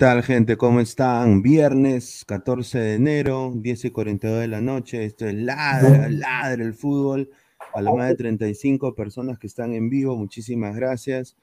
[0.00, 0.56] Tal, gente?
[0.56, 1.42] ¿Cómo están?
[1.42, 5.04] Viernes 14 de enero, 10 y 42 de la noche.
[5.04, 7.28] Esto es Ladra, Ladra el fútbol.
[7.74, 11.36] A las más de 35 personas que están en vivo, muchísimas gracias.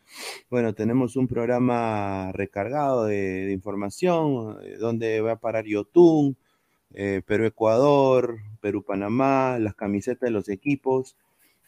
[0.49, 6.35] Bueno, tenemos un programa recargado de, de información, eh, donde va a parar Yotun,
[6.95, 11.15] eh, Perú-Ecuador, Perú-Panamá, las camisetas de los equipos.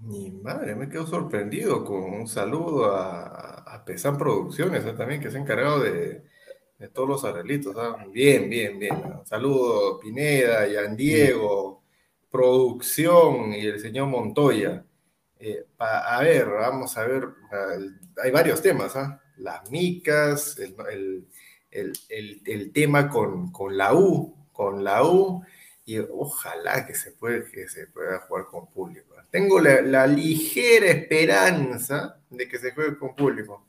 [0.00, 4.92] Mi madre, me quedo sorprendido con un saludo a, a Pesan Producciones ¿eh?
[4.92, 6.22] también, que se ha encargado de,
[6.78, 7.74] de todos los arreglitos.
[7.78, 8.04] ¿ah?
[8.12, 8.94] Bien, bien, bien.
[8.94, 11.82] Un saludo Pineda, Yan Diego,
[12.30, 14.84] producción y el señor Montoya.
[15.40, 17.90] Eh, pa- a ver, vamos a ver, uh,
[18.22, 19.20] hay varios temas, ¿ah?
[19.38, 21.26] Las micas, el, el-
[21.70, 25.42] el- el- el tema con, con la U, con la U,
[25.86, 29.14] y ojalá que se, puede, que se pueda jugar con público.
[29.30, 33.66] Tengo la, la ligera esperanza de que se juegue con público,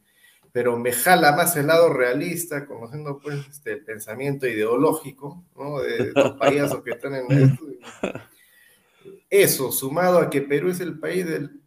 [0.51, 5.79] pero me jala más el lado realista, conociendo pues este, el pensamiento ideológico, ¿no?
[5.79, 7.65] De los payasos que están en esto.
[9.29, 11.60] Eso, sumado a que Perú es el país del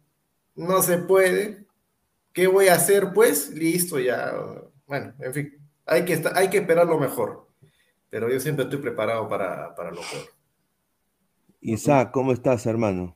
[0.55, 1.65] no se puede,
[2.35, 3.13] ¿Qué voy a hacer?
[3.13, 4.33] Pues listo, ya.
[4.85, 5.53] Bueno, en fin,
[5.85, 7.47] hay que, hay que esperar lo mejor.
[8.09, 10.25] Pero yo siempre estoy preparado para, para lo peor.
[11.61, 13.15] Isaac, ¿cómo estás, hermano?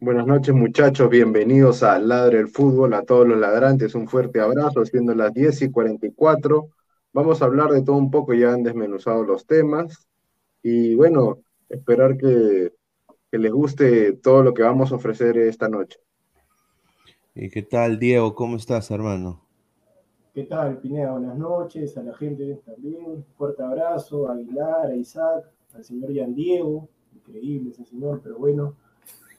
[0.00, 1.08] Buenas noches, muchachos.
[1.08, 3.94] Bienvenidos a Ladre el Fútbol, a todos los ladrantes.
[3.94, 6.68] Un fuerte abrazo, siendo las 10 y 44.
[7.12, 10.08] Vamos a hablar de todo un poco, ya han desmenuzado los temas.
[10.64, 11.38] Y bueno,
[11.68, 12.72] esperar que,
[13.30, 16.00] que les guste todo lo que vamos a ofrecer esta noche.
[17.40, 18.34] ¿Y qué tal, Diego?
[18.34, 19.40] ¿Cómo estás, hermano?
[20.34, 21.12] ¿Qué tal, Pineda?
[21.12, 23.24] Buenas noches, a la gente también.
[23.36, 26.88] Fuerte abrazo, a Aguilar, a Isaac, al señor Yan Diego.
[27.14, 28.74] Increíble ese señor, pero bueno.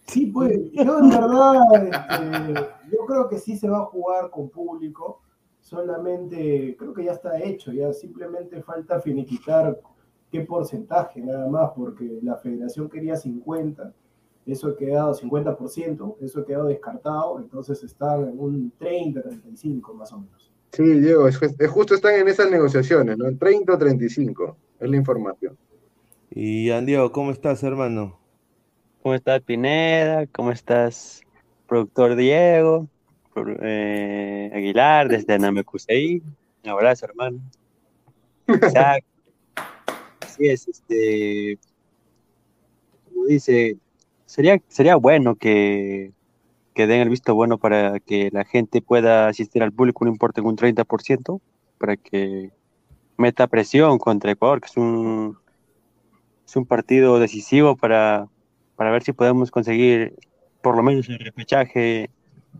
[0.07, 4.47] Sí, pues, yo en verdad, este, yo creo que sí se va a jugar con
[4.47, 5.21] público.
[5.59, 9.77] Solamente, creo que ya está hecho, ya simplemente falta finiquitar
[10.31, 13.93] qué porcentaje nada más, porque la federación quería 50
[14.51, 20.11] eso ha quedado 50%, eso ha quedado descartado, entonces están en un 30, 35 más
[20.13, 20.51] o menos.
[20.71, 23.35] Sí, Diego, es, justo están en esas negociaciones, ¿no?
[23.35, 25.57] 30 o 35, es la información.
[26.31, 28.19] Y Diego, ¿cómo estás, hermano?
[29.01, 30.27] ¿Cómo estás, Pineda?
[30.27, 31.21] ¿Cómo estás,
[31.67, 32.87] productor Diego?
[33.61, 36.21] Eh, Aguilar, desde Namekusei.
[36.63, 37.39] Un abrazo, hermano.
[38.47, 39.07] Exacto.
[40.21, 41.57] Así es, este.
[43.05, 43.77] Como dice,
[44.29, 46.11] sería, sería bueno que,
[46.75, 50.43] que den el visto bueno para que la gente pueda asistir al público, no importa
[50.43, 51.41] un 30%,
[51.79, 52.51] para que
[53.17, 55.35] meta presión contra Ecuador, que es un,
[56.45, 58.27] es un partido decisivo para,
[58.75, 60.13] para ver si podemos conseguir
[60.61, 62.11] por lo menos el repechaje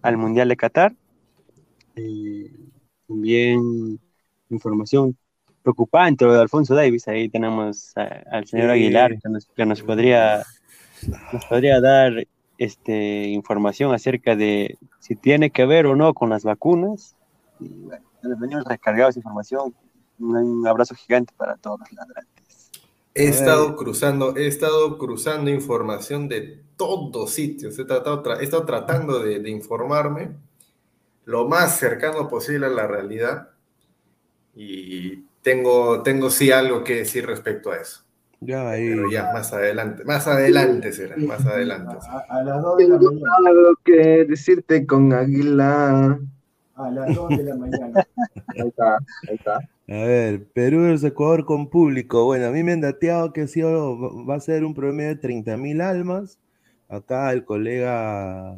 [0.01, 0.95] al Mundial de Qatar.
[3.07, 3.99] También
[4.49, 5.15] información
[5.61, 10.43] preocupante lo de Alfonso Davis, ahí tenemos al señor Aguilar que nos, que nos podría
[11.07, 16.43] nos podría dar este, información acerca de si tiene que ver o no con las
[16.43, 17.15] vacunas.
[17.59, 19.73] Y bueno, les venimos recargados de información.
[20.19, 22.71] Un abrazo gigante para todos los ladrantes.
[23.15, 27.77] He estado cruzando, he estado cruzando información de todos sitios.
[27.79, 30.35] He, tratado, he estado tratando de, de informarme
[31.25, 33.49] lo más cercano posible a la realidad.
[34.55, 38.03] Y tengo, tengo sí algo que decir respecto a eso.
[38.41, 38.89] Ya, ahí.
[38.89, 41.97] Pero ya, más adelante, más adelante será, más adelante.
[42.29, 43.31] A, las 2 de la mañana.
[43.45, 46.19] algo que decirte con Águila.
[46.75, 48.07] A las 2 de la mañana.
[48.47, 48.97] Ahí está,
[49.27, 49.55] ahí está.
[49.55, 52.23] A ver, Perú versus Ecuador con público.
[52.25, 55.57] Bueno, a mí me han dateado que sí, va a ser un promedio de 30
[55.57, 56.37] mil almas.
[56.87, 58.55] Acá el colega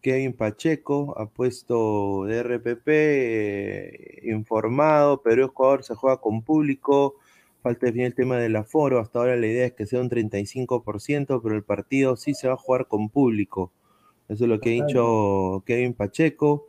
[0.00, 7.16] Kevin Pacheco ha puesto de RPP eh, informado, Perú-Ecuador se juega con público
[7.62, 8.98] Falta definir el tema del aforo.
[8.98, 12.54] Hasta ahora la idea es que sea un 35%, pero el partido sí se va
[12.54, 13.72] a jugar con público.
[14.28, 16.68] Eso es lo que ha dicho Kevin Pacheco.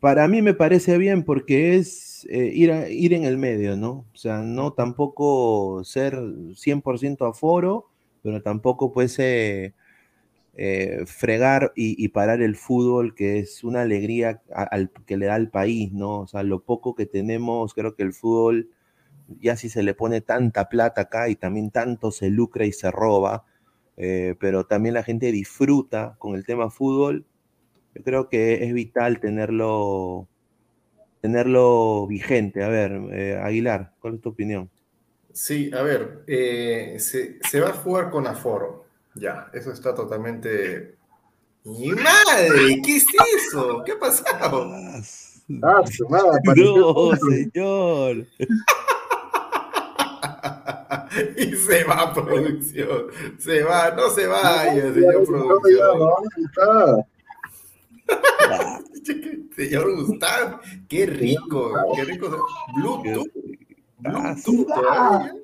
[0.00, 4.04] Para mí me parece bien porque es eh, ir, ir en el medio, ¿no?
[4.12, 7.88] O sea, no tampoco ser 100% aforo,
[8.22, 9.74] pero tampoco puede
[10.56, 15.50] eh, fregar y, parar el fútbol, que es una alegría al, que le da al
[15.50, 16.20] país, ¿no?
[16.20, 18.70] O sea, lo poco que tenemos, creo que el fútbol
[19.40, 22.90] ya si se le pone tanta plata acá y también tanto se lucra y se
[22.90, 23.44] roba,
[23.96, 27.26] eh, pero también la gente disfruta con el tema fútbol,
[27.94, 30.28] yo creo que es vital tenerlo,
[31.20, 32.62] tenerlo vigente.
[32.62, 34.70] A ver, eh, Aguilar, ¿cuál es tu opinión?
[35.32, 40.96] Sí, a ver, eh, se, va a jugar con aforo, ya, eso está totalmente...
[41.64, 42.80] ¡Mi madre!
[42.84, 43.06] ¿Qué es
[43.48, 43.82] eso?
[43.84, 44.70] ¿Qué ha pasado?
[45.62, 48.26] Ah, su madre, no, señor.
[51.36, 53.06] y se va producción.
[53.38, 56.00] Se va, no se vaya, señor producción.
[59.56, 62.46] señor Gustavo, qué rico, qué rico.
[62.76, 63.28] Bluetooth.
[63.98, 65.34] Bluetooth todavía.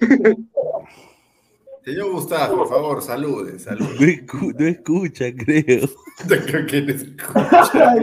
[1.88, 3.96] Señor Gustavo, por favor, salude, salude.
[3.98, 5.88] No, escu no escucha, creo.
[6.46, 7.94] creo que no escucha.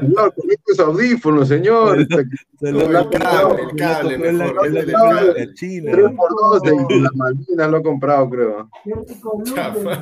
[0.00, 1.98] no, con estos audífonos, señor.
[1.98, 4.66] el cable, el cable, mejor.
[4.68, 5.54] El cable.
[5.54, 5.90] China.
[5.90, 8.70] 3 por 2 de las Malvinas lo he comprado, creo.
[8.84, 9.42] Qué rico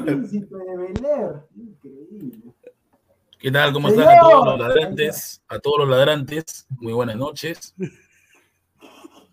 [0.04, 1.46] príncipe de Bel Air.
[1.56, 2.52] Increíble.
[3.38, 3.72] ¿Qué tal?
[3.72, 5.42] ¿Cómo están a todos los ladrantes?
[5.48, 7.74] A todos los ladrantes, muy buenas noches.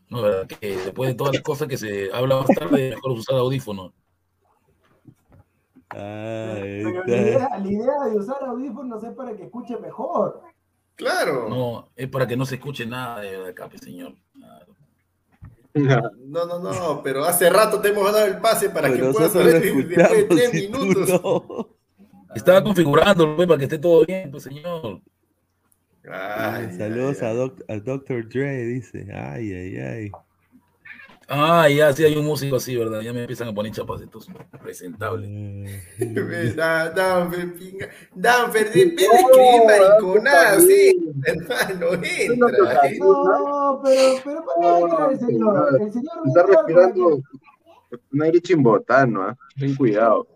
[0.09, 0.47] No, ¿verdad?
[0.47, 3.91] Que después de todas las cosas que se habla más tarde, mejor usar audífonos.
[5.89, 10.41] Pero la idea, la idea, de usar audífonos es para que escuche mejor.
[10.95, 11.49] Claro.
[11.49, 14.13] No, es para que no se escuche nada de acá, señor.
[15.73, 19.61] No, no, no, pero hace rato te hemos dado el pase para que puedas hablar
[19.61, 21.67] después de tres minutos.
[22.33, 25.01] Estaba configurando pues, para que esté todo bien, pues señor.
[26.11, 28.27] Ay, Saludos ay, a, doc- al Dr.
[28.29, 29.07] Dre, dice.
[29.13, 30.11] Ay, ay, ay.
[31.27, 33.01] Ah, ya, sí hay un músico así, ¿verdad?
[33.01, 34.27] Ya me empiezan a poner chapacitos
[34.61, 35.27] presentables.
[35.99, 37.89] Eh, Da- Danfer, pinga.
[38.13, 41.13] Danfer, de de escribir mariconada, sí.
[41.25, 42.87] Hermano, entra.
[42.89, 42.99] eh.
[42.99, 45.77] No, pero, pero ¿para qué entra el señor?
[45.81, 47.17] El señor Está respirando
[47.89, 49.37] que- un aire chimbotano, ¿ah?
[49.57, 50.27] Ten cuidado.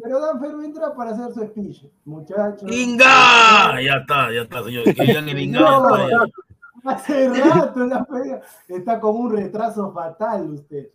[0.00, 2.70] Pero Danfer entra para hacer su speech, muchachos.
[2.70, 3.80] ¡Inga!
[3.82, 4.84] Ya está, ya está, señor.
[4.84, 6.24] Que ya está, ya.
[6.84, 8.40] Hace rato la pega.
[8.68, 10.88] Está con un retraso fatal usted.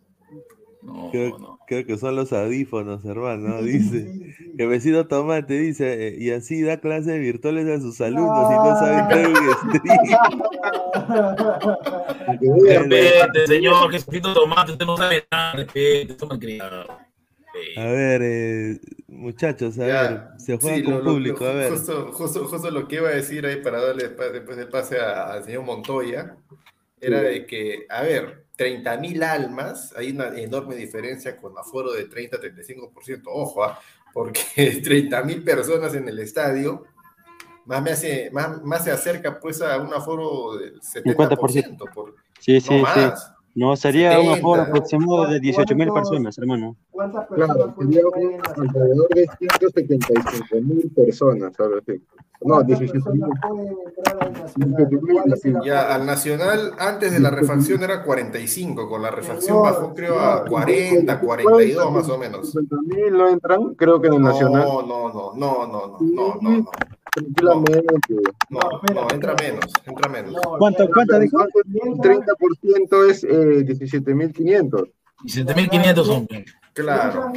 [0.82, 1.58] No, Creo, no.
[1.66, 4.02] creo que son los audífonos, hermano, dice.
[4.12, 4.52] Sí, sí.
[4.58, 8.78] El vecino Tomate dice, eh, y así da clases virtuales a sus alumnos y no
[8.78, 9.08] saben.
[12.40, 16.86] Que vea, Respete, señor, que Jesucristo Tomate, usted no sabe nada, respete, malcriado.
[17.76, 21.54] A ver, eh, muchachos, a Ya, ver, se juega sí, con lo- público, lo- a
[21.54, 21.70] ver.
[21.70, 25.32] Justo, justo, justo lo que iba a decir ahí para darle después el pase a-
[25.32, 26.36] al señor Montoya
[27.00, 32.04] era de que, a ver, 30 mil almas, hay una enorme diferencia con aforo de
[32.08, 33.78] 30-35%, ojo, ah,
[34.12, 34.40] porque
[34.82, 36.84] 30 mil personas en el estadio,
[37.66, 42.54] más, me hace, más, más se acerca pues a un aforo del 70%, por, Sí,
[42.54, 43.00] no sí, sí.
[43.54, 46.76] No, sería 70, un aforo aproximado de 18 mil personas, hermano.
[46.90, 47.56] ¿Cuántas personas?
[47.56, 47.74] Claro,
[48.56, 51.80] alrededor de 175 mil personas, ahora.
[52.40, 53.22] No, 18 mil.
[55.64, 60.44] Ya, al Nacional antes de la refacción era 45, con la refacción bajó creo a
[60.44, 62.54] 40, 42 más o menos.
[62.56, 63.74] mil no entran?
[63.74, 64.64] Creo que en el Nacional.
[64.66, 66.56] No, no, no, no, no, no, no.
[66.56, 66.70] no
[67.42, 67.54] no,
[68.50, 68.60] No,
[68.94, 70.32] no, entra menos, entra menos.
[70.32, 71.38] No, ¿Cuánto, cuánto dijo?
[71.84, 74.90] Un 30% es eh, 17.500.
[75.24, 76.28] Y 7500 son.
[76.72, 77.32] Claro.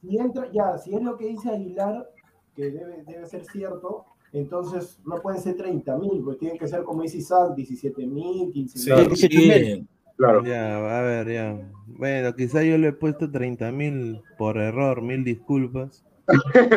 [0.00, 2.08] Si entra, ya, si es lo que dice Aguilar,
[2.56, 6.82] que debe, debe ser cierto, entonces no pueden ser 30 mil, pues tienen que ser,
[6.82, 8.90] como dice Isaac, 17 mil, 15 Sí.
[8.92, 9.16] mil.
[9.16, 9.86] Sí, sí.
[10.16, 10.44] Claro.
[10.44, 11.70] Ya, a ver, ya.
[11.86, 16.04] Bueno, quizá yo le he puesto 30 mil por error, mil disculpas.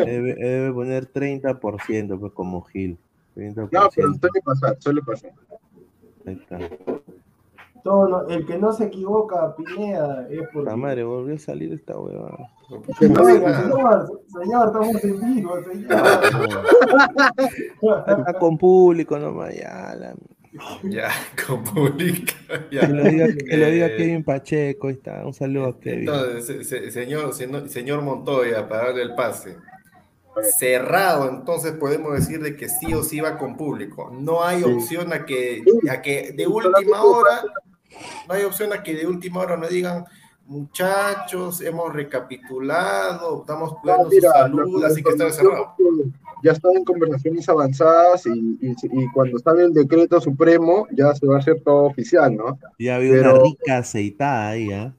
[0.06, 2.98] Debe, debe poner 30%, pues como Gil.
[3.36, 3.70] 30%.
[3.72, 5.32] No, pero suele pasar, suele pasar.
[6.26, 6.58] Ahí está.
[7.84, 10.70] Todo lo- el que no se equivoca, Pineda, es porque...
[10.72, 12.50] La madre, volvió a salir esta huevada.
[12.70, 12.84] No
[13.26, 15.92] señor, señor, estamos en vivo, señor.
[18.08, 19.96] Está con público nomás, ya.
[19.96, 20.16] la-
[20.84, 21.10] Ya,
[21.48, 22.34] comunica.
[22.70, 22.88] Que Ya.
[22.88, 25.26] lo diga, que lo diga Eh, Kevin Pacheco, ahí está.
[25.26, 26.00] Un saludo a Kevin.
[26.02, 29.58] Entonces, se- se- señor, señor, señor Montoya, para darle el pase.
[30.58, 34.12] Cerrado, entonces podemos decir de que sí o sí va con público.
[34.12, 34.70] No hay Sí.
[34.70, 37.42] opción a que, a que de última hora,
[38.28, 40.04] no hay opción a que de última hora nos digan,
[40.46, 45.74] muchachos, hemos recapitulado, estamos No, cuidando mira, su salud, así que está cerrado.
[45.78, 45.84] que
[46.46, 51.26] Ya están en conversaciones avanzadas y, y, y cuando sale el decreto supremo ya se
[51.26, 52.60] va a hacer todo oficial, ¿no?
[52.78, 54.94] Ya había Pero- una rica aceitada ahí, ¿ah?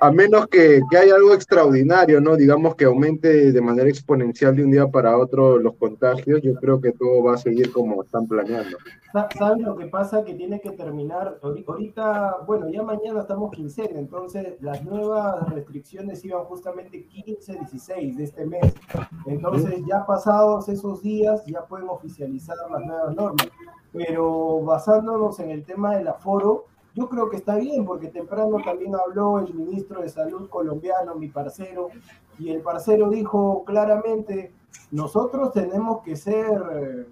[0.00, 2.34] A menos que, que haya algo extraordinario, ¿no?
[2.36, 6.80] Digamos que aumente de manera exponencial de un día para otro los contagios, yo creo
[6.80, 8.78] que todo va a seguir como están planeando.
[9.12, 10.24] Sa- ¿Saben lo que pasa?
[10.24, 16.24] Que tiene que terminar, ahori- ahorita, bueno, ya mañana estamos quincena, entonces las nuevas restricciones
[16.24, 18.72] iban justamente 15, 16 de este mes.
[19.26, 23.48] Entonces ya pasados esos días ya pueden oficializar las nuevas normas.
[23.92, 28.94] Pero basándonos en el tema del aforo, yo creo que está bien, porque temprano también
[28.94, 31.88] habló el ministro de Salud colombiano, mi parcero,
[32.38, 34.52] y el parcero dijo claramente,
[34.90, 37.06] nosotros tenemos que ser...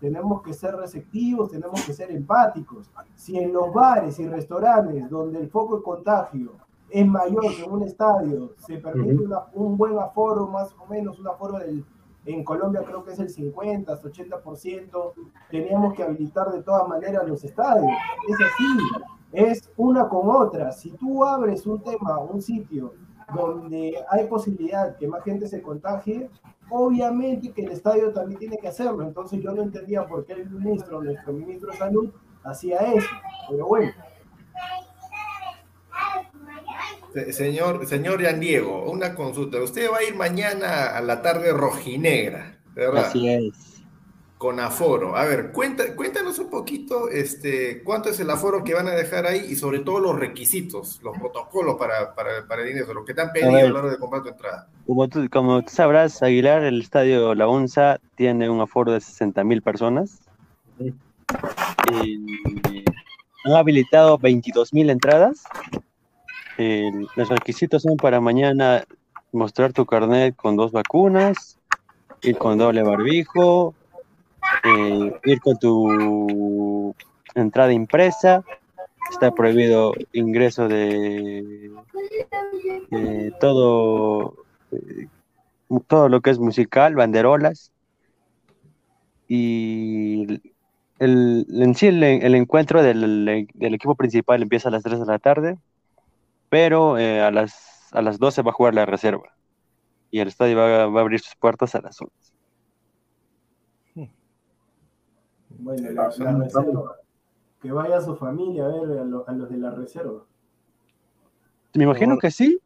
[0.00, 2.90] tenemos que ser receptivos, tenemos que ser empáticos.
[3.14, 6.52] Si en los bares y restaurantes donde el foco de contagio
[6.88, 11.18] es mayor que en un estadio, se permite una- un buen aforo, más o menos
[11.20, 11.84] un aforo del,
[12.32, 15.12] en Colombia creo que es el 50, hasta 80%,
[15.50, 17.90] teníamos que habilitar de todas maneras los estadios.
[18.28, 20.72] Es así, es una con otra.
[20.72, 22.94] Si tú abres un tema, un sitio
[23.34, 26.28] donde hay posibilidad que más gente se contagie,
[26.68, 29.02] obviamente que el estadio también tiene que hacerlo.
[29.02, 32.10] Entonces yo no entendía por qué el ministro, nuestro ministro de Salud,
[32.44, 33.08] hacía eso.
[33.48, 33.92] Pero bueno,
[37.32, 39.60] Señor, señor Diego, una consulta.
[39.60, 43.06] Usted va a ir mañana a la tarde rojinegra, ¿verdad?
[43.06, 43.82] Así es.
[44.38, 45.16] Con aforo.
[45.16, 49.26] A ver, cuenta, cuéntanos un poquito este, cuánto es el aforo que van a dejar
[49.26, 53.12] ahí y sobre todo los requisitos, los protocolos para, para, para el ingreso, lo que
[53.12, 53.70] te han pedido a, ver.
[53.70, 54.68] la hora de comprar tu entrada.
[54.86, 59.44] Como tú, como tú sabrás, Aguilar, el estadio La Unza tiene un aforo de 60
[59.44, 60.20] mil personas.
[60.78, 60.94] Y
[63.44, 65.44] han habilitado 22 mil entradas.
[67.16, 68.84] Los requisitos son para mañana
[69.32, 71.58] mostrar tu carnet con dos vacunas,
[72.22, 73.74] ir con doble barbijo,
[74.64, 76.94] eh, ir con tu
[77.34, 78.44] entrada impresa,
[79.10, 81.70] está prohibido ingreso de
[83.40, 84.34] todo,
[84.72, 85.06] eh,
[85.86, 87.72] todo lo que es musical, banderolas.
[89.28, 90.42] Y
[90.98, 95.06] el, en sí el, el encuentro del, del equipo principal empieza a las 3 de
[95.06, 95.56] la tarde,
[96.50, 97.54] pero eh, a, las,
[97.92, 99.30] a las 12 va a jugar la reserva.
[100.10, 102.32] Y el estadio va, va a abrir sus puertas a las 11.
[105.50, 106.96] Bueno, la, la reserva.
[107.60, 110.24] Que vaya su familia a ver a, lo- a los de la reserva.
[111.74, 112.58] Me imagino que sí,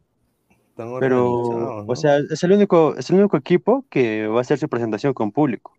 [0.99, 4.69] pero, o sea, es el único, es el único equipo que va a hacer su
[4.69, 5.73] presentación con público,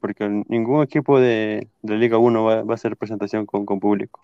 [0.00, 4.20] porque ningún equipo de, de Liga 1 va, va a hacer presentación con, con público.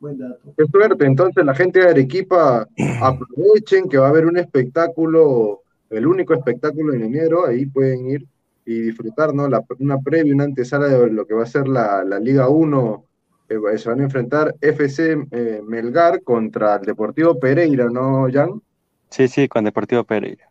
[0.00, 0.54] Buen dato.
[0.56, 2.66] Qué suerte, entonces la gente de Arequipa
[3.02, 8.26] aprovechen que va a haber un espectáculo, el único espectáculo en enero, ahí pueden ir
[8.64, 9.48] y disfrutar, ¿no?
[9.48, 13.04] La- una previa, una antesala de lo que va a ser la, la Liga 1,
[13.48, 18.62] eh, se van a enfrentar FC eh, Melgar contra el Deportivo Pereira, ¿no, Jan?
[19.10, 20.50] Sí, sí, con Deportivo Pereira.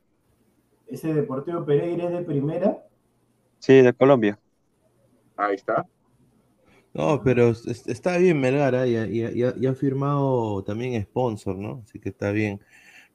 [0.88, 2.84] Ese Deportivo Pereira es de primera.
[3.60, 4.40] Sí, de Colombia.
[5.38, 5.86] Ahí está.
[7.00, 11.82] No, pero es- es- está bien Melgar, ha- y ha firmado también sponsor, ¿no?
[11.86, 12.60] Así que está bien.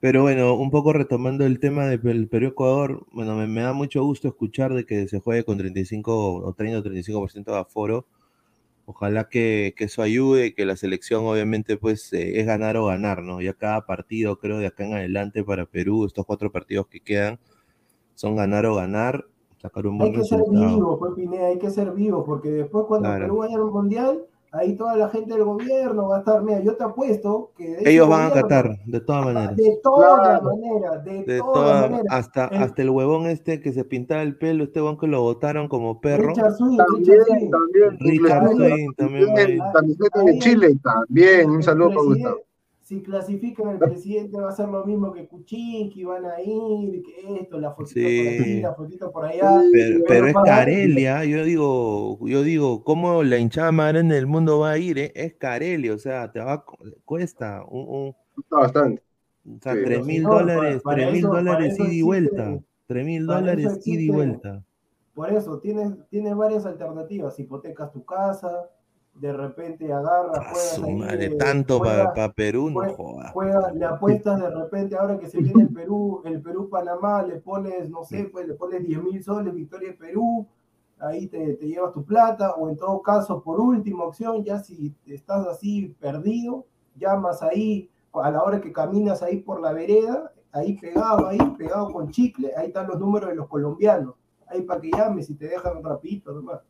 [0.01, 4.29] Pero bueno, un poco retomando el tema del Perú-Ecuador, bueno, me, me da mucho gusto
[4.29, 8.07] escuchar de que se juegue con 35 o 30 o 35% de aforo.
[8.87, 13.23] Ojalá que, que eso ayude, que la selección obviamente pues eh, es ganar o ganar,
[13.23, 13.41] ¿no?
[13.43, 17.41] Ya cada partido, creo, de acá en adelante para Perú, estos cuatro partidos que quedan,
[18.15, 19.27] son ganar o ganar,
[19.65, 23.09] sacar un Hay que ser vivos, pues Pineda, hay que ser vivos, porque después cuando
[23.09, 23.25] Claro.
[23.25, 24.23] Perú vaya al mundial,
[24.53, 28.07] ahí toda la gente del gobierno va a estar, mira, yo te apuesto que Ellos
[28.09, 29.57] van a Qatar, de todas maneras.
[29.57, 30.45] De todas Claro.
[30.45, 32.05] maneras, de, De todas toda- maneras.
[32.11, 35.23] hasta, El- hasta el huevón este que se pintaba el pelo, este huevón que lo
[35.23, 36.29] botaron como perro.
[36.29, 37.51] Richard Swing, También, Richard Swing.
[37.51, 39.61] también, Richard Swing también también,
[40.15, 42.37] Ahí de el- Chile también, un saludo para Gustavo.
[42.85, 47.41] Si clasifican el presidente va a ser lo mismo que Kuczynski, van a ir, que
[47.41, 48.29] esto, la fotito por Sí.
[48.29, 49.63] aquí, la fotito por allá.
[49.73, 54.59] Pero, Pero es Carelia, yo digo, yo digo, ¿cómo la hinchada más grande del mundo
[54.59, 54.99] va a ir?
[54.99, 55.13] eh?
[55.15, 56.63] Es Carelia, o sea, te va
[57.07, 59.03] cuesta un, un- Está bastante.
[59.49, 64.01] o sea, tres mil dólares, tres mil dólares ida y vuelta, tres mil dólares ida
[64.03, 64.63] y vuelta.
[65.15, 67.39] Por eso, tienes, tienes varias alternativas.
[67.39, 68.69] Hipotecas tu casa,
[69.15, 73.85] de repente agarras, A juegas su madre, eh, tanto para Perú, no juega- juegas, le
[73.85, 78.25] apuestas de repente, ahora que se viene el Perú, el Perú-Panamá, le pones, no sé,
[78.25, 80.47] pues le pones 10 mil soles, victoria de Perú,
[80.99, 84.95] ahí te, te llevas tu plata, o en todo caso, por última opción, ya si
[85.07, 90.77] estás así perdido, llamas ahí, a la hora que caminas ahí por la vereda, ahí
[90.79, 94.15] pegado, ahí pegado con chicle, ahí están los números de los colombianos,
[94.49, 96.61] ahí para que llames y te dejan un rapidito nomás.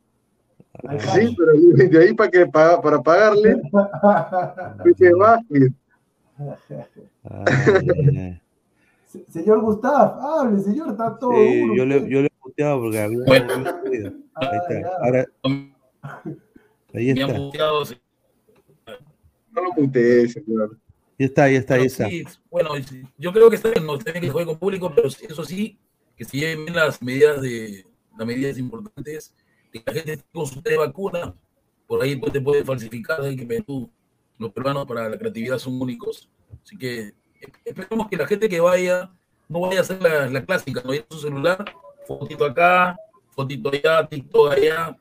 [1.14, 1.52] Sí, pero
[1.88, 3.60] de ahí para que paga- para pagarle,
[5.18, 5.72] Vázquez.
[9.30, 11.76] Señor Gustav, hable, señor, está todo Sí, duro.
[11.76, 13.52] yo le, yo le he puteado porque había Bueno.
[13.54, 14.80] Ahí Ah, está.
[14.80, 14.88] ya.
[15.00, 15.26] Ahora,
[16.94, 17.38] ahí está.
[19.52, 20.76] No lo putees, señor.
[21.16, 22.08] Ya está, ya está, ahí Pero está.
[22.08, 22.70] sí, bueno,
[23.16, 25.78] yo creo que está bien, no bien que juegue con público, pero eso sí,
[26.16, 27.87] que se lleven las medidas de
[28.18, 29.32] las medidas importantes,
[29.80, 31.34] que la gente con su de vacuna,
[31.87, 33.90] por ahí pues, te puede falsificar, hay que Perú,
[34.38, 36.28] los peruanos para la creatividad son únicos,
[36.62, 37.12] así que
[37.64, 39.10] esperemos que la gente que vaya
[39.48, 41.64] no vaya a hacer la, la clásica, no vaya a su celular,
[42.06, 42.96] fotito acá,
[43.30, 44.96] fotito allá, TikTok allá,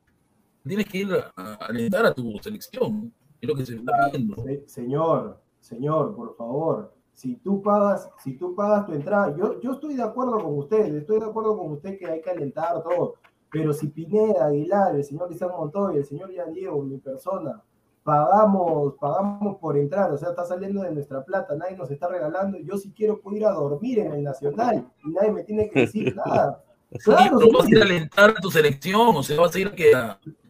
[0.68, 4.36] tienes que ir a, a alentar a tu selección, es lo que se está pidiendo.
[4.44, 9.74] Se- señor, señor, por favor, si tú pagas, si tú pagas tu entrada, yo, yo
[9.74, 13.16] estoy de acuerdo con usted, estoy de acuerdo con usted que hay que alentar todo,
[13.54, 17.62] pero si Pineda, Aguilar, el señor Isaac Montoya, el señor Ian Diego, mi persona,
[18.04, 22.58] pagamos, pagamos por entrar, o sea, está saliendo de nuestra plata, nadie nos está regalando,
[22.58, 25.82] yo si quiero puedo ir a dormir en el Nacional y nadie me tiene que
[25.82, 26.64] decir nada.
[27.04, 27.82] Claro, Sí, pero vas a ir a señor.
[27.84, 29.92] alentar a tu selección, o sea, vas a ir a que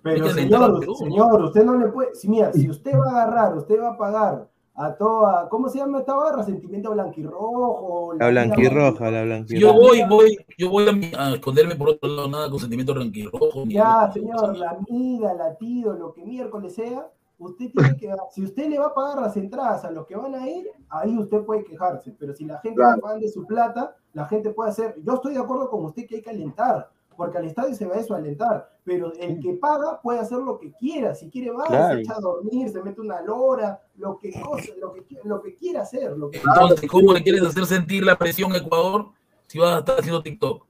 [0.01, 3.81] Pero señor, señor, usted no le puede, si mira, si usted va a agarrar, usted
[3.81, 6.43] va a pagar a toda, ¿cómo se llama esta barra?
[6.43, 8.13] Sentimiento blanquirrojo.
[8.17, 9.73] La blanquirroja, la blanquirroja.
[9.75, 13.65] yo voy, voy, yo voy a, esconderme por otro lado, nada con sentimiento ranquirrojo.
[13.65, 17.07] ni Ya, señor, la amiga, latido, lo que miércoles sea,
[17.37, 20.33] usted tiene que, si usted le va a pagar las entradas a los que van
[20.33, 22.95] a ir, ahí usted puede quejarse, pero si la gente Claro.
[22.95, 26.07] le pagan de su plata, la gente puede hacer, yo estoy de acuerdo con usted
[26.07, 29.53] que hay que alentar, porque al estadio se va eso a alentar, pero el que
[29.53, 31.95] paga puede hacer lo que quiera, si quiere va, Claro.
[31.95, 35.55] se echa a dormir, se mete una lora, lo que, cosa, lo que, lo que
[35.55, 39.07] quiera hacer, lo que Entonces, ¿cómo le quieres hacer sentir la presión a Ecuador
[39.53, 40.65] si vas a estar haciendo TikTok.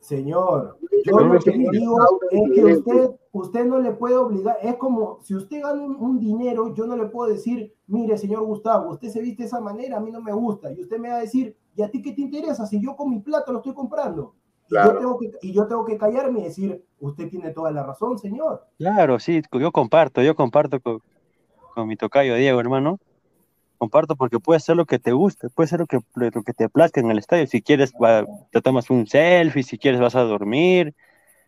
[0.00, 1.98] Señor, yo lo que le digo
[2.32, 6.18] es que usted, usted no le puede obligar, es como si usted gana un, un
[6.18, 9.98] dinero, yo no le puedo decir, mire, señor Gustavo, usted se viste de esa manera,
[9.98, 12.12] a mí no me gusta, y usted me va a decir, ¿y a ti qué
[12.12, 14.34] te interesa si yo con mi plata lo estoy comprando?
[14.68, 14.92] Y, Claro.
[14.92, 18.18] yo tengo que, y yo tengo que callarme y decir, usted tiene toda la razón,
[18.18, 18.66] señor.
[18.78, 21.00] Claro, sí, yo comparto, yo comparto con,
[21.74, 22.98] con mi tocayo Diego, hermano.
[23.78, 26.68] Comparto porque puede ser lo que te guste, puede ser lo que, lo que te
[26.68, 27.46] plazca en el estadio.
[27.46, 30.94] Si quieres, va- te tomas un selfie, si quieres, vas a dormir,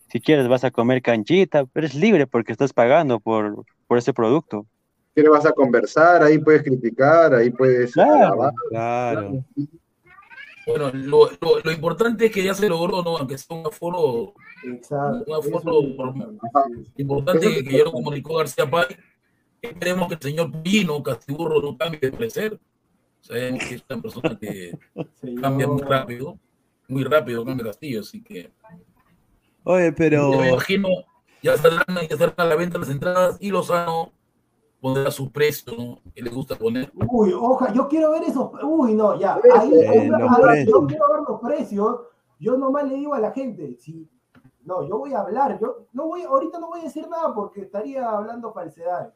[0.08, 4.14] si quieres, vas a comer canchita, pero es libre porque estás pagando por, por ese
[4.14, 4.66] producto.
[5.14, 6.22] ¿Qué le vas a conversar?
[6.22, 8.14] Ahí puedes criticar, ahí puedes Claro.
[8.14, 8.52] alabar.
[8.68, 9.44] Claro.
[10.66, 13.16] Bueno, lo, lo, lo importante es que ya se logró, ¿no?
[13.16, 15.24] Aunque sea un aforo Exacto.
[15.26, 16.14] Una eso foto es lo por-
[16.96, 18.84] importante, que, que ya lo comunicó García Pay.
[19.62, 22.58] Esperemos que el señor Pino Castiburro no cambie de parecer.
[23.20, 24.78] Sabemos que es una persona que
[25.40, 25.88] cambia muy Señor.
[25.90, 26.38] rápido,
[26.88, 28.50] muy rápido cambia Castillo, así que
[29.64, 30.32] Oye, pero.
[30.32, 30.88] yo me imagino,
[31.42, 34.12] ya saldrán, ya saldrán a la venta las entradas y Lozano
[34.80, 36.00] pondrá su precio ¿no?
[36.14, 36.90] que le gusta poner.
[37.08, 38.50] Uy, oja, yo quiero ver esos.
[38.62, 39.38] Uy, no, ya.
[39.54, 40.68] Ahí, Eh, precios.
[40.68, 42.00] yo quiero ver los precios.
[42.38, 44.08] Yo nomás le digo a la gente, si.
[44.64, 45.58] No, yo voy a hablar.
[45.60, 49.12] Yo no voy, ahorita no voy a decir nada porque estaría hablando falsedades.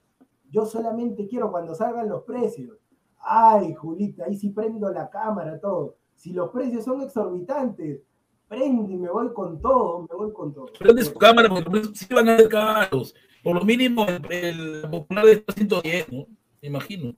[0.50, 2.77] Yo solamente quiero cuando salgan los precios.
[3.18, 5.96] Ay, Julita, ahí sí prendo la cámara, todo.
[6.14, 8.00] Si los precios son exorbitantes,
[8.48, 10.66] prendo y me voy con todo, me voy con todo.
[10.79, 13.14] Prende su cámara porque sí van a ser caros.
[13.44, 16.26] Por lo mínimo, el, el popular está 110, ¿no?
[16.62, 17.14] Me imagino.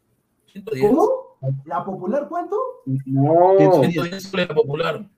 [0.53, 0.91] 110.
[0.91, 1.09] ¿Cómo?
[1.65, 2.57] ¿La popular cuánto?
[3.07, 5.09] No, 110 soles la popular.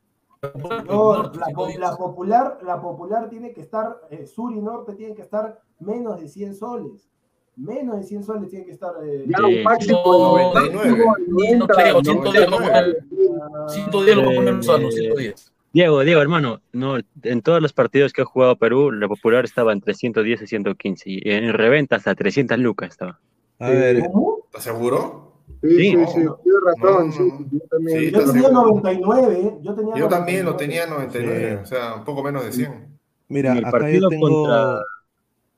[0.43, 1.79] La popular, No, norte, la, po- 110.
[1.81, 6.21] la popular, la popular tiene que estar, eh, sur y norte tienen que estar menos
[6.21, 7.09] de 100 soles.
[7.57, 8.93] Menos de 100 soles tiene que estar.
[9.03, 11.57] eh, ya un máximo No, de 99.
[11.57, 12.97] no creo, 110 lo 99.
[13.09, 13.69] pongan.
[13.69, 15.53] 110 lo va a poner Lozano, Eh, 110.
[15.73, 19.73] Diego, Diego, hermano, no, en todos los partidos que ha jugado Perú, la popular estaba
[19.73, 23.21] entre 110 y 115, y en reventa hasta 300 lucas estaba.
[23.59, 24.39] A ver, ¿Cómo?
[24.47, 25.35] ¿Estás seguro?
[25.63, 25.97] Sí, sí, Sí.
[26.15, 27.99] tienes razón, No, sí, yo también.
[27.99, 28.63] Sí, Yo tenía seguro.
[28.69, 29.59] 99, ¿eh?
[29.63, 30.57] yo tenía Yo también lo 99.
[30.59, 31.63] tenía en 99, Sí.
[31.63, 32.99] o sea, un poco menos de 100.
[33.29, 34.29] mira, en el acá yo partido tengo.
[34.29, 34.81] contra-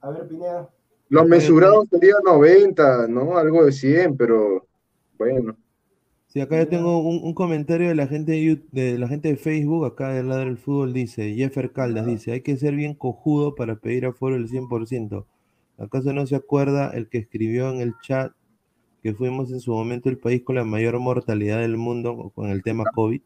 [0.02, 0.68] A ver, Pineda.
[1.08, 3.36] Los mesurados serían 90, ¿no?
[3.36, 4.66] Algo de 100, pero
[5.18, 5.56] bueno.
[6.32, 9.36] Sí, acá yo tengo un, un comentario de la gente de, de la gente de
[9.36, 13.56] Facebook, acá del lado del fútbol, dice, Jeffer Caldas dice, hay que ser bien cojudo
[13.56, 15.24] para pedir aforo el 100%.
[15.76, 18.30] ¿Acaso no se acuerda el que escribió en el chat
[19.02, 22.62] que fuimos en su momento el país con la mayor mortalidad del mundo con el
[22.62, 23.20] tema COVID?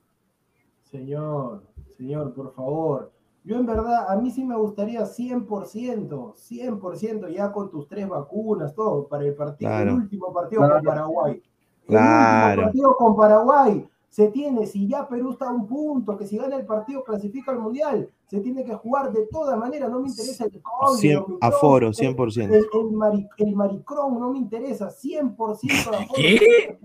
[0.91, 1.63] Señor,
[1.99, 3.13] señor, por favor.
[3.45, 8.75] Yo en verdad, a mí sí me gustaría 100%, 100% ya con tus tres vacunas,
[8.75, 9.91] todo, para el partido, Claro.
[9.91, 10.77] el último partido Claro.
[10.77, 11.43] con Paraguay.
[11.87, 12.63] Claro.
[12.63, 16.55] partido con Paraguay se tiene, si ya Perú está a un punto, que si gana
[16.57, 20.45] el partido clasifica al Mundial, se tiene que jugar de todas maneras, no me interesa
[20.45, 22.43] el COVID, aforo, el- 100%.
[22.45, 25.99] El, el, mari- el maricrón no me interesa, 100% de aforo.
[26.15, 26.79] ¿Qué?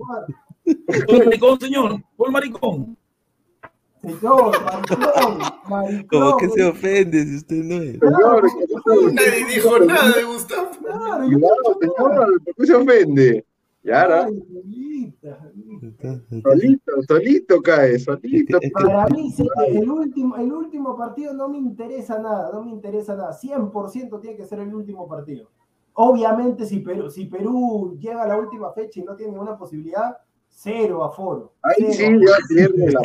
[1.05, 2.97] Por maricón, señor, por maricón.
[4.01, 6.07] Señor, maricón, maricón.
[6.21, 7.99] ¿Cómo que se ofende si usted no es?
[7.99, 9.13] Señor.
[9.13, 10.69] Nadie dijo nada de Gustavo.
[10.79, 13.45] Claro, yo Claro, señor, ¿por qué se ofende?
[13.91, 14.43] Ay,
[16.41, 18.60] solito, solito cae, solito.
[18.73, 23.15] Para mí, sí, el último, el último partido no me interesa nada, no me interesa
[23.15, 23.38] nada.
[23.38, 25.49] 100% tiene que ser el último partido.
[25.93, 30.17] Obviamente, si Perú, si Perú llega a la última fecha y no tiene ninguna posibilidad,
[30.47, 31.54] cero aforo.
[31.62, 33.02] Ahí sí, ya pierde la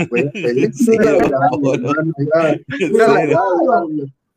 [0.73, 1.19] Cero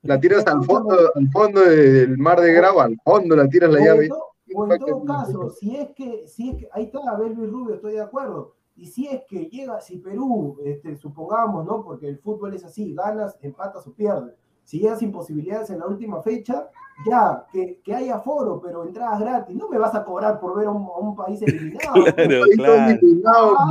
[0.04, 3.80] la tiras al fondo, al fondo del mar de grava, al fondo la tiras la
[3.80, 4.10] llave.
[4.56, 7.52] O en todo caso, si es que, si es que, ahí está, a ver Luis
[7.52, 8.56] Rubio, estoy de acuerdo.
[8.76, 11.84] Y si es que llega, si Perú, este, supongamos, ¿no?
[11.84, 14.36] Porque el fútbol es así, ganas, empatas o pierdes.
[14.64, 16.70] Si llegas sin posibilidades en la última fecha,
[17.10, 19.56] ya, que, que haya foro, pero entradas gratis.
[19.56, 22.04] No me vas a cobrar por ver a un, a un país eliminado.
[22.16, 22.76] Claro, claro.
[22.76, 23.70] son indignados, Ah.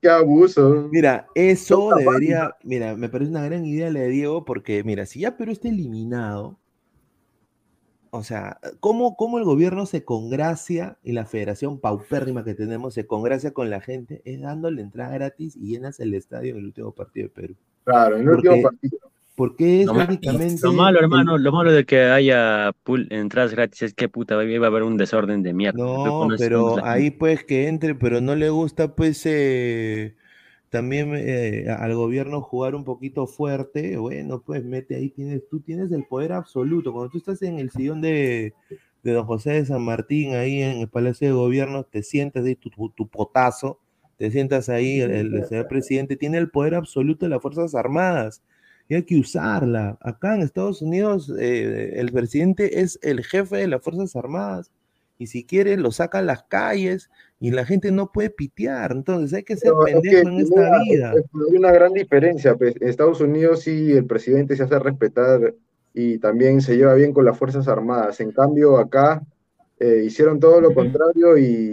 [0.00, 0.88] qué abuso.
[0.92, 5.20] Mira, eso debería, mira, me parece una gran idea la de Diego, porque mira, si
[5.20, 6.59] ya Perú está eliminado,
[8.10, 13.06] o sea, ¿cómo, cómo el gobierno se congracia y la federación paupérrima que tenemos se
[13.06, 14.22] congracia con la gente?
[14.24, 17.54] Es dándole entrada gratis y llenas el estadio en el último partido de Perú.
[17.84, 18.98] Claro, en el Porque- último partido.
[19.36, 20.60] Porque es ma- prácticamente.
[20.62, 24.42] Lo malo, hermano, lo malo de que haya pool, entradas gratis es que puta, va
[24.42, 25.78] a haber un desorden de mierda.
[25.82, 30.14] No, pero ahí pues que entre, pero no le gusta pues eh,
[30.70, 35.92] también eh, al gobierno jugar un poquito fuerte, bueno, pues mete ahí, tienes, tú tienes
[35.92, 36.92] el poder absoluto.
[36.92, 38.54] Cuando tú estás en el sillón de,
[39.02, 42.54] de don José de San Martín, ahí en el Palacio de Gobierno, te sientas ahí
[42.54, 43.80] tu, tu, potazo,
[44.16, 48.42] te sientas ahí, el, el presidente tiene el poder absoluto de las Fuerzas Armadas
[48.88, 49.98] y hay que usarla.
[50.00, 54.70] Acá en Estados Unidos, eh, el presidente es el jefe de las Fuerzas Armadas
[55.16, 58.92] y si quiere lo saca a las calles y la gente no puede pitear.
[58.92, 61.12] Entonces hay que ser Pero es pendejo que en esta mira, vida.
[61.16, 62.54] es- Hay una gran diferencia.
[62.54, 65.54] pues, en Estados Unidos sí el presidente se hace respetar
[65.94, 68.20] y también se lleva bien con las Fuerzas Armadas.
[68.20, 69.22] En cambio, acá
[69.78, 71.70] eh, hicieron todo lo contrario y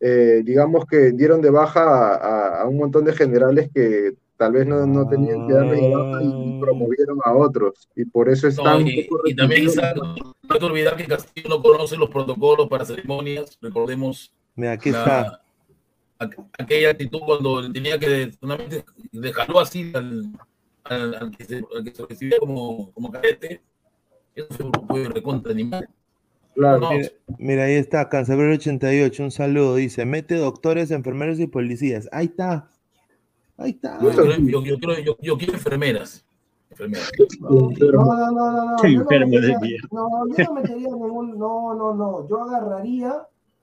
[0.00, 4.52] eh, digamos que dieron de baja a, a- a un montón de generales que tal
[4.52, 7.88] vez no, no tenían que darle de baja y, y promovieron a otros.
[7.94, 9.62] Y por eso No, están un y, y también.
[9.64, 10.14] Isaac, no
[10.50, 13.56] hay que olvidar que Castillo no conoce los protocolos para ceremonias.
[13.62, 15.42] Recordemos Mira, aquí la- está.
[16.18, 20.32] aqu- aquella actitud cuando tenía que solamente dejarlo así al,
[20.84, 23.60] al, al que, se, al que se recibía como, como cadete.
[24.34, 25.88] Eso fue, fue recontra animal.
[26.54, 26.80] Claro.
[26.80, 32.08] No, Mira, mira, ahí está, Cancerbero 88, un saludo, dice, mete doctores, enfermeros y policías.
[32.12, 32.70] Ahí está.
[33.58, 33.98] Ahí está.
[34.00, 36.24] yo, creo- yo, yo, creo- yo- yo quiero enfermeras.
[36.70, 37.10] enfermeras.
[37.40, 38.76] No, no, no, no.
[39.92, 41.38] No, yo no metería ningún.
[41.38, 42.28] No, no, no.
[42.28, 43.14] Yo agarraría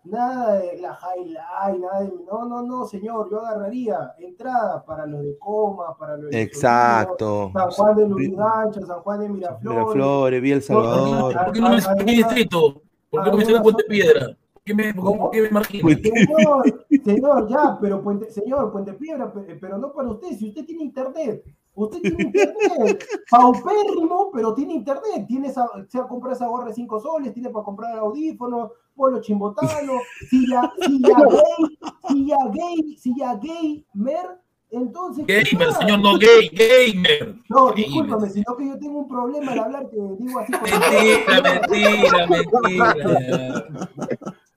[0.04, 2.12] nada de la highlight, nada de.
[2.30, 3.30] No, no, no, señor.
[3.32, 7.52] Yo agarraría entrada para los de Coma, para los de Exacto.
[7.54, 9.80] San Juan de Lurigancho, San Juan de Miraflores.
[9.80, 11.34] Miraflores, Vía El Salvador.
[11.46, 12.82] ¿Por qué no me mi distrito?
[13.10, 14.28] ¿Por qué no me mencionan Puente Piedra?
[14.54, 14.94] ¿Por qué me,
[15.32, 16.02] qué me marginan?
[16.02, 20.66] Señor, señor, ya, pero Puente, señor, Puente Piedra, pe- pero no para usted, si usted
[20.66, 21.44] tiene internet,
[21.76, 26.68] usted tiene internet, paupérrimo, pero tiene internet, tiene esa, se va a comprar esa gorra
[26.68, 29.94] de 5 soles, tiene para comprar audífonos, polo chimbotano,
[30.30, 31.78] silla, silla gay,
[32.10, 34.26] silla gay, silla gay, mer,
[34.70, 35.26] entonces...
[35.28, 37.36] ¿qué Gamer, señor, no gay, gamer.
[37.50, 40.52] No, discúlpame, sino que yo tengo un problema al hablar que digo así.
[40.52, 43.68] con- Mentira, mentira, mentira.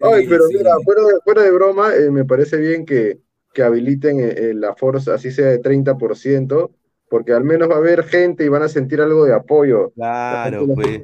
[0.01, 3.21] Ay, pero mira, fuera de, fuera de broma, eh, me parece bien que,
[3.53, 6.71] que habiliten eh, eh, la Force, así sea de 30%,
[7.09, 9.91] porque al menos va a haber gente y van a sentir algo de apoyo.
[9.95, 11.03] Claro, La pues.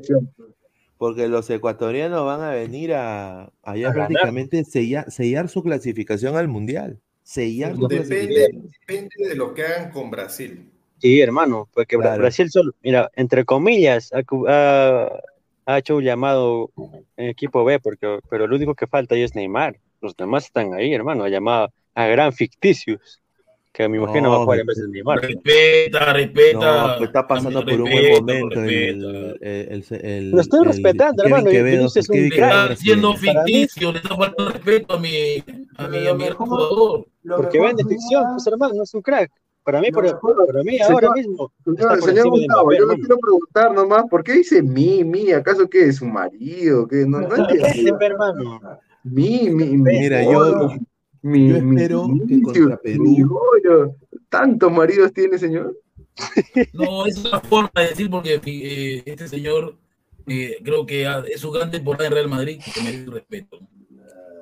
[0.99, 6.47] Porque los ecuatorianos van a venir a allá A prácticamente sellar, sellar su clasificación al
[6.49, 7.01] mundial.
[7.25, 8.71] Sellar su Depende, clasificación.
[8.87, 10.69] depende de lo que hagan con Brasil.
[10.99, 12.21] Sí, hermano, porque Claro.
[12.21, 15.11] Brasil solo, mira, entre comillas, ha, cu- ha-
[15.67, 16.71] ha hecho un llamado
[17.17, 19.77] en equipo B, porque, pero lo único que falta ahí es Neymar.
[20.01, 23.21] Los demás están ahí, hermano, ha llamado a gran ficticios,
[23.73, 25.21] que me imagino va a jugar en vez de Neymar.
[25.21, 26.89] Respeta, respeta.
[26.89, 28.63] No, pues está pasando por un buen momento.
[28.63, 32.69] El, el, el, el- Lo estoy el respetando, hermano, y Quevedo, Vinicius es un está
[32.69, 35.43] mí- ficticio, le está faltando respeto a mi,
[35.77, 37.07] a mi, a mi jugador.
[37.37, 39.31] Porque vende ficción, pues hermano, no es un crack.
[39.65, 42.95] Para mí, Lo por, para mí Señor- ahora mismo Señor, señor Gustavo, Mbappé, yo le
[42.97, 45.31] quiero preguntar nomás, ¿por qué dice mi, mi?
[45.31, 46.89] ¿Acaso qué es su marido?
[46.89, 47.05] ¿Qué?
[47.07, 47.69] No, no entiendo.
[47.73, 48.61] Vende, hermano.
[49.05, 49.99] Mi, mi, mi.
[50.01, 50.75] Mira, yo-
[51.23, 53.17] mi, yo mi espero que Vinicius, contra Perú- mi.
[54.29, 55.77] ¿Tantos maridos tiene, señor?
[56.75, 59.77] No, es una forma de decir porque eh, este señor
[60.27, 63.59] eh, creo que es su gran temporada en Real Madrid que merece respeto.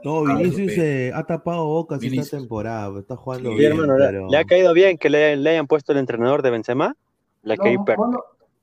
[0.03, 2.31] No, Vinicius eh, ha tapado bocas esta Vinicius.
[2.41, 2.99] temporada.
[2.99, 4.29] Está jugando Sí, bien, hermano, le- pero...
[4.31, 6.97] le ha caído bien que le, le hayan puesto el entrenador de Benzema.
[7.43, 7.85] La que No,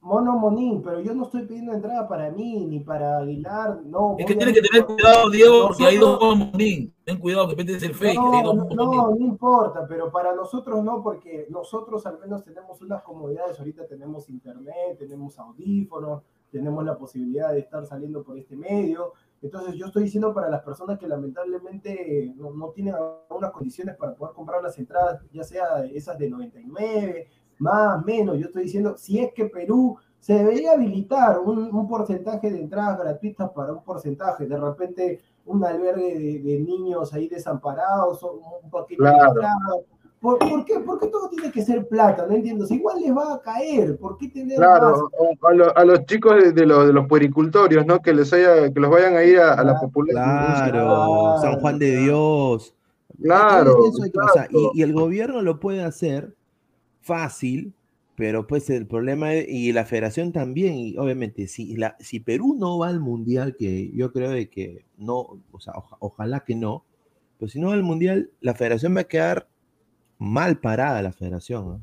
[0.07, 4.15] mono, Monín, pero yo no estoy pidiendo entrada para mí ni para Aguilar, no.
[4.17, 6.93] Es que voy a tiene que tener cuidado, Diego, porque hay dos Monín.
[7.03, 8.15] Ten cuidado que de fake.
[8.15, 13.59] No, no, no importa, pero para nosotros no, porque nosotros al menos tenemos unas comodidades.
[13.59, 19.13] Ahorita tenemos internet, tenemos audífonos, tenemos la posibilidad de estar saliendo por este medio.
[19.41, 24.15] Entonces, yo estoy diciendo para las personas que lamentablemente no, no tienen algunas condiciones para
[24.15, 27.27] poder comprar las entradas, ya sea esas de 99,
[27.59, 28.37] más, menos.
[28.37, 32.99] Yo estoy diciendo, si es que Perú se debería habilitar un, un porcentaje de entradas
[32.99, 38.69] gratuitas para un porcentaje, de repente un albergue de, de niños ahí desamparados, o un
[38.69, 39.17] paquete Claro.
[39.17, 39.85] de entradas.
[40.19, 40.79] ¿Por, por qué?
[40.79, 42.25] ¿Por qué todo tiene que ser plata?
[42.25, 42.65] No entiendo.
[42.65, 44.67] Si igual les va a caer, ¿por qué tener más?
[44.79, 47.99] Claro, o- a, lo- a los chicos de, de los, de los puericultorios, ¿no?
[48.01, 50.71] Que les haya, que los vayan a ir a, a la popularidad.
[50.71, 52.73] Claro, San Juan de Dios.
[53.21, 56.35] Claro, o sea, y el gobierno lo puede hacer
[57.07, 57.73] fácil,
[58.15, 62.55] pero pues el problema es- y la federación también, y obviamente, si, la, si Perú
[62.59, 66.55] no va al mundial, que yo creo de que no, o sea, oja- ojalá que
[66.55, 66.83] no,
[67.39, 69.47] pero si no va al mundial, la federación va a quedar
[70.19, 71.81] mal parada, la federación, ¿no?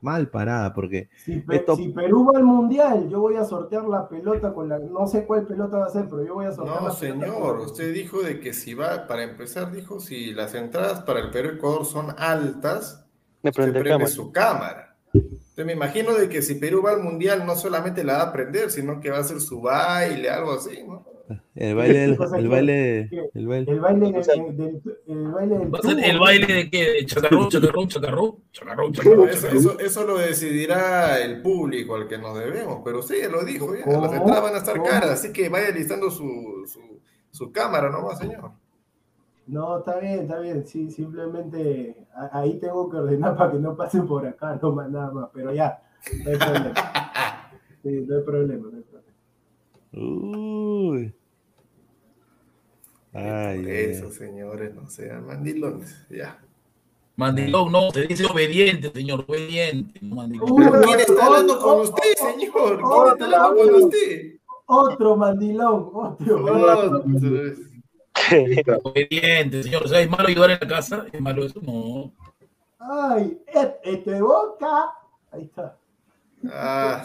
[0.00, 3.84] mal parada, porque Si, Pe- esto- si Perú va al mundial, yo voy a sortear
[3.86, 4.78] la pelota con la.
[4.78, 7.24] No sé cuál pelota va a ser, pero yo voy a sortear No, la pelota
[7.26, 11.20] señor, con- usted dijo de que si va, para empezar, dijo, si las entradas para
[11.20, 13.03] el Perú-Ecuador son altas,
[13.44, 14.10] Me usted prende prende cámara.
[14.10, 14.96] su cámara.
[15.12, 18.32] Entonces me imagino de que si Perú va al Mundial no solamente la va a
[18.32, 21.06] prender, sino que va a hacer su baile, algo así, ¿no?
[21.54, 23.10] El baile el baile, el baile.
[23.34, 26.24] El baile del, del- el baile del Va a ser el tubo.
[26.24, 26.90] baile de qué?
[26.90, 28.38] De chacarrón, No, chacarrón.
[28.52, 29.28] eso, chacarrón.
[29.30, 33.74] eso, eso lo decidirá el público al que nos debemos, pero sí, ya lo dijo,
[33.74, 34.88] ya, las entradas van a estar ¿Cómo?
[34.90, 38.50] caras, así que vaya listando su, su, su cámara nomás, señor.
[39.46, 40.66] No, está bien, está bien.
[40.66, 45.10] Sí, simplemente ahí tengo que ordenar para que no pasen por acá, no más nada
[45.10, 45.28] más.
[45.34, 45.82] Pero ya,
[46.24, 46.74] no hay problema.
[47.82, 49.04] Sí, no hay problema, no hay problema.
[49.92, 51.14] Uy.
[53.12, 56.40] Ay, Por eso, señores, no sean mandilones, ya.
[57.16, 60.00] Mandilón, no, se dice obediente, señor, obediente.
[60.02, 60.50] no mandilón.
[60.50, 62.52] Uy, Pero ¿quién está hablando otro- con usted, señor?
[62.52, 64.34] ¿Quién está hablando con usted?
[64.66, 66.44] Otro mandilón, otro.
[66.44, 67.04] Otro.
[68.82, 69.84] Obediente, señor.
[69.84, 72.12] O sea, es malo ayudar en la casa, es malo eso, no.
[72.78, 74.92] Ay, et- esto es boca.
[75.32, 75.76] Ahí está.
[76.52, 77.02] Ah,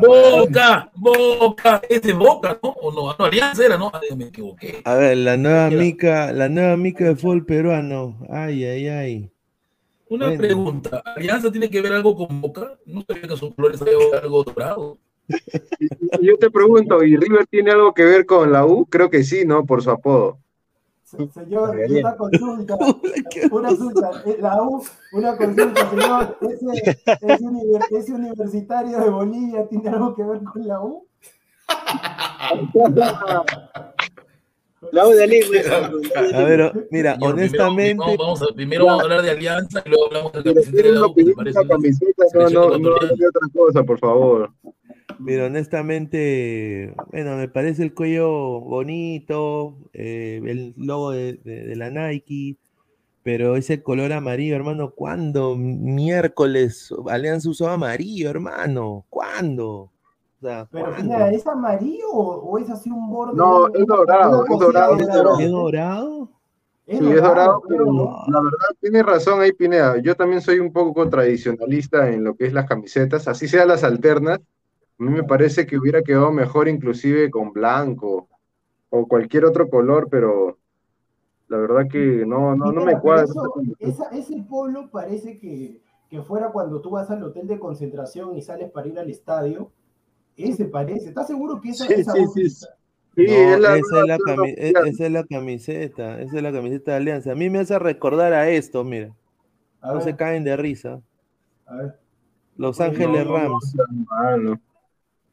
[0.00, 2.68] Boca, boca, es de boca, ¿no?
[2.70, 3.90] O no, no, Alianza era, ¿no?
[3.92, 4.80] Ah, me equivoqué.
[4.84, 8.16] A ver, la nueva mica, la nueva mica de fútbol peruano.
[8.30, 9.30] Ay, ay, ay.
[10.08, 10.40] Una Bueno.
[10.40, 12.78] pregunta, ¿Alianza tiene que ver algo con boca?
[12.86, 14.98] No sabía que sus colores había algo dorado.
[16.22, 18.86] Yo te pregunto, ¿y River tiene algo que ver con la U?
[18.86, 19.66] Creo que sí, ¿no?
[19.66, 20.38] Por su apodo.
[21.16, 22.76] Se- Señor, una consulta,
[23.50, 29.66] una consulta, eh, la U, una consulta, señor, ese, ese, univer- ese universitario de Bolivia
[29.68, 31.06] tiene algo que ver con la U?
[34.92, 35.46] La U de Lima.
[36.34, 39.88] A ver, mira, Señor, honestamente, Primero, vamos, a, primero vamos a hablar de Alianza y
[39.88, 41.58] luego hablamos de la Pero camiseta de la U, que me opinión parece
[42.34, 44.50] no, no, no, no, otra cosa, por favor.
[45.18, 51.90] Mira, honestamente, bueno, me parece el cuello bonito, eh, el logo de, de- de la
[51.90, 52.56] Nike,
[53.22, 59.06] pero ese color amarillo, hermano, ¿cuándo miércoles Alianza usó amarillo, hermano?
[59.10, 59.68] ¿Cuándo?
[59.68, 59.92] O
[60.40, 60.94] sea, Pero
[61.26, 63.36] ¿es amarillo o, es así un borde?
[63.36, 65.40] No, es dorado, es dorado, es dorado.
[65.40, 66.30] ¿Es dorado?
[66.86, 67.84] Sí, es dorado, pero
[68.28, 70.00] la verdad tiene razón ahí Pineda.
[70.00, 73.84] Yo también soy un poco tradicionalista en lo que es las camisetas, así sean las
[73.84, 74.38] alternas.
[74.98, 78.28] A mí me parece que hubiera quedado mejor inclusive con blanco
[78.90, 80.58] o cualquier otro color, pero
[81.48, 83.24] la verdad que no, no, no me cuadra.
[83.24, 88.36] eso- esa- ese polo parece que, que fuera cuando tú vas al hotel de concentración
[88.36, 89.70] y sales para ir al estadio.
[90.36, 91.08] Ese parece.
[91.08, 92.66] ¿Estás seguro que esa, Sí, esa sí, voz- sí, sí.
[93.16, 96.52] Sí, No, es la esa, es la e- esa es la camiseta, esa es la
[96.52, 97.32] camiseta de Alianza.
[97.32, 99.14] A mí me hace recordar a esto, mira,
[99.80, 101.00] A no ver, se caen de risa.
[101.66, 101.98] a ver.
[102.58, 103.74] Los Ángeles No, no, Rams.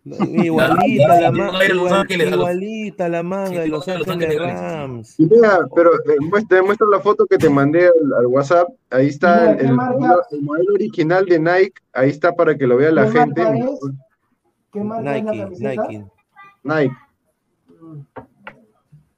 [0.45, 3.87] Igualita la, ma- No era Los igual- Ángeles, a los- igualita la manga de Los
[3.87, 5.15] Ángeles Rams.
[5.19, 5.91] Mira, pero
[6.29, 8.67] muestra, muestra la foto que te mandé al, al WhatsApp.
[8.89, 11.73] Ahí está Mira, el, modelo, el modelo original de Nike.
[11.93, 13.43] Ahí está para que lo vea la ¿Qué gente.
[13.43, 13.79] marca es?
[14.73, 15.77] ¿Qué marca es la Nike?
[15.83, 16.05] Nike.
[16.63, 16.95] Nike.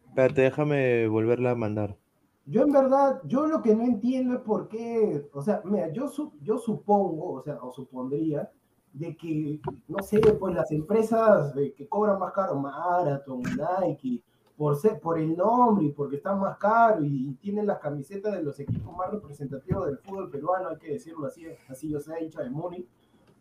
[0.09, 1.97] Espérate, déjame volverla a mandar.
[2.45, 6.07] Yo en verdad, yo lo que no entiendo es por qué, o sea, mira, yo,
[6.07, 8.49] su- yo supongo, o sea, o supondría,
[8.95, 14.23] de que, no sé, pues las empresas eh, que cobran más caro, Marathon, Nike,
[14.55, 18.41] por, ser, por el nombre y porque están más caros y, tienen las camisetas de
[18.41, 22.41] los equipos más representativos del fútbol peruano, hay que decirlo así, así yo sea hincha
[22.41, 22.87] de Múnich,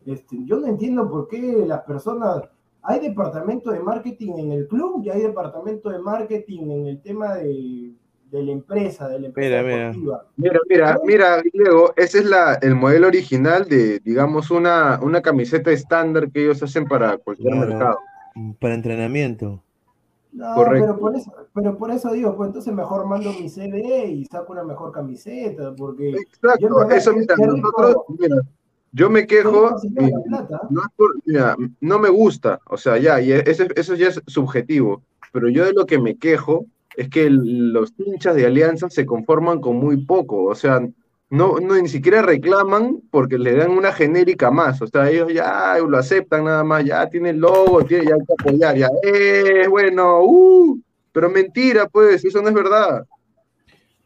[0.04, 2.42] este, yo no entiendo por qué las personas,
[2.82, 7.36] hay departamento de marketing en el club y hay departamento de marketing en el tema
[7.36, 7.94] de,
[8.34, 9.86] de la empresa, de la empresa Mira, mira.
[9.86, 10.26] deportiva.
[10.36, 15.70] Mira, mira, mira, Diego, ese es la, el modelo original de, digamos, una, una camiseta
[15.70, 17.68] estándar que ellos hacen para cualquier Claro.
[17.68, 17.98] mercado.
[18.58, 19.62] Para entrenamiento.
[20.32, 20.86] No, Correcto.
[20.86, 24.52] pero por eso, pero por eso digo, pues entonces mejor mando mi CD y saco
[24.52, 28.36] una mejor camiseta, porque Exacto, eso mira, nosotros, rico- mira,
[28.90, 29.76] yo me quejo,
[30.70, 34.20] no, es por- mira, no me gusta, o sea, ya, y ese- eso ya es
[34.26, 36.66] subjetivo, pero yo de lo que me quejo
[36.96, 40.80] es que el- los hinchas de Alianza se conforman con muy poco, o sea,
[41.30, 45.76] no, no ni siquiera reclaman porque le dan una genérica más, o sea, ellos ya
[45.78, 49.66] lo aceptan nada más, ya tiene el logo, tiene, ya hay que apoyar, ya, eh,
[49.68, 50.78] bueno, uh,
[51.12, 53.04] pero mentira, pues, eso no es verdad.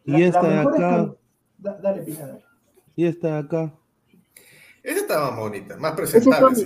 [0.05, 1.15] Y esta de acá,
[1.59, 2.05] dale.
[2.97, 3.75] y esta de acá.
[4.83, 6.65] Esa estaba más bonita, más presentable.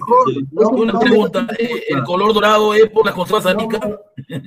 [0.53, 3.81] No, Una no, pregunta, eh, ¿el color dorado es por las consolas No, anicas?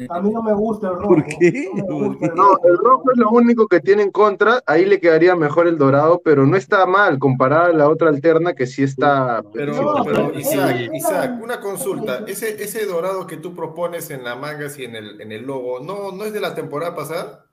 [0.09, 1.07] a mí no me gusta el rojo.
[1.09, 1.69] ¿Por qué?
[1.73, 2.37] No me ¿Por gusta el qué?
[2.37, 2.67] No, rojo.
[2.67, 6.21] el rojo es lo único que tiene en contra, ahí le quedaría mejor el dorado,
[6.23, 9.43] pero no está mal comparada a la otra alterna que sí está...
[9.53, 12.23] Pero, No, pero pero Isaac, Isaac, una consulta.
[12.27, 15.79] Ese, ese dorado que tú propones en las mangas y en el, en el logo,
[15.79, 17.45] ¿no, ¿no es de la temporada pasada?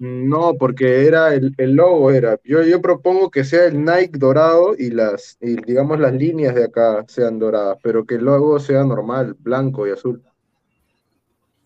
[0.00, 2.40] No, porque era el, el logo era.
[2.42, 6.64] Yo, yo propongo que sea el Nike dorado y las, y digamos las líneas de
[6.64, 10.22] acá sean doradas, pero que el logo sea normal, blanco y azul.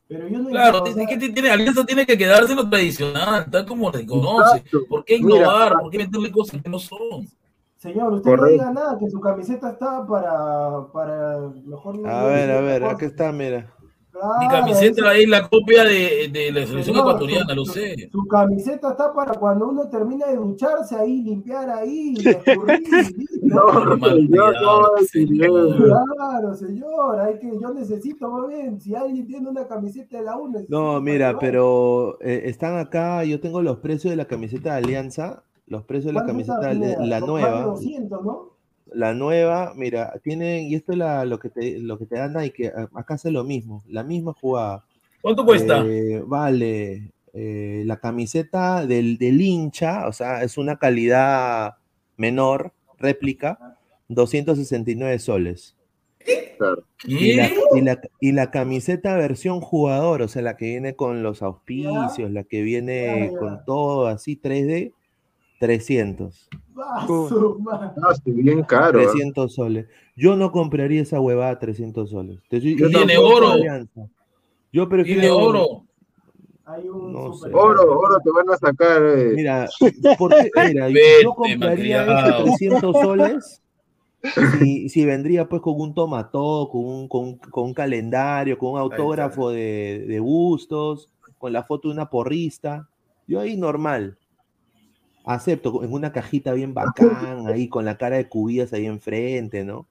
[0.09, 3.64] Pero yo no Claro, tiene, que- tiene- Alianza tiene que quedarse en lo tradicional, tal
[3.66, 4.57] como se conoce.
[4.59, 4.85] Exacto.
[4.89, 5.72] ¿Por qué Mira, innovar?
[5.78, 7.28] ¿Por qué meterle cosas que no son?
[7.76, 8.47] señor, usted Correcto.
[8.47, 13.05] no diga nada, que su camiseta está para, para mejor A ver, a ver, aquí
[13.05, 13.72] está, mira.
[14.14, 17.64] Claro, Mi camiseta ese- es la copia de, de la selección señor, ecuatoriana, su- lo
[17.64, 18.08] sé.
[18.12, 22.80] Su camiseta está para cuando uno termina de ducharse ahí, limpiar ahí, escurrir.
[23.42, 25.84] No, señor, no eso.
[26.16, 30.38] Claro, señor, hay que, yo necesito, más bien, si alguien tiene una camiseta de la
[30.38, 34.72] U, necesito No, mira, pero eh, están acá, yo tengo los precios de la camiseta
[34.72, 38.53] de Alianza, los precios de la ¿Cuánto está, camiseta, de- la de nueva, 200, ¿no?
[38.95, 42.36] La nueva, mira, tienen, y esto es la- lo que te, lo que te dan
[42.36, 44.84] ahí, que a- acá hace lo mismo, la misma jugada.
[45.20, 45.84] ¿Cuánto cuesta?
[45.86, 51.74] Eh, vale, eh, la camiseta del, del hincha, o sea, es una calidad
[52.16, 53.76] menor, réplica,
[54.09, 55.76] 269 soles.
[57.07, 61.22] Y la, y, la, y la camiseta versión jugador, o sea, la que viene con
[61.22, 64.92] los auspicios, la que viene con todo así 3D,
[65.59, 66.48] 300.
[66.76, 67.07] Ah,
[68.24, 69.00] sí, bien caro.
[69.00, 69.05] ¿eh?
[69.05, 69.86] 300 soles.
[70.16, 72.38] Yo no compraría esa huevada a 300 soles.
[72.50, 73.50] Yo Tiene oro.
[73.52, 74.07] Alianza.
[74.72, 75.20] Yo prefiero.
[75.20, 75.84] Tiene oro.
[76.66, 77.57] Hay un No super- sé.
[77.57, 79.02] Oro, oro te van a sacar.
[79.05, 79.32] eh.
[79.34, 79.68] Mira,
[80.18, 80.50] ¿por qué?
[80.72, 80.88] Mira,
[81.22, 82.44] yo compraría ese malcriado.
[82.44, 83.61] 300 soles
[84.59, 88.78] si, si vendría pues con un tomató, con un, con, con un calendario, con un
[88.78, 92.88] autógrafo de, de Bustos, con la foto de una porrista.
[93.26, 94.16] Yo ahí normal.
[95.24, 99.86] Acepto, en una cajita bien bacán, ahí con la cara de cubillas ahí enfrente, ¿no?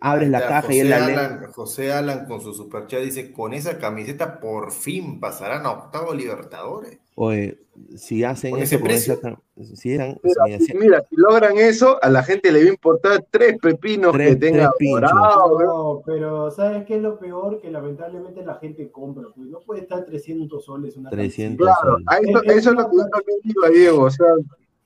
[0.00, 1.46] Abres la caja y José la Alan, lente.
[1.54, 6.98] José Alan con su superchat dice, con esa camiseta por fin pasarán a octavo Libertadores.
[7.14, 7.58] Oye,
[7.96, 9.38] si hacen ¿Con eso ese esa
[9.74, 12.72] si eran- Mira, si- si, mira, si logran eso, a la gente le va a
[12.72, 16.02] importar tres pepinos Tres- que tenga dorado, ¿no?
[16.06, 17.60] Pero ¿sabes qué es lo peor?
[17.60, 21.80] Que lamentablemente la gente compra, pues no puede estar 300 soles una 300 camiseta.
[21.82, 22.06] Claro, soles.
[22.08, 24.02] a eso, Es- eso es lo que yo también digo, Diego.
[24.04, 24.26] O sea,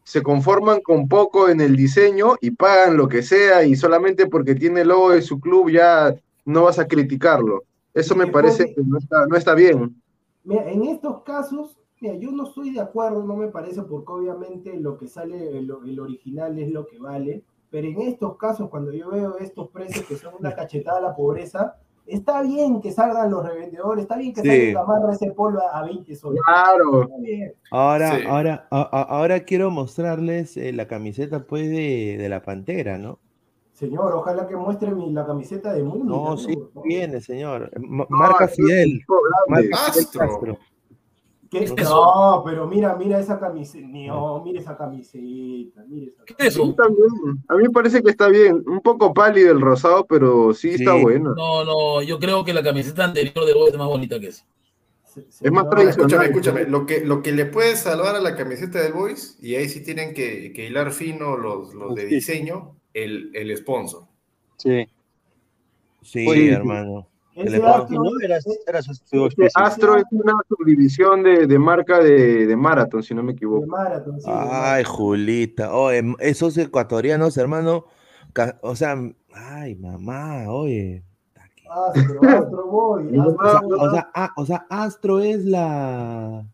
[0.07, 4.55] se conforman con poco en el diseño y pagan lo que sea, y solamente porque
[4.55, 7.65] tiene el logo de su club ya no vas a criticarlo.
[7.93, 10.01] Eso me parece que no está, no está bien.
[10.45, 14.79] Mira, en estos casos, mira, yo no estoy de acuerdo, no me parece, porque obviamente
[14.79, 18.93] lo que sale, el, el original es lo que vale, pero en estos casos, cuando
[18.93, 23.31] yo veo estos precios que son una cachetada a la pobreza, está bien que salgan
[23.31, 24.73] los revendedores, está bien que Sí.
[24.73, 26.41] salga Gamarra ese polvo a, a 20 soles.
[26.45, 27.03] Claro.
[27.03, 27.53] Está bien.
[27.71, 28.23] Ahora, Sí.
[28.27, 33.19] ahora, a- a- ahora quiero mostrarles eh, la camiseta pues de, de la Pantera, ¿no?
[33.73, 36.05] Señor, ojalá que muestre mi, la camiseta de Muni.
[36.05, 37.71] No, sí, viene, señor.
[37.79, 39.03] No, marca Fidel.
[39.49, 40.21] Marca Fidel Astro.
[40.21, 40.59] Castro.
[41.51, 41.59] ¿Qué?
[41.59, 43.87] ¿Qué es No, pero mira, mira esa camiseta.
[43.89, 45.85] No, mira esa camiseta.
[45.89, 46.75] Mira esa ¿Qué es Sí, eso?
[46.75, 47.09] también.
[47.49, 48.63] A mí me parece que está bien.
[48.67, 50.75] Un poco pálido el rosado, pero sí, Sí.
[50.85, 51.35] está bueno.
[51.35, 54.45] No, no, yo creo que la camiseta anterior de Boys es más bonita que esa.
[55.41, 55.67] Es más.
[55.89, 59.55] Escúchame, escúchame, lo que, lo que le puede salvar a la camiseta del Boys, y
[59.55, 64.03] ahí sí tienen que, que hilar fino los, los de diseño, el, el sponsor.
[64.57, 64.87] Sí.
[66.03, 66.49] Sí, Sí.
[66.51, 67.09] hermano.
[67.37, 69.51] Astro- No, era, era su, su auspicio.
[69.55, 73.67] Astro es una subdivisión de, de marca de, de Marathon, si no me de equivoco.
[73.67, 74.85] Marathon, sí, de Ay.
[74.85, 75.75] Julita.
[75.75, 77.85] Oye, esos ecuatorianos, hermano.
[78.63, 78.97] O sea,
[79.35, 81.03] ay, mamá, oye.
[81.69, 83.19] Astro, Astro Boy.
[83.19, 83.79] O Astro O sea, Boy.
[83.81, 86.47] o sea, ah, o sea, Astro es la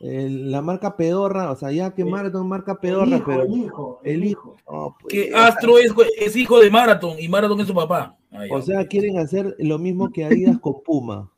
[0.00, 3.52] el- la marca pedorra, o sea, ya que Marathon marca el pedorra, hijo, pero el
[3.56, 4.56] hijo, el hijo.
[4.70, 8.16] no, pues, Que Astro es, es hijo de Marathon y Marathon es su papá.
[8.50, 11.30] O sea, quieren hacer lo mismo que Adidas con Puma.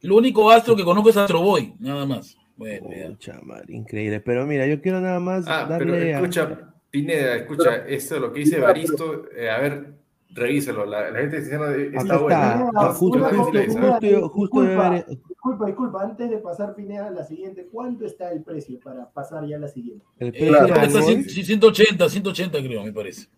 [0.00, 2.36] Lo único Astro que conozco es Astro Boy, nada más.
[2.56, 3.08] Bueno, ya.
[3.08, 4.20] Pucha madre, increíble.
[4.20, 8.32] Pero mira, yo quiero nada más Ah, pero a- escucha, Pineda, escucha, esto es lo
[8.32, 9.94] que dice Baristo, eh, a ver,
[10.32, 12.52] revísalo, la, la gente eh, está buena.
[12.52, 17.06] está, Pineda, ah, justo, una justo, justo, justo disculpa, disculpa, disculpa, antes de pasar Pineda
[17.06, 20.04] a la siguiente, ¿cuánto está el precio para pasar ya a la siguiente?
[20.18, 21.06] el Eh, precio del que está Boys.
[21.36, 23.28] cien- 180, 180 creo, me parece.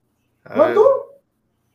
[0.44, 0.82] ¿Cuánto?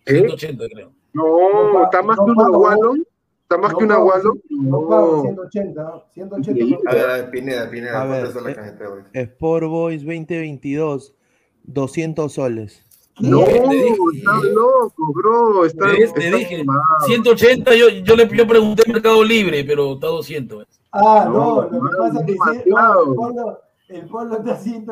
[0.05, 0.13] ¿Eh?
[0.19, 0.91] 180 creo.
[1.13, 2.49] No, está más no que una.
[2.49, 3.03] Wallon.
[3.43, 4.41] Está más No que una Wallon.
[4.49, 5.21] No pago No.
[5.23, 6.77] 180, 180 Increíble.
[6.85, 9.05] a ver, Pineda, Pineda, A ver, ¿cuánto está la eh, Boys?
[9.13, 11.15] Sport Boys 2022,
[11.63, 12.83] 200 soles.
[13.19, 13.95] No, Te dije.
[14.13, 15.65] está loco, bro.
[15.65, 16.13] Está, ¿Ves?
[16.13, 16.63] Te está dije.
[16.63, 16.77] mal.
[17.05, 20.65] 180, yo, yo le yo pregunté en Mercado Libre, pero está 200.
[20.91, 23.05] Ah, no, No, lo que no, pasa es que demasiado.
[23.05, 23.59] no, el polo,
[23.89, 24.85] el polo está 100,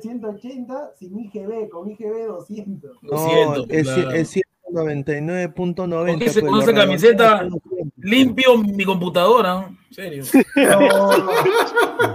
[0.00, 2.90] 180 sin IGB, con IGB 200.
[3.02, 4.10] No, 200, es, claro.
[4.12, 4.28] es
[4.72, 6.12] 199.90.
[6.12, 7.92] Con ese- pues, con lo esa camiseta- redondean a 200.
[7.98, 9.68] limpio mi computadora.
[9.88, 10.24] En serio.
[10.54, 10.78] Pero,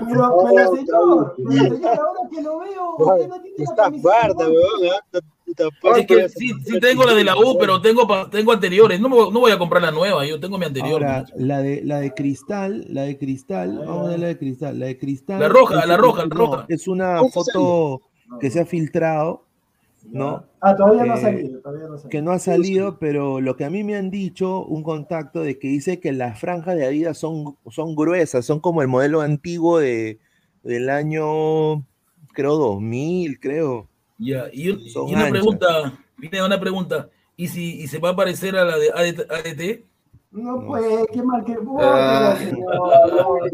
[0.07, 4.09] pero, pero, señor, pero, señor, ahora que lo veo, usted no tiene la Está camiseta.
[4.09, 5.23] guarda, weón.
[5.55, 5.95] Tampoco.
[5.95, 8.99] Es que sí, sí tengo la de la U, pero tengo, pa- tengo anteriores.
[8.99, 11.03] No, me voy- no voy a comprar la nueva, yo tengo mi anterior.
[11.03, 14.79] Ahora, la de, la de cristal, la de cristal, vamos a ver la de cristal.
[14.79, 15.39] La de cristal.
[15.39, 16.65] La roja, la roja, la no, roja.
[16.67, 18.01] Es una ¿Cómo se foto
[18.41, 19.45] que se ha filtrado,
[20.11, 20.45] ¿no?
[20.61, 22.09] Ah, todavía no ha Eh, salido, todavía no ha salido.
[22.09, 25.59] Que no ha salido, pero lo que a mí me han dicho, un contacto de
[25.59, 29.79] que dice que las franjas de Adidas son, son gruesas, son como el modelo antiguo
[29.79, 30.19] de,
[30.63, 31.85] del año,
[32.33, 33.89] creo, 2000, creo.
[34.17, 35.29] Ya, y una anchas.
[35.29, 37.09] pregunta, viene una pregunta.
[37.35, 39.85] ¿Y si y se va a parecer a la de ADT?
[40.31, 42.35] No, pues, qué mal que Ah.
[42.37, 43.49] señor.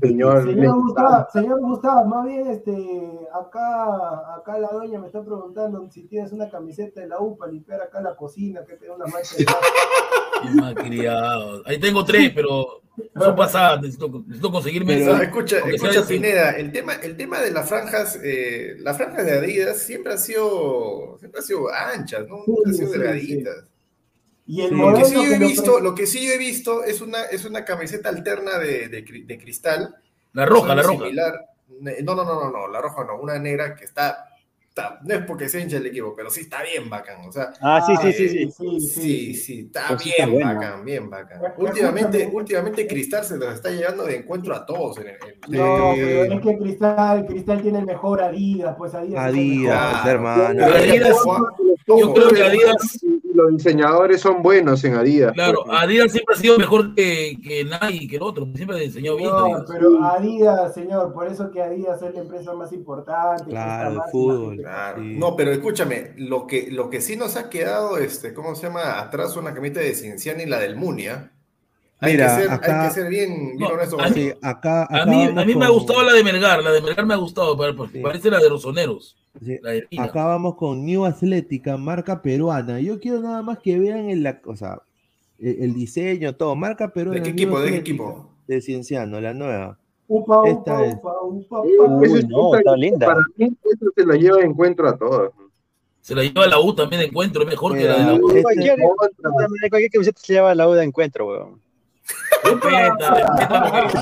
[0.00, 0.44] Señor.
[0.44, 6.04] Señor Gustavo, señor Gustavo, más bien este, acá, acá la doña me está preguntando si
[6.06, 9.36] tienes una camiseta de la U para limpiar acá la cocina, que tiene una mancha
[9.36, 11.62] de malcriado.
[11.66, 12.82] Ahí tengo tres, pero
[13.18, 13.80] son pasadas.
[13.80, 18.76] Necesito, necesito conseguirme Pero- escucha, escucha Pineda, el tema, el tema de las franjas, eh,
[18.80, 22.44] las franjas de Adidas siempre han sido, siempre han sido anchas, ¿no?
[22.46, 23.64] Nunca han Sí, sido sí, delgaditas.
[24.46, 24.74] Y el Sí.
[24.76, 27.22] Lo que sí yo he visto, pre- lo que sí yo he visto es una,
[27.24, 29.94] es una camiseta alterna de, de cri- de cristal.
[30.32, 31.06] La roja, la roja.
[32.02, 34.28] No, no, no, no, no, la roja no, una negra que está,
[34.68, 37.52] está- no es porque se hincha el equipo, pero sí está bien bacán, o sea,
[37.60, 38.50] Ah, sí, sí, sí, eh, sí.
[38.50, 39.34] sí, Sí, sí.
[39.34, 40.54] sí, está Pues bien está bueno.
[40.60, 41.40] bacán, bien bacán.
[41.40, 44.98] Pero- Últimamente, últimamente Cristal se los está llevando de encuentro a todos.
[44.98, 45.16] En, en-
[45.48, 49.24] No, pero es que Cristal, Cristal tiene el mejor Adidas, pues Adidas.
[49.28, 50.64] es el Adidas, hermano.
[50.66, 51.16] Adidas,
[51.86, 52.98] yo creo que Adidas,
[53.34, 55.32] los diseñadores son buenos en Adidas.
[55.32, 55.78] claro, pues.
[55.82, 58.46] Adidas siempre ha sido mejor que, que Nike, que el otro.
[58.54, 59.28] Siempre ha diseñado bien.
[59.28, 59.64] No, Adidas.
[59.68, 63.50] pero Adidas, señor, por eso que Adidas es la empresa más importante.
[63.50, 64.56] Claro, el más, fútbol.
[64.58, 65.02] Claro.
[65.02, 65.16] Sí.
[65.18, 69.00] No, pero escúchame, lo que, lo que sí nos ha quedado, este, ¿cómo se llama?
[69.00, 71.32] Atrás una camita de Cienciano y la del Munia.
[72.04, 74.00] Hay, Mira, que, ser, acá- hay que ser bien, bien No, honesto.
[74.00, 76.24] a mí- Sí, acá, A acá mí, a vamos mí me ha gustado la de
[76.24, 76.62] Melgar.
[76.62, 77.56] La de Melgar me ha gustado.
[77.56, 78.00] pare- Sí.
[78.00, 79.16] Parece la de Rosoneros.
[79.44, 79.88] sí, La de.
[79.98, 82.78] Acá vamos con New Atlética, marca peruana.
[82.80, 84.80] Yo quiero nada más que vean el, la- o sea,
[85.38, 86.54] el, el diseño, todo.
[86.54, 87.18] Marca peruana.
[87.18, 87.58] ¿De qué equipo?
[87.60, 88.30] ¿De qué equipo?
[88.46, 89.78] De Cienciano, la nueva.
[90.06, 90.94] Upa, upa, Esta es.
[90.96, 92.04] upa, upa, Sí, upa.
[92.04, 93.06] eso Uy, es- no, está linda.
[93.06, 95.30] Para mí, eso se lo lleva de encuentro a todos.
[96.02, 97.40] Se la lleva la U también de encuentro.
[97.42, 98.28] Es mejor que la de la U.
[98.28, 98.76] este- Cualquier,
[99.70, 101.60] cualquier camiseta se lleva la U de encuentro, weón.
[102.44, 103.98] Respeta, respeta porque,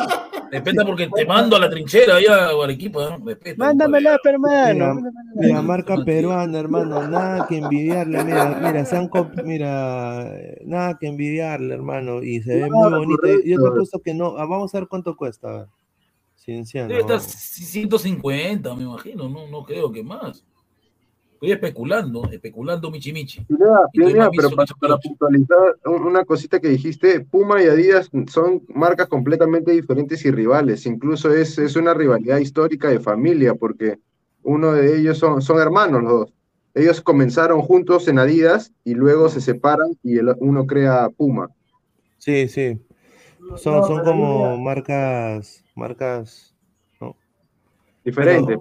[0.51, 3.05] respeta porque te mando a la trinchera ahí a Arequipa.
[3.05, 3.19] ¿eh?
[3.25, 3.65] Respeta.
[3.65, 5.01] Mándamela, hermano.
[5.37, 9.09] mira, marca peruana, hermano, nada que envidiarle, mira, mira, se han
[9.45, 13.27] mira, nada que envidiarle, hermano, y se ve muy bonito.
[13.27, 13.75] Yo te he correcto.
[13.77, 15.69] puesto que no, ah, vamos a ver cuánto cuesta.
[16.37, 16.89] Cienciano.
[16.89, 19.29] Debe estar 150, me imagino.
[19.29, 20.45] No, no creo que más.
[21.43, 23.41] Estoy especulando, especulando Michi Michi.
[23.45, 29.09] Pineda, Pineda, pero para, puntualizar un- una cosita que dijiste, Puma y Adidas son marcas
[29.09, 30.87] completamente diferentes y rivales.
[30.87, 33.99] Incluso es, es una rivalidad histórica de familia, porque
[34.45, 36.33] uno de ellos son, son hermanos los dos.
[36.75, 41.49] Ellos comenzaron juntos en Adidas y luego se separan y el, uno crea Puma.
[42.19, 42.79] Sí, sí,
[43.41, 46.55] No, son, no, son como marcas, marcas,
[48.05, 48.61] Diferentes,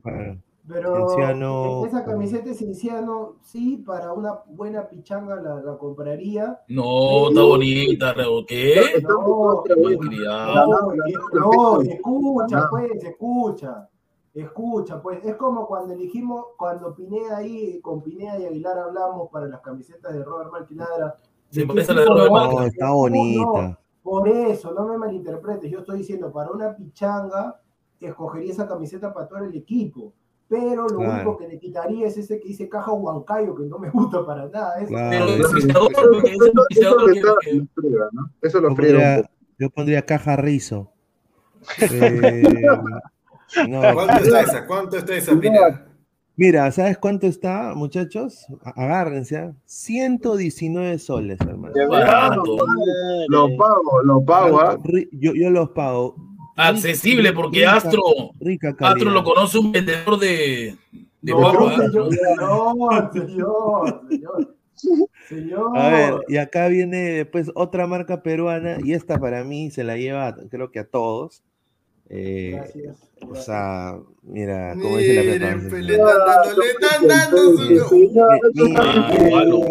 [0.00, 0.44] pues.
[0.66, 6.58] Pero Cienciano, esa camiseta de Cienciano, sí, para una buena pichanga la, la compraría.
[6.68, 8.14] No, está bonita.
[8.48, 9.02] ¿Qué?
[9.06, 10.92] No, Malcriado.
[11.34, 13.88] no, no, escucha, pues, escucha.
[14.32, 19.46] Escucha, pues, es como cuando elegimos, cuando Pineda ahí, con Pineda y Aguilar hablamos para
[19.46, 21.16] las camisetas de Robert Marquiladra.
[21.50, 22.54] Se de parece qué a la de tipo Robert marca.
[22.54, 23.78] no, está No, bonita.
[24.02, 25.70] por eso, no me malinterpretes.
[25.70, 27.60] Yo estoy diciendo, para una pichanga,
[28.00, 30.12] escogería esa camiseta para todo el equipo.
[30.48, 31.12] Pero lo Claro.
[31.14, 34.46] único que le quitaría es ese que dice caja Huancayo, que no me gusta para
[34.48, 34.78] nada.
[34.78, 35.10] Eso- Claro.
[35.10, 35.72] Pero el lo que- está-
[37.42, 38.30] que- lo friega, ¿no?
[38.42, 39.28] Eso lo Yo un pondría, poco.
[39.58, 40.90] yo pondría caja rizo.
[41.90, 42.42] Eh,
[43.68, 44.66] no, ¿Cuánto está esa?
[44.66, 45.32] ¿Cuánto está esa?
[46.36, 48.46] Mira, ¿sabes cuánto está, muchachos?
[48.64, 49.52] A- Agárrense, ¿ah?
[49.64, 51.72] 119 soles, hermano.
[51.88, 52.56] Barato.
[53.28, 54.58] Lo pago, lo pago.
[54.82, 56.16] Ri- Yo, yo los pago.
[56.56, 58.02] Accesible, porque Rica- Astro,
[58.40, 58.76] Rica.
[58.80, 60.76] Astro lo conoce un vendedor de,
[61.20, 61.76] de No, ¿eh?
[61.76, 64.54] señor, señor, señor, señor.
[65.28, 65.78] Señor.
[65.78, 69.96] A ver, y acá viene después otra marca peruana, y esta para mí se la
[69.96, 71.42] lleva, creo que a todos.
[72.10, 73.10] Eh, Gracias.
[73.26, 78.12] o sea, mira, como dice la le están dando, le están dando su...
[79.32, 79.62] Wallon.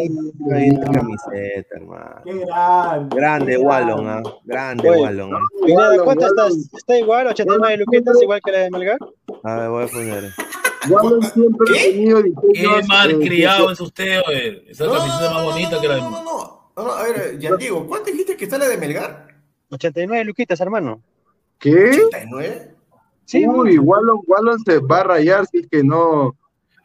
[0.51, 2.21] Ahí está camiseta, hermano.
[2.25, 3.15] Qué grande.
[3.15, 4.29] Grande Wallon, grande.
[4.29, 4.33] ¿ah?
[4.45, 5.01] Grande Oye.
[5.01, 5.33] Wallon.
[5.35, 5.97] ¿ah?
[6.03, 6.53] ¿cuánto estás?
[6.73, 7.27] ¿Está igual?
[7.27, 8.97] ¿89 luquitas igual que la de Melgar?
[9.43, 10.23] A ver, voy a poner.
[10.89, 11.91] Wallon siempre ha ¿Qué?
[11.91, 12.23] tenido
[12.53, 14.69] Qué mal criado es usted, oye.
[14.71, 16.09] Esa No, no, camiseta no, más bonita que la no, de.
[16.11, 19.27] no, no, no, a ver, ya digo, ¿cuánto dijiste que está la de Melgar?
[19.69, 21.01] 89 luquitas, hermano.
[21.63, 21.91] ¿Qué?
[22.11, 22.67] ¿89?
[23.25, 26.35] Sí, Uy, Wallon, Wallon se va a rayar si es que no.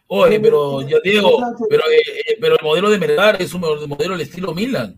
[0.07, 1.31] Oye, pero ya Diego,
[1.69, 4.95] pero, eh, eh, pero el modelo de Melgar es un modelo del estilo Milan.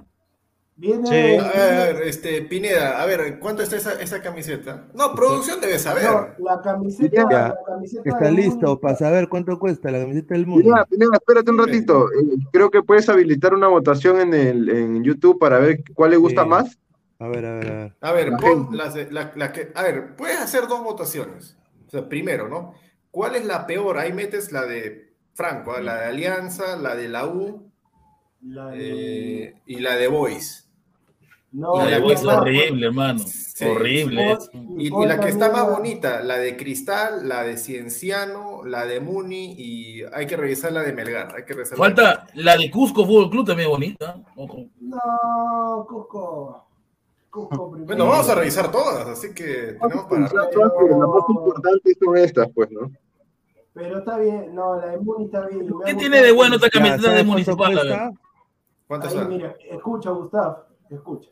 [0.77, 1.07] Viene.
[1.07, 1.15] Sí.
[1.39, 4.87] A ver, a ver, este, Pineda, a ver, ¿cuánto está esa, esa camiseta?
[4.95, 6.05] No, producción debe saber.
[6.05, 7.27] No, la camiseta.
[7.31, 10.63] Ya, la camiseta Está listo Muni- para saber cuánto cuesta la camiseta del mundo.
[10.65, 12.07] Pineda, Pineda, espérate un ratito.
[12.13, 16.17] Eh, creo que puedes habilitar una votación en, el, en YouTube para ver cuál le
[16.19, 16.49] gusta Sí.
[16.49, 16.79] más.
[17.21, 17.97] A ver, a ver, a ver.
[18.01, 18.77] A ver, La pon gente.
[18.77, 21.57] las de- la- la que, a ver, puedes hacer dos votaciones.
[21.87, 22.75] O sea, primero, ¿no?
[23.11, 23.99] ¿Cuál es la peor?
[23.99, 25.81] Ahí metes la de Franco, ¿ah?
[25.81, 27.71] la de Alianza, la de la U
[28.43, 30.67] la de- eh, y la de Boys.
[31.53, 33.19] no, La de Boys es horrible, hermano.
[33.19, 33.65] Sí.
[33.67, 34.39] horrible.
[34.79, 39.01] Y, y la que está más bonita, la de Cristal, la de Cienciano, la de
[39.01, 41.35] Muni y hay que revisar la de Melgar.
[41.37, 44.17] Hay que revisar Falta la de Cusco Fútbol Club también es bonita.
[44.37, 44.67] Ojo.
[44.81, 46.67] No, Cusco.
[47.31, 47.87] Cusco primero.
[47.87, 52.71] Bueno, vamos a revisar todas, así que tenemos para Las más importantes son estas, pues,
[52.73, 52.91] ¿no?
[53.73, 55.69] Pero está bien, no, la de Muni está bien.
[55.83, 58.13] ha ¿Qué tiene de bueno esta camiseta ¿sabes de Municipal?
[58.89, 59.29] ¿Cuántas son?
[59.29, 61.31] mira, escucha, Gustavo, escucha.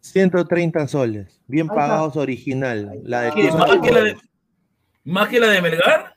[0.00, 1.40] 130 soles.
[1.46, 3.00] Bien pagados original.
[3.04, 3.66] La de ¿Qué, ¿Qué, Cusco.
[3.66, 4.16] ¿Más que la de,
[5.04, 6.14] más que la de Melgar?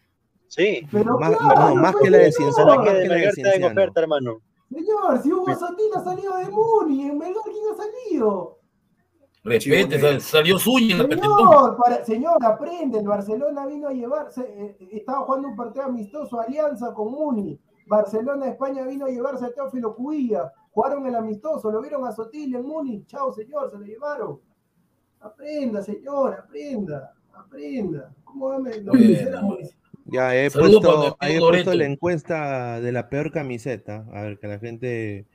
[0.47, 0.85] Sí.
[0.91, 2.31] Pero Más- claro, no, más que la de.
[2.31, 4.41] Cienciano, ¿Será más que de la de Melgar está en oferta, hermano?
[4.69, 8.59] Señor, si Hugo Sotila salió de Muni, en Melgar, ¿quién ha salido?
[9.43, 11.37] Respete, sal- salió Zúñiga, el Petentón.
[11.37, 15.85] Señor, para, señor, aprende, el Barcelona vino a llevarse, eh, eh, estaba jugando un partido
[15.85, 17.59] amistoso, alianza con Muni.
[17.85, 22.55] Barcelona, España vino a llevarse a Teófilo Cuilla, jugaron el amistoso, lo vieron a Sotil
[22.55, 24.39] en Muni, chao señor, se lo llevaron.
[25.19, 28.13] Aprenda, señor, aprenda, aprenda.
[28.23, 29.57] ¿Cómo va municipal?
[30.05, 34.05] Ya he Saludos puesto, he puesto la encuesta de la peor camiseta.
[34.13, 35.25] A ver, que la gente.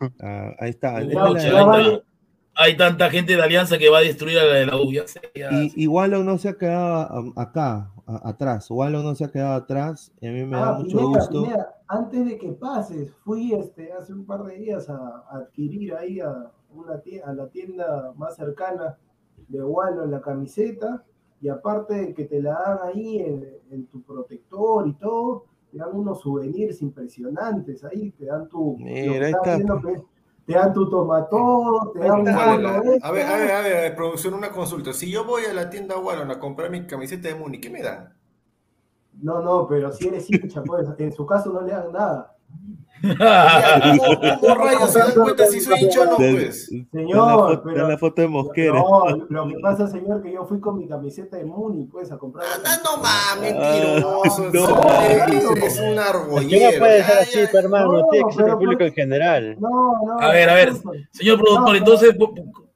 [0.20, 1.00] ah, ahí está.
[1.00, 2.02] Es la.
[2.62, 4.92] Hay tanta gente de Alianza que va a destruir a la de la U.
[4.92, 5.48] Ya sé, ya.
[5.50, 8.70] Y, y Wallow no se ha quedado acá, a- atrás.
[8.70, 10.12] Wallow no se ha quedado atrás.
[10.20, 11.42] Y a mí me da Ah, mucho Pineda, gusto.
[11.42, 14.94] Pineda, antes de que pases, fui este, hace un par de días a,
[15.30, 18.98] a adquirir ahí a, una tie- a la tienda más cercana
[19.48, 21.02] de Wallo la camiseta
[21.40, 25.78] y aparte de que te la dan ahí en, en tu protector y todo, te
[25.78, 28.76] dan unos souvenirs impresionantes ahí, te dan tu...
[28.78, 29.56] Mira, ahí está.
[30.50, 33.08] Te dan tu tomatodo, te dan un ¿Cuál es polo la- extra.
[33.08, 34.92] A ver, a ver, a ver, producción, una consulta.
[34.92, 37.82] Si yo voy a la tienda Wallon a comprar mi camiseta de Muni, ¿qué me
[37.82, 38.12] dan?
[39.22, 42.34] No, no, pero si eres hincha, pues, en su caso no le dan nada.
[44.40, 46.66] ¿Cómo, rayos se dan cuenta si soy hincha o no, pues?
[46.92, 48.72] Señor, foto, pero- está la foto de Mosquera.
[48.74, 52.18] No, lo que pasa, señor, que yo fui con mi camiseta de Muni, pues, a
[52.18, 52.44] comprar.
[52.64, 54.50] Ah, no mames, mentiroso.
[54.52, 55.00] no.
[55.02, 56.72] Eres un Es argollero.
[56.72, 57.92] no puede ser Ya, así, hermano.
[57.92, 59.56] No, Tiene que ser el público en general.
[59.58, 60.20] No, no.
[60.20, 60.72] A ver, a ver,
[61.12, 62.14] señor productor, entonces,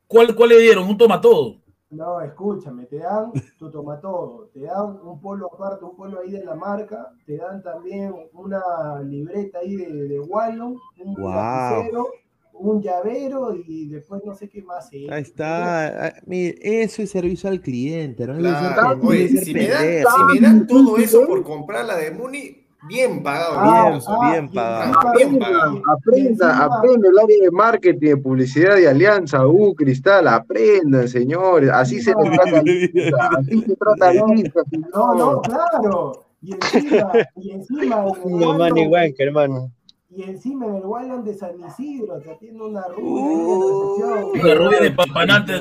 [0.07, 0.89] ¿cuál, ¿cuál le dieron?
[0.89, 1.57] ¿Un toma todo?
[1.95, 6.45] No, escúchame, te dan tu tomatodo, te dan un polo aparte, un polo ahí de
[6.45, 12.09] la marca, te dan también una libreta ahí de, de Wallon, un lapicero,
[12.53, 14.89] un llavero y después no sé qué más.
[14.93, 15.11] es.
[15.11, 16.07] Ahí está.
[16.07, 18.27] Ah, Mire, eso es servicio al cliente.
[18.27, 22.11] No Claro, oye, si me, dan, si me dan todo eso por comprar la de
[22.11, 23.55] Muni, bien pagado.
[23.57, 24.93] Ah, bien, ah, bien y- pagado.
[24.93, 25.75] y- Bien y- pagado.
[25.75, 31.09] y- y Aprenda, aprenda el área de marketing, de publicidad de alianza, U, Cristal, aprendan,
[31.09, 31.71] señores.
[31.71, 32.63] Así se les trata
[33.39, 34.13] así se trata
[34.95, 36.13] No, no, claro.
[36.43, 39.71] Y encima, y encima, Wank, hermano.
[40.17, 44.59] Y encima en el Wallon de San Isidro, te atiende una rubia Uh, Una recepción.
[44.67, 45.53] rubia de Pampanante.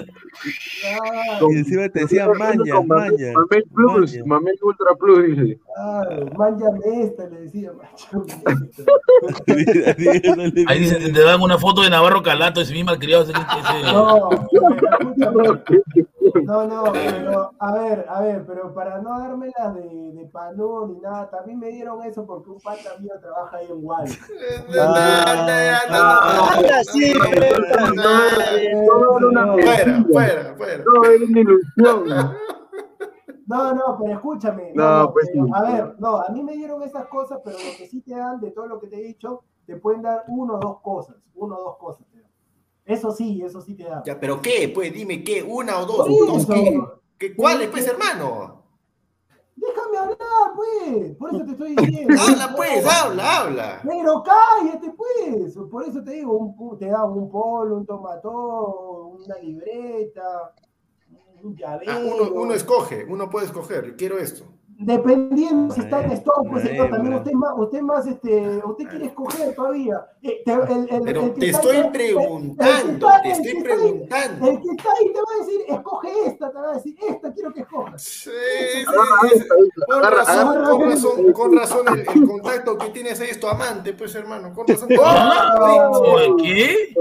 [0.81, 3.33] Claro, Y encima te decía maña, Mamel- maña.
[3.33, 4.25] Mamel Plus, maña.
[4.25, 5.59] Mamel Ultra Plus, dice.
[5.75, 7.83] claro, mándame esta, le decía, le
[10.67, 13.23] Ahí dice, te dan una foto de Navarro Calato, ese mismo malcriado.
[13.23, 14.29] Ese, ese- No,
[16.43, 20.99] no, no, pero a ver, a ver, pero para no dármelas de, de panú ni
[20.99, 24.05] nada, también me dieron eso porque un pata mío trabaja ahí en Wall.
[25.81, 30.83] Ahora sí, Todo era una Fuera, fuera, fuera.
[30.83, 32.35] todo era una ilusión.
[33.45, 34.71] No, no, pero escúchame.
[34.73, 35.51] No, No, no, pues pero, sí.
[35.53, 38.39] a ver, no, a mí me dieron esas cosas, pero lo que sí te dan
[38.39, 41.57] de todo lo que te he dicho, te pueden dar uno o dos cosas, uno
[41.57, 42.05] o dos cosas.
[42.11, 42.29] te dan.
[42.85, 44.01] Eso sí, eso sí te dan.
[44.05, 44.71] Ya, pero ¿qué?
[44.73, 45.43] Pues dime, ¿qué?
[45.43, 46.07] ¿Una o dos?
[46.07, 46.53] Por ¿Dos eso.
[46.53, 46.81] qué?
[47.17, 48.62] ¿Qué ¿Cuáles, pues, hermano?
[49.67, 51.15] Déjame hablar, pues.
[51.15, 52.13] Por eso te estoy diciendo.
[52.21, 53.81] Habla, pues, habla, habla.
[53.87, 55.55] Pero cállate, pues.
[55.69, 60.53] Por eso te digo, un, te dan un polo, un tomatón, una libreta,
[61.41, 61.91] un llavero.
[61.91, 63.95] Ah, uno, uno escoge, uno puede escoger.
[63.95, 64.45] Quiero esto.
[64.75, 69.05] Dependiendo si está en stock, pues señor, también usted más, usted más, este, usted quiere
[69.05, 70.05] escoger todavía.
[70.21, 73.51] Eh, te- el- el- Pero te estoy el- el que preguntando, está- te el estoy
[73.51, 74.47] que está ahí- preguntando.
[74.49, 77.33] El que está ahí te va a decir, escoge esta, te va a decir, esta
[77.33, 78.01] quiero que escojas.
[78.03, 79.47] Sí, sí, sí, sí.
[79.87, 83.93] Con razón, con razón, con razón el, el contacto que tienes ahí es tu amante,
[83.93, 84.89] pues hermano, con razón.
[84.93, 85.91] No.
[86.01, 86.93] oye, ¿Qué?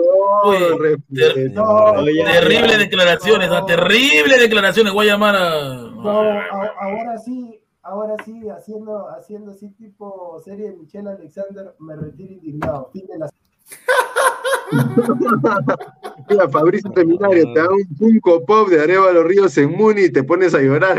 [0.44, 1.50] Oye, No, respeto.
[1.62, 4.92] No, Terribles declaraciones, terribles declaraciones.
[4.92, 5.74] Voy a llamar a.
[5.92, 11.96] No, a- ahora sí, ahora sí, haciendo, haciendo así tipo serie de Michelle Alexander, me
[11.96, 12.90] retiro indignado.
[12.92, 13.30] Fin de la
[16.28, 20.22] Mira, Fabricio Seminario, te da un Funko Pop de Arevalo Ríos en Muni y te
[20.22, 20.98] pones a llorar.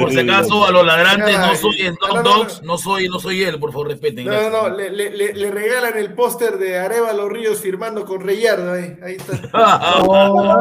[0.00, 2.72] Por si acaso, a los ladrantes, no soy no, no, no, Dogs, no.
[2.72, 4.24] no soy, no soy él, por favor, respeten.
[4.26, 4.52] No, gracias.
[4.52, 4.90] no, no, le,
[5.34, 9.36] le, regalan el póster de Arevalo Ríos firmando con Reyardo ahí, ahí está.
[9.52, 10.56] No.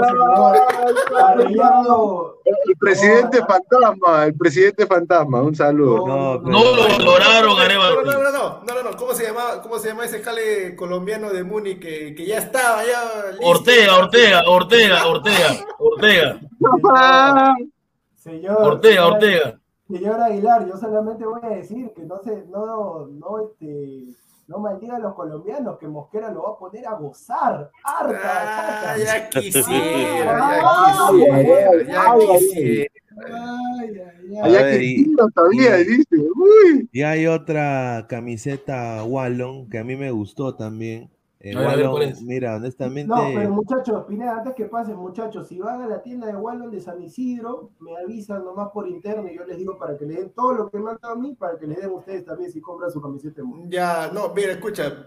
[1.15, 6.07] Arellano, El presidente fantasma, el presidente fantasma, un saludo.
[6.07, 8.01] No, pero- No lo valoraron, No, Arevalo.
[8.03, 10.75] no, no, no, no, no, no, no, ¿cómo se llama, cómo se llama ese jale
[10.75, 13.45] colombiano de Muni que, que ya estaba, ya listo?
[13.47, 16.39] Ortega, Ortega, Ortega, Ortega, Ortega,
[18.29, 19.59] señor, Ortega, señor- Ortega.
[19.87, 24.15] Señor Aguilar, yo solamente voy a decir que no se, no, no, este,
[24.47, 27.69] no maldiga a los colombianos, que Mosquera lo va a poner a gozar.
[27.83, 32.91] Harta, Ah, ya quisiera, Ah, ya quisiera, ya ay, quisiera.
[33.17, 34.39] Ay, ay, ay.
[34.41, 36.15] Allá A que ver, y- todavía, y- dice.
[36.17, 36.89] Uy.
[36.91, 41.11] Y hay otra camiseta Wallon que a mí me gustó también.
[41.47, 43.07] Eh, mira, honestamente.
[43.07, 46.71] No, pero muchachos, Pineda, antes que pasen, muchachos, si van a la tienda de Wallon
[46.71, 50.15] de San Isidro, me avisan nomás por interno y yo les digo para que le
[50.15, 52.51] den todo lo que me han dado a mí, para que le den ustedes también
[52.51, 53.67] si compran su camiseta de Mundo.
[53.69, 55.05] Ya, no, mira, escucha.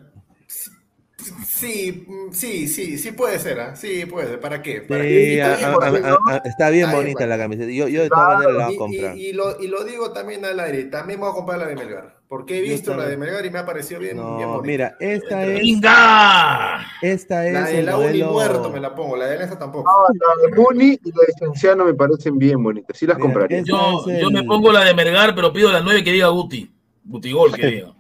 [1.45, 3.75] Sí, sí, sí, sí puede ser, ¿ah?
[3.75, 4.41] Sí, puede ser.
[4.41, 4.83] ¿Para qué?
[4.83, 5.43] ¿Para Sí, qué?
[5.43, 7.31] a- Está bien, a- porque a- no- a- está bien Ahí, bonita bueno.
[7.31, 7.71] la camiseta.
[7.73, 9.17] Yo, yo de todas maneras la voy a Y, comprar.
[9.17, 11.75] y- y lo, y lo digo también al aire, también voy a comprar la de
[11.75, 13.17] Melgar, porque he visto la de.
[13.17, 14.67] Melgar y me ha parecido bien, bien No, bonita.
[14.67, 16.87] mira, esta es, ¡Venga!
[17.03, 19.59] esta es La de el la Uni modelo- muerto me la pongo, la de Alianza
[19.59, 19.91] tampoco.
[19.91, 22.97] No, la de Muni y la de Cienciano me parecen bien bonitas.
[22.97, 23.63] Sí las Mira, compraría.
[23.63, 26.29] Yo, es yo me el- pongo la de Mergar, pero pido la 9 que diga
[26.29, 26.71] Guti.
[27.05, 27.95] Gutigol que diga.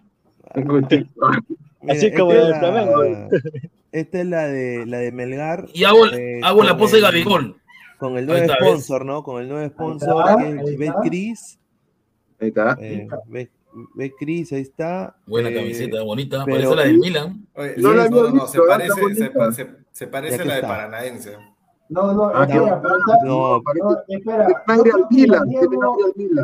[0.55, 0.89] Mira,
[1.89, 3.03] Así como esta el es Flamengo.
[3.05, 3.29] la-
[3.93, 5.67] Esta es la de la de Melgar.
[5.73, 7.57] Y hago, eh, hago la pose de el- Gabigol.
[7.99, 9.23] Con el nuevo está, sponsor, ¿no?
[9.25, 11.01] Con el nuevo sponsor Bet está.
[11.01, 11.59] Cris.
[12.41, 12.77] Ahí está.
[12.81, 13.09] Eh,
[13.95, 15.17] Bet Cris, ahí está.
[15.27, 16.45] Buena Eh, camiseta, bonita.
[16.45, 17.47] pero- Parece la del Milan.
[17.55, 20.07] Oye, No sí, la no, no, no, se parece, se, se- se
[20.43, 20.61] a la de.
[20.63, 21.37] Paranaense.
[21.91, 22.83] No, no, Ah, espera,
[23.25, 24.47] No, no, espera.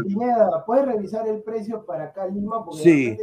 [0.07, 2.65] Pineda, ¿puedes revisar el precio para acá en Lima?
[2.65, 3.17] Porque Sí,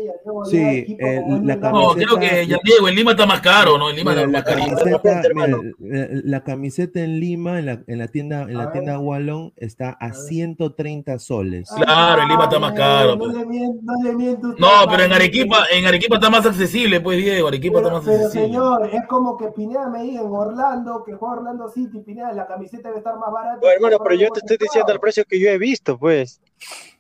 [0.49, 1.59] sí, eh, la Milan.
[1.61, 3.89] No, camiseta- creo que ya Diego, en Lima está más caro, ¿no?
[3.89, 4.91] En Lima Mira, está la más caro.
[5.01, 8.71] camiseta, mira, la, la camiseta en Lima, en la, en la tienda, en A la
[8.71, 10.15] tienda Wallon, está a, ver.
[10.15, 11.69] 130 soles.
[11.75, 13.33] Claro, en Lima está más caro, No pues.
[13.35, 15.11] le miento, no le miento a usted, No, pero en.
[15.13, 18.45] Arequipa, en Arequipa está más accesible, pues Diego, Arequipa Pero, está más pero, accesible.
[18.47, 22.47] señor, es como que Pineda me diga en Orlando, que juega Orlando City, Pineda, la
[22.47, 23.59] camiseta debe estar más barata.
[23.61, 26.41] Bueno, hermano, pero yo te estoy diciendo el precio que yo he visto, pues.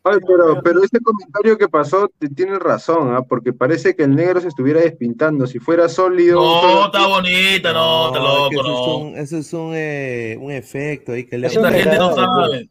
[0.03, 3.21] Ay, pero, pero ese comentario que pasó tiene razón, ¿ah?
[3.21, 5.45] porque parece que el negro se estuviera despintando.
[5.45, 6.39] Si fuera sólido.
[6.41, 8.97] No, está bonita, no, está es que loco, eso es no.
[8.97, 12.15] un, eso es un, eh, un efecto ahí que le Es Esta un gente no
[12.15, 12.69] sabe.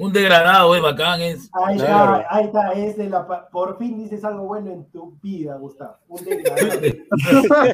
[0.00, 1.50] Un degradado, es bacán, es.
[1.52, 2.20] Ahí Claro.
[2.20, 2.72] está, ahí está,
[3.04, 5.96] es la pa- por fin dices algo bueno en tu vida, Gustavo.
[6.08, 6.80] Un degradado.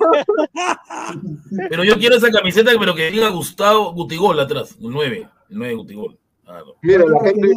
[1.70, 5.74] Pero yo quiero esa camiseta, pero que diga Gustavo Gutigol atrás, el 9, el 9
[5.74, 6.18] Gutigol.
[6.44, 6.76] Claro.
[6.82, 7.48] Mira, la gente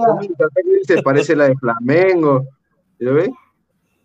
[0.80, 2.46] dice, parece la de Flamengo.
[3.00, 3.30] ¿Lo ves?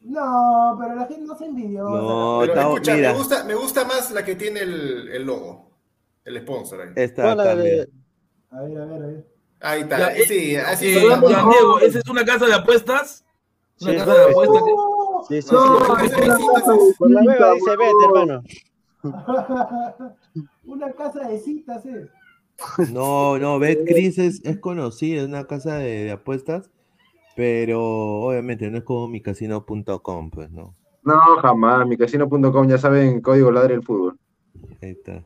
[0.02, 1.90] No, pero la gente no se envidiosa.
[1.90, 5.24] No, Pero está- escucha, mira, me gusta, me gusta más la que tiene el, el
[5.24, 5.70] logo,
[6.24, 6.88] el sponsor ahí.
[6.96, 7.76] esta ¿Cuál la también.
[7.76, 7.88] de-
[8.50, 9.26] A ver, a ver, a ver.
[9.64, 11.00] Ahí está, Ya, eh, sí, así Eh.
[11.08, 13.24] Juan Diego, ¿esa es una casa de apuestas?
[13.80, 14.62] ¿Una Sí, casa de apuestas?
[14.62, 15.24] que- ¡Oh!
[15.28, 16.04] Sí, sí, No, sí.
[16.06, 18.42] ese visita, ese- Por la nueva dice vete, hermano.
[20.64, 22.08] Una casa de citas, ¿eh?
[22.92, 26.70] No, no, BetCris es, es conocida, es una casa de, de apuestas,
[27.36, 27.82] pero
[28.26, 30.74] obviamente no es como micasino.com, pues, ¿no?
[31.02, 31.86] No, jamás.
[31.86, 34.18] Micasino.com, ya saben, código ladre el fútbol.
[34.82, 35.12] Ahí está.
[35.14, 35.24] Ahí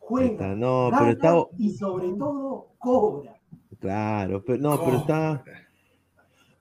[0.00, 0.46] Juega, está.
[0.56, 3.34] No, gana pero está, y sobre todo cobra.
[3.82, 5.44] Claro, pero no, pero está,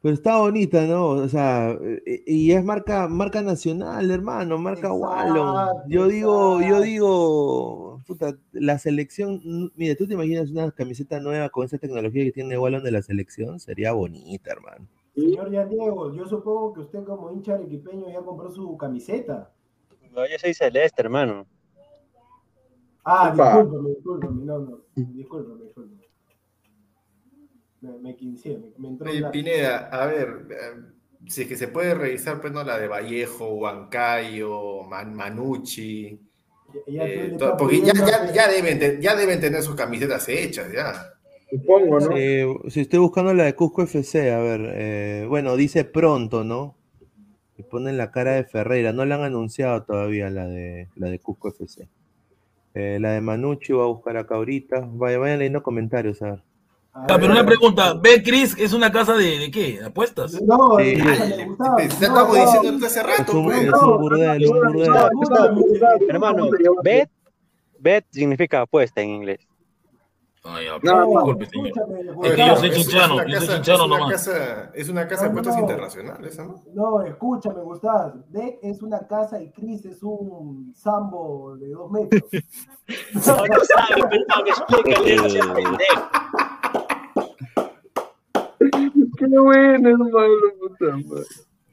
[0.02, 1.10] pero está bonita, ¿no?
[1.10, 5.70] O sea, eh, y es marca, marca nacional, hermano, marca Exacto, Wallon.
[5.88, 11.66] Yo digo, yo digo, puta, la selección, mire, tú te imaginas una camiseta nueva con
[11.66, 14.88] esa tecnología que tiene Wallon de la selección, sería bonita, hermano.
[15.16, 19.52] Señor Yan Diego, yo supongo que usted como hincha arequipeño ya compró su camiseta.
[20.12, 21.46] No, yo soy celeste, hermano.
[23.04, 25.91] Ah, discúlpame, discúlpame, no, no, discúlpame, discúlpame.
[27.82, 30.82] Me, me quinceé, me, me entró Oye, la- Pineda, a ver, eh,
[31.28, 32.64] si es que se puede revisar, pues, ¿no?
[32.64, 36.20] La de Vallejo, Huancayo, Man- Manucci.
[36.88, 40.94] ya eh, porque ya, deben, te- ya deben tener sus camisetas hechas, ya.
[41.50, 42.16] Supongo, ¿no?
[42.16, 46.78] Eh, si estoy buscando la de Cusco FC, a ver, eh, bueno, dice pronto, ¿no?
[47.58, 51.20] Y ponen la cara de Ferreira, no la han anunciado todavía la de la de
[51.20, 51.90] Cusco FC.
[52.74, 54.88] Eh, la de Manucci voy a buscar acá ahorita.
[54.94, 56.44] Vaya, vayan leyendo comentarios, a ver.
[56.94, 59.80] A Ah, ver, pero una pregunta, ¿Ve Chris es una casa de, de qué?
[59.80, 60.34] ¿De apuestas?
[60.42, 60.96] No, Sí.
[61.58, 63.62] no, estamos no, diciendo esto hace Es rato, un, pues.
[63.64, 64.94] es un burdel, es un burdel.
[64.96, 66.50] escúchame, Hermano,
[66.84, 67.10] bet,
[67.80, 69.40] bet significa apuesta en inglés.
[70.44, 71.68] Ay, No, disculpe, señor.
[72.24, 74.12] Es que yo soy chinchano, una yo soy chinchano nomás.
[74.12, 75.62] casa- Es una casa de No, apuestas no.
[75.62, 76.64] internacionales, ¿no?
[76.74, 78.14] No, escúchame, Gustavo.
[78.30, 82.24] Beck es una casa y Chris es un sambo de dos metros.
[83.14, 83.48] No sabe,
[84.48, 85.06] explícale
[85.54, 86.81] pendejo.
[89.18, 91.26] Qué bueno, hermano, puta madre.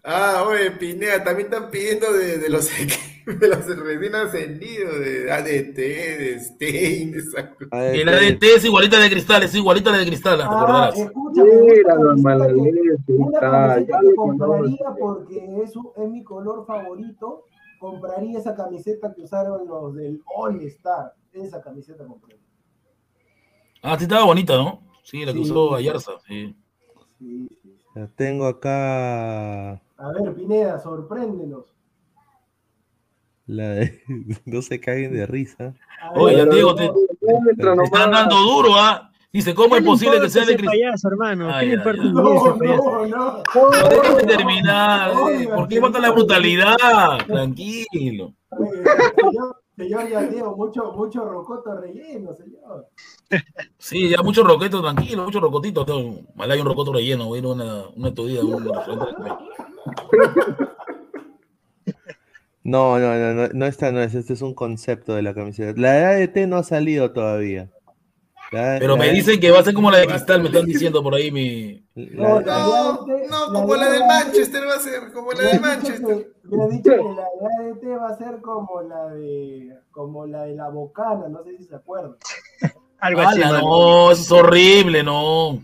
[0.04, 2.68] Ah, oye, Pineda, también están pidiendo de, de los
[3.26, 7.54] de los recién ascendidos, de ADT, de Stein, de esa
[7.92, 11.50] El ADT es igualita de cristal, es igualita de cristal, ¿te Ah, escúchame.
[11.62, 16.08] Mira, una camiseta que- leche, Una está, camiseta ya que le compraría porque es, es
[16.10, 17.44] mi color favorito.
[17.78, 21.12] Compraría esa camiseta que usaron los del All Star.
[21.32, 22.42] Esa camiseta compraría.
[23.82, 24.82] Ah, sí estaba bonita, ¿no?
[25.04, 25.50] Sí, la que Sí.
[25.50, 26.56] usó Ayarza, sí.
[27.18, 27.76] Sí, sí.
[27.94, 31.64] la tengo acá A ver, Pineda, sorpréndenos.
[33.46, 34.00] la de
[34.46, 35.74] no se caguen de risa.
[36.00, 36.90] A Oye, ver, ya te digo, te,
[37.84, 39.10] están dando duro, ¿ah?
[39.32, 41.50] Dice, ¿cómo es ¿Qué le posible que sea de payaso, hermano?
[41.52, 42.08] Ah, ¿Qué le ya, importa ya.
[42.08, 43.42] ese No, no, no.
[43.54, 45.12] No, déjame terminar,
[45.54, 46.76] ¿por qué falta la brutalidad?
[47.26, 48.34] Tranquilo.
[49.78, 52.88] Señor, señor Yandeo, mucho, mucho rocoto relleno, señor.
[53.78, 55.86] Sí, ya mucho roqueto, tranquilo, mucho rocotito.
[56.34, 59.14] Mal hay un rocoto relleno, voy a ir a una, una estudía, un restaurante de
[59.14, 59.32] comer.
[62.64, 65.80] No, no, no, no, no esta no es, este es un concepto de la camiseta.
[65.80, 67.70] La de ADT no ha salido todavía.
[68.50, 70.64] La- Pero la- me dicen que va a ser como la de cristal, me están
[70.64, 71.84] diciendo por ahí mi.
[71.94, 72.58] la- No, la-
[73.28, 76.32] No, no, como la del Manchester va a ser, como la del Manchester.
[76.44, 77.26] me ha dicho que la
[77.60, 81.58] de ADT va a ser como la de como la de la Bocana, no sé
[81.58, 82.16] si se acuerdan.
[83.00, 83.68] Algo así, ¡Hala, mano.
[83.68, 85.62] no, eso es horrible, no.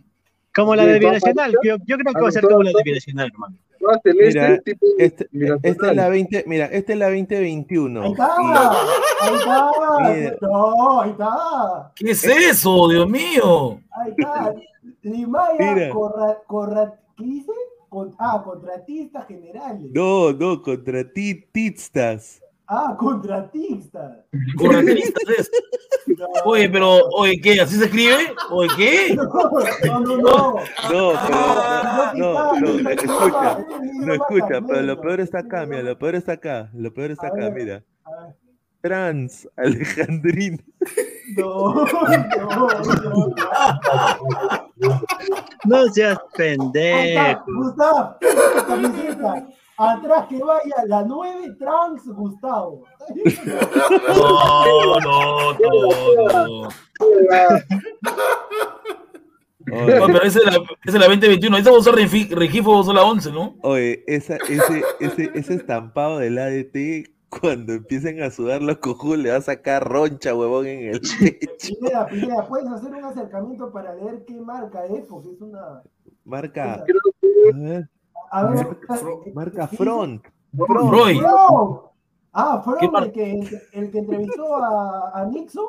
[0.54, 1.52] Como la de Binacional.
[1.64, 3.56] Yo, yo creo que va a ser como la de Binacional, hermano.
[4.02, 8.02] Celeste, Mira, tipo este- Mira, esta es la 20, mira, esta es la 2021.
[8.02, 9.70] Ahí está, Y- ahí está,
[10.12, 10.36] Mira.
[10.40, 13.80] no, ahí está, ¿Qué es eso, Dios mío?
[13.92, 14.54] ahí está.
[15.02, 15.90] Limaya, Mira.
[15.90, 17.52] corra, corra, ¿qué dice?
[17.88, 19.90] Con- ah, contratistas generales.
[19.92, 22.40] No, no, contra ti, Titstas.
[22.66, 24.18] Ah, contratistas.
[24.56, 25.50] Correctistas es.
[26.06, 27.60] No, Oye, pero, oye, ¿qué?
[27.60, 28.34] ¿Así se escribe?
[28.50, 29.14] Oye, ¿qué?
[29.14, 29.24] no,
[30.00, 30.54] no, no.
[30.90, 35.82] No, Ah, no, no, no, escucha, no no escucha, pero lo peor está acá, mira,
[35.82, 37.82] lo peor está acá, lo peor está acá, mira.
[38.80, 40.58] Trans, Alejandrino.
[41.36, 42.68] No, no,
[44.76, 45.04] no.
[45.64, 47.44] No seas pendejo.
[47.46, 49.46] Gustavo, esta camiseta.
[49.76, 52.84] Atrás que vaya la 9 trans Gustavo.
[54.06, 56.68] No, no, no, no.
[59.66, 61.56] Pero esa es la, esa es la 2021.
[61.56, 63.56] Esa va a usar Regifo, va a usar la 11, ¿no?
[63.62, 67.08] oye, esa, ese, ese, ese estampado del ADT,
[67.40, 71.74] cuando empiecen a sudar los cojudos, le va a sacar roncha, huevón, en el pecho.
[71.80, 75.82] Pineda, Pineda, puedes hacer un acercamiento para leer qué marca es, porque es una.
[76.24, 76.84] Marca, a
[77.54, 77.88] ver,
[78.36, 78.66] A ver,
[79.34, 80.24] marca ¿qué Front.
[80.56, 81.20] Freud.
[82.32, 83.32] Ah, From, ¿Qué mar- el que,
[83.72, 85.66] el, entrevistó a, a Nixon.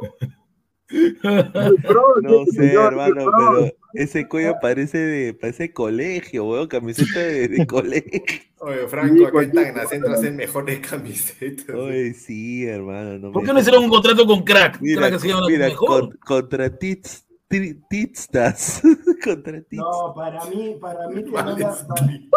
[2.23, 8.41] No sé, hermano, pero ese cuello parece de, parece colegio, weón, camiseta de, de colegio.
[8.59, 11.75] Oye, Franco, acá en Tacna Centro hacen mejores camisetas.
[11.75, 13.17] Oye, sí, hermano.
[13.19, 14.79] No ¿Por qué no hicieron un contrato con Crack?
[14.81, 16.09] Mira, Crack se llama mira mejor.
[16.09, 18.81] con- contra tits, tri- Titstas.
[19.23, 19.77] contra Tits.
[19.81, 22.29] No, para mí, para mí que no Vale, la- sí.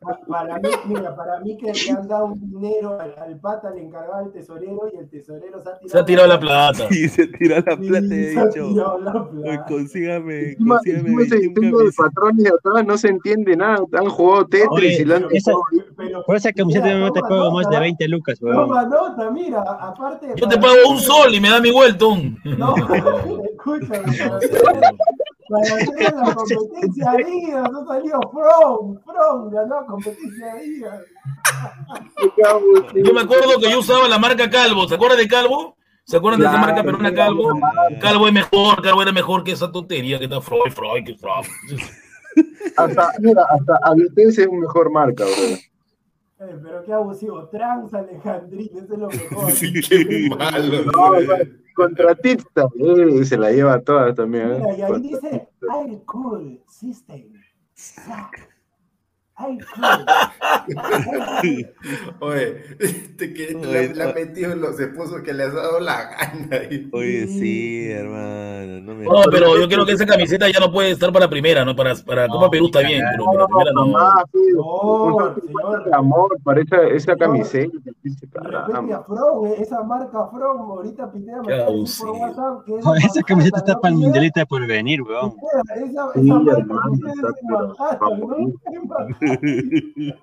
[0.00, 3.70] pa- para mí, mira, para mí que le han dado un dinero al, al pata,
[3.70, 6.86] le encargaba al tesorero y el tesorero se ha tirado, Se ha tirado la plata.
[6.90, 9.64] Y se tiró la Sí, plata y se ha ha dicho, tirado la "Oye, plata.
[9.68, 12.06] consígame, Encima, consígame encima ese 21 diseño de camisetas".
[12.14, 13.84] patrones de atrás no se entiende nada.
[13.92, 15.52] Han jugado Tetris Oye, y la han esa-
[15.96, 18.56] Pero, Por esa camiseta Mira, yo te pago más de 20 lucas, weón.
[18.68, 20.28] Toma nota, mira, aparte.
[20.36, 22.38] Yo te para- pago un sol y me da mi vueltón.
[22.58, 22.74] No,
[23.52, 24.02] escúchame,
[24.48, 31.00] para la competencia Adidas, no salió From, From, ganó competencia Adidas.
[32.94, 34.88] Yo me acuerdo que yo usaba la marca Calvo.
[34.88, 35.76] ¿Se acuerdan de Calvo?
[36.04, 37.60] ¿Se acuerdan de esa marca peruana Calvo?
[38.00, 41.78] Calvo es mejor, Calvo era mejor que esa tontería que está Freud, Freud, que Freud.
[42.76, 45.71] Hasta, mira, hasta Avitense es un mejor marca, bro.
[46.42, 47.48] Eh, pero qué abusivo.
[47.48, 49.50] Trans Alejandrín, eso es lo mejor.
[49.52, 50.84] Sí, qué malo.
[50.84, 51.12] No,
[51.74, 54.52] contratista, eh, se la lleva toda también.
[54.52, 54.58] ¿eh?
[54.58, 57.32] Mira, y ahí dice, I cool system.
[59.36, 59.58] Cool.
[62.20, 66.02] Oye, este que le, le ha metido en los esposos que le has dado la
[66.04, 66.58] gana.
[66.92, 68.80] Oye, sí, hermano.
[68.82, 69.04] No me...
[69.04, 71.74] No, pero yo creo que esa camiseta ya no puede estar para primera, ¿no?
[71.74, 73.86] Para, para Copa Perú está bien, pero para primera no.
[73.86, 75.90] Mamá, No, señor.
[75.94, 77.72] amor para esa, esa camiseta.
[79.06, 82.12] From, eh, esa marca From, ahorita Pineda me Qué está diciendo abusivo.
[82.12, 85.34] por WhatsApp que esa camiseta está para el mundial mundialista de por venir, weón.
[85.74, 86.56] Esa, esa Sí, marca
[89.22, 90.14] que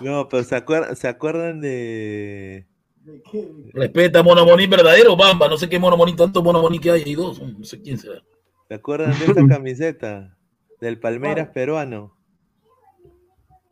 [0.00, 0.28] ¿no?
[0.28, 2.66] pero ¿se acuerdan, ¿se acuerdan de...
[3.04, 3.48] ¿De qué?
[3.72, 5.48] Respeta a Mono Monín verdadero, Bamba.
[5.48, 7.96] No sé qué Mono Monín, tanto Mono Monín que hay, hay dos, no sé quién
[7.98, 8.20] será.
[8.68, 10.36] ¿Se acuerdan de esa camiseta?
[10.80, 12.14] Del Palmeiras peruano.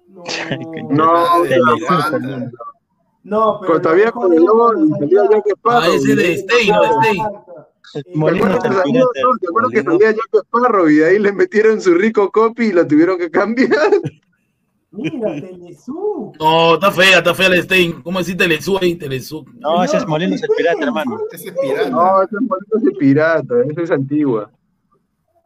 [0.07, 0.23] No,
[0.91, 1.59] No, De
[3.25, 5.83] no, pero Con- todavía con el salía salía- Jack Sparrow.
[5.83, 6.83] Ah, ese de Stey, ¿no?
[6.83, 7.19] De Stey.
[7.95, 9.07] Eh, ¿Te Molino acuerdas, es el que pirata.
[9.15, 9.93] salía- no, ¿te acuerdas que Molino.
[10.01, 13.31] salía Jack Sparrow y de ahí le metieron su rico copy y lo tuvieron que
[13.31, 13.71] cambiar?
[14.91, 16.33] Mira, Telesú.
[16.39, 18.01] No, está fea, está fea la Stein.
[18.03, 18.95] ¿Cómo decir Telesú ahí?
[18.95, 19.45] Telesú.
[19.59, 21.19] No, ese es Molino, es el pirata, hermano.
[21.33, 21.91] Ese es pirata.
[21.91, 24.51] No, ese es bonito de pirata, esa es antigua.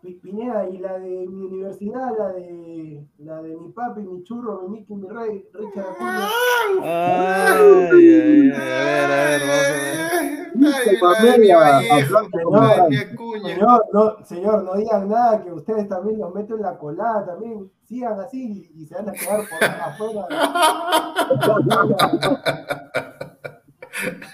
[0.00, 4.62] Pi- Pineda, y la de mi universidad, la de la de mi papi, mi churro,
[4.68, 6.28] mi Mickey, mi rey, Richard Acuña.
[6.28, 9.44] Ay, ay, ay, a ver, a
[11.90, 12.06] ver,
[12.44, 13.16] vamos a ver.
[13.54, 17.70] Señor, no, señor, no digan nada, que ustedes también los meten en la colada, también
[17.88, 20.26] sigan así y, y se van a quedar por afuera.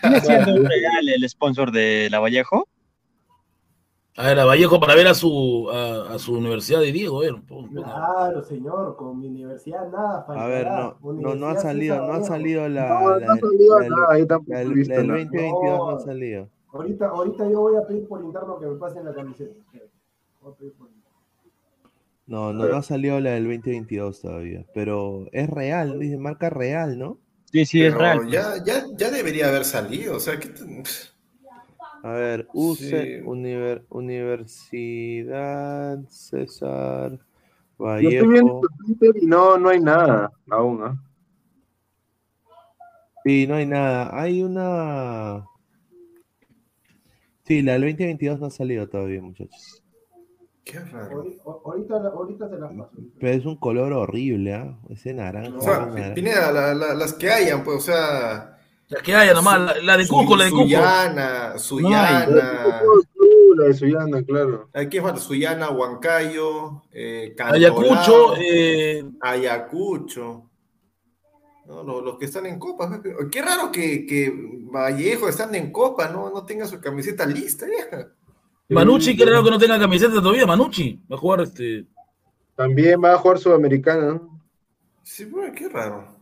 [0.02, 2.66] ¿Sigue siendo un regal el sponsor de La Vallejo?
[4.16, 7.22] A ver, a Vallejo para ver a su, a, a su universidad de Diego, a
[7.22, 7.34] ver.
[7.72, 10.44] Claro, señor, con mi universidad nada faltará.
[10.44, 13.36] A ver, no, no, no ha salido, no ha salido la, No, la, no ha
[13.38, 15.18] salido la- nada, ahí tampoco la- he la visto del nada.
[15.18, 16.48] 2022 no ha salido.
[16.72, 19.54] Ahorita, ahorita yo voy a pedir por interno que me pasen la camiseta.
[20.40, 21.04] Voy a pedir por interno.
[22.26, 26.98] No, no, no ha salido la del 2022 todavía, pero es real, dice marca real,
[26.98, 27.18] ¿no?
[27.50, 28.28] Sí, sí, es real.
[28.28, 30.16] ya, ya, ya debería haber salido.
[30.16, 30.64] O sea, ¿qué te-
[32.04, 33.24] A ver, UCE, Sí.
[33.24, 37.18] Univer- Universidad César
[37.78, 38.60] Yo estoy viendo Vallejo.
[38.60, 40.82] tu Twitter y no, no hay nada aún.
[40.84, 41.02] ¿ah?
[43.24, 44.10] Sí, no hay nada.
[44.20, 45.46] Hay una.
[47.44, 49.82] Sí, la del 2022 no ha salido todavía, muchachos.
[50.62, 51.16] Qué raro.
[51.20, 52.90] Ahorita, ahorita, ahorita se las paso.
[53.18, 54.78] Pero es un color horrible, ¿ah?
[54.88, 55.56] Ese naranja.
[55.56, 56.14] O sea, naranja.
[56.14, 58.58] Pineda, la- la- las que hayan, pues, o sea.
[58.88, 60.64] La que haya nomás, la, la de Cusco, la de Cusco.
[60.64, 62.82] Suyana, Suyana.
[63.56, 64.68] La de Suyana, claro.
[64.74, 70.50] Aquí falta Suyana, Huancayo, eh, Ayacucho, eh, Ayacucho.
[71.66, 73.00] No, lo- los, que están en copa.
[73.32, 74.30] Qué raro que, que
[74.70, 78.08] Vallejo estando en copa, no, no tenga su camiseta lista ya.
[78.68, 81.00] Manucci, que raro que no tenga camiseta todavía, Manucci.
[81.10, 81.86] Va a jugar este.
[82.54, 84.06] También va a jugar Sudamericana.
[84.14, 84.40] ¿no?
[85.02, 86.13] Sí, bueno, qué raro.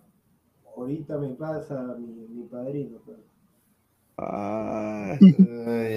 [0.76, 2.98] Ahorita me pasa mi, mi padrino.
[4.18, 5.34] Ah, Ay,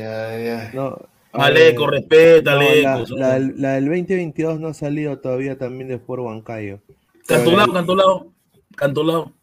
[0.01, 0.67] ay, ay.
[0.73, 0.97] no.
[1.33, 3.15] a Maleco, ver, respeta, no, Aleco.
[3.15, 6.79] la, la del- la del 2022 no ha salido todavía también de Sport Huancayo.
[7.27, 8.33] Cantolao, Cantolao.
[8.75, 9.33] Cantolao.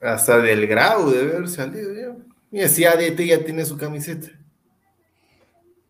[0.00, 2.16] Hasta del grau debe haber salido ya.
[2.50, 4.28] Mira, si ADT ya tiene su camiseta.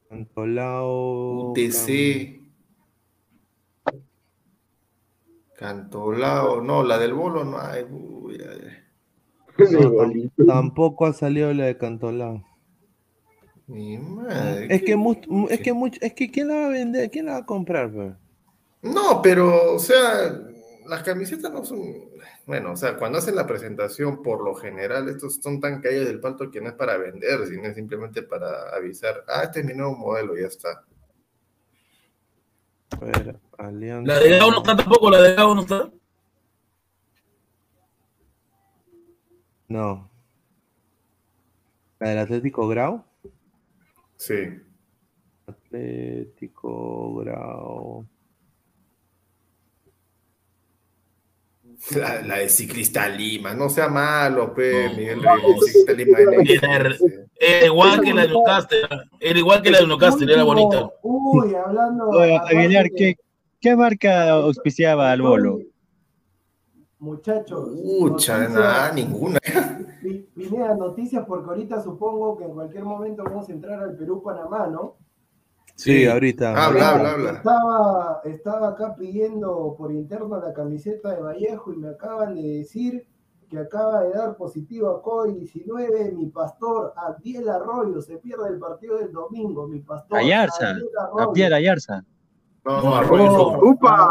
[0.09, 1.51] Cantolao.
[1.53, 2.41] UTC.
[5.65, 7.85] Cantolao, no, la del bolo no hay.
[7.85, 9.67] Uy, ay, ay.
[9.73, 12.45] No, tam- tampoco ha salido la de Cantolao.
[13.67, 14.65] Mi madre.
[14.65, 14.93] Es que,
[15.51, 17.11] es que mucho, es que ¿quién la va a vender?
[17.11, 17.91] ¿Quién la va a comprar?
[17.91, 18.13] pues?
[18.83, 20.39] No, pero, o sea,
[20.87, 21.81] las camisetas no son.
[22.45, 26.21] Bueno, o sea, cuando hacen la presentación, por lo general, estos son tan caídos del
[26.21, 29.25] palto que no es para vender, sino es simplemente para avisar.
[29.29, 30.85] Ah, este es mi nuevo modelo, ya está.
[33.01, 34.13] A ver, Alianza.
[34.13, 35.91] La de Gao no está tampoco, la de Gao no está.
[39.69, 40.11] No.
[41.99, 43.05] ¿La del Atlético Grau?
[44.17, 44.61] Sí.
[45.47, 48.07] Atlético Grau.
[51.91, 56.19] La, la de Ciclista Lima, no sea malo, pe, No, Miguel no, Reyes, Ciclista Lima.
[56.19, 56.97] Era,
[57.39, 58.79] era igual que la de Newcastle.
[59.21, 60.91] Era igual que la de Newcastle, era bonita.
[61.03, 62.09] Uy, hablando.
[62.09, 63.17] Oye, Aguilar, ¿qué,
[63.61, 65.59] ¿qué marca auspiciaba al bolo?
[66.99, 67.69] Muchachos.
[67.71, 69.39] Mucha, nada, ninguna.
[70.03, 74.69] Pi- Pineda, noticias porque ahorita supongo que en cualquier momento vamos a entrar al Perú-Panamá,
[74.69, 74.97] ¿no?
[75.77, 76.51] Sí, ahorita.
[76.67, 77.31] Habla, habla, habla.
[77.33, 83.07] Estaba, estaba acá pidiendo por interno la camiseta de Vallejo y me acaban de decir
[83.49, 88.01] que acaba de dar positivo a COVID-19 mi pastor Abdiel Arroyo.
[88.01, 90.19] Se pierde el partido del domingo, mi pastor.
[90.19, 91.27] Ayarza, Abdiel Arroyo.
[91.27, 92.05] Javier Ayarza.
[92.65, 93.59] No, No, Arroyo no.
[93.71, 94.11] ¡Upa!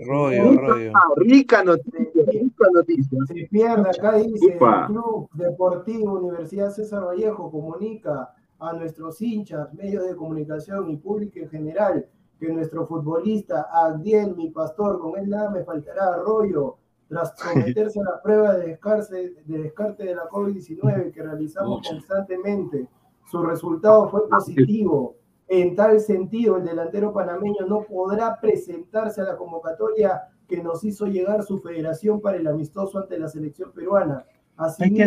[0.00, 0.92] Arroyo, arroyo.
[1.16, 3.18] Rica noticia, rica noticia.
[3.26, 4.80] Se pierde, acá dice, Upa.
[4.82, 11.38] el Club Deportivo Universidad César Vallejo comunica a nuestros hinchas, medios de comunicación y público
[11.38, 12.06] en general
[12.38, 16.76] que nuestro futbolista Agdiel, mi pastor, con él nada me faltará arroyo,
[17.08, 22.88] tras someterse a la prueba de descarte de, descarte de la COVID-19 que realizamos constantemente,
[23.30, 25.16] su resultado fue positivo.
[25.48, 31.06] En tal sentido, el delantero panameño no podrá presentarse a la convocatoria que nos hizo
[31.06, 34.24] llegar su federación para el amistoso ante la selección peruana.
[34.56, 35.02] Hay que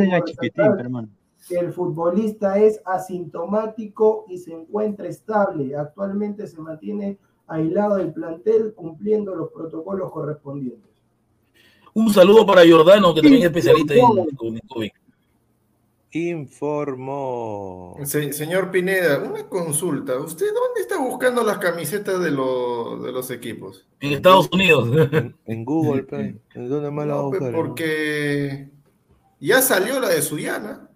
[0.55, 1.07] hermano.
[1.47, 5.75] Que el futbolista es asintomático y se encuentra estable.
[5.75, 7.17] Actualmente se mantiene
[7.47, 10.89] aislado del plantel cumpliendo los protocolos correspondientes.
[11.93, 14.89] Un saludo para Giordano, que también es especialista en, en COVID.
[16.15, 17.97] Informó.
[18.03, 20.17] Se- señor Pineda, una consulta.
[20.19, 23.87] ¿Usted dónde está buscando las camisetas de, lo- de los equipos?
[23.99, 24.89] En Estados Unidos.
[25.11, 26.05] En, en Google.
[26.53, 27.51] ¿En dónde más la va a No, buscar?
[27.53, 28.69] porque
[29.39, 30.89] ya salió la de Suyana.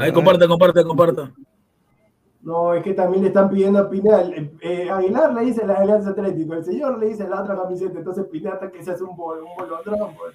[0.00, 1.32] Ahí comparta, comparta, comparta.
[2.42, 4.22] No, es que también le están pidiendo a Pineda.
[4.30, 7.98] eh, eh, Aguilar le dice la Alianza Atlético, el señor le dice la otra camiseta,
[7.98, 10.14] entonces Pineda hasta que se hace un, bol, un bolondrón.
[10.16, 10.34] pues.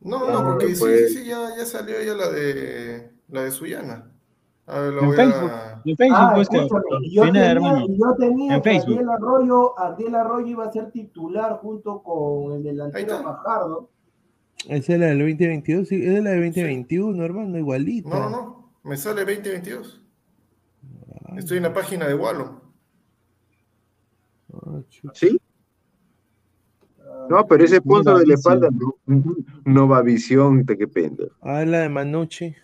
[0.00, 1.12] No, no, porque sí, pues.
[1.12, 4.08] sí, sí, ya, ya salió ya la de la de Suyana.
[4.66, 5.50] A ver, lo En voy Facebook.
[5.50, 5.82] a...
[5.84, 6.48] En Facebook, Ah, pues,
[7.10, 7.86] yo tenía, hermano.
[7.88, 9.10] yo tenía En que Facebook.
[9.10, 13.18] Arroyo, Ariel Arroyo iba a ser titular junto con el delantero.
[13.22, 13.88] Fajardo.
[14.68, 18.08] Esa es la del 2022, sí, es la del 2021, hermano, igualita.
[18.10, 20.00] No, no, no, me sale 2022.
[21.36, 22.60] Estoy en la página de Wallon.
[24.52, 24.80] Ah.
[25.14, 25.38] ¿Sí?
[27.28, 28.96] No, pero ese sponsor de la espalda, no,
[29.64, 31.30] Nova Visión, te que pende.
[31.40, 32.54] Ah, la de Manucci.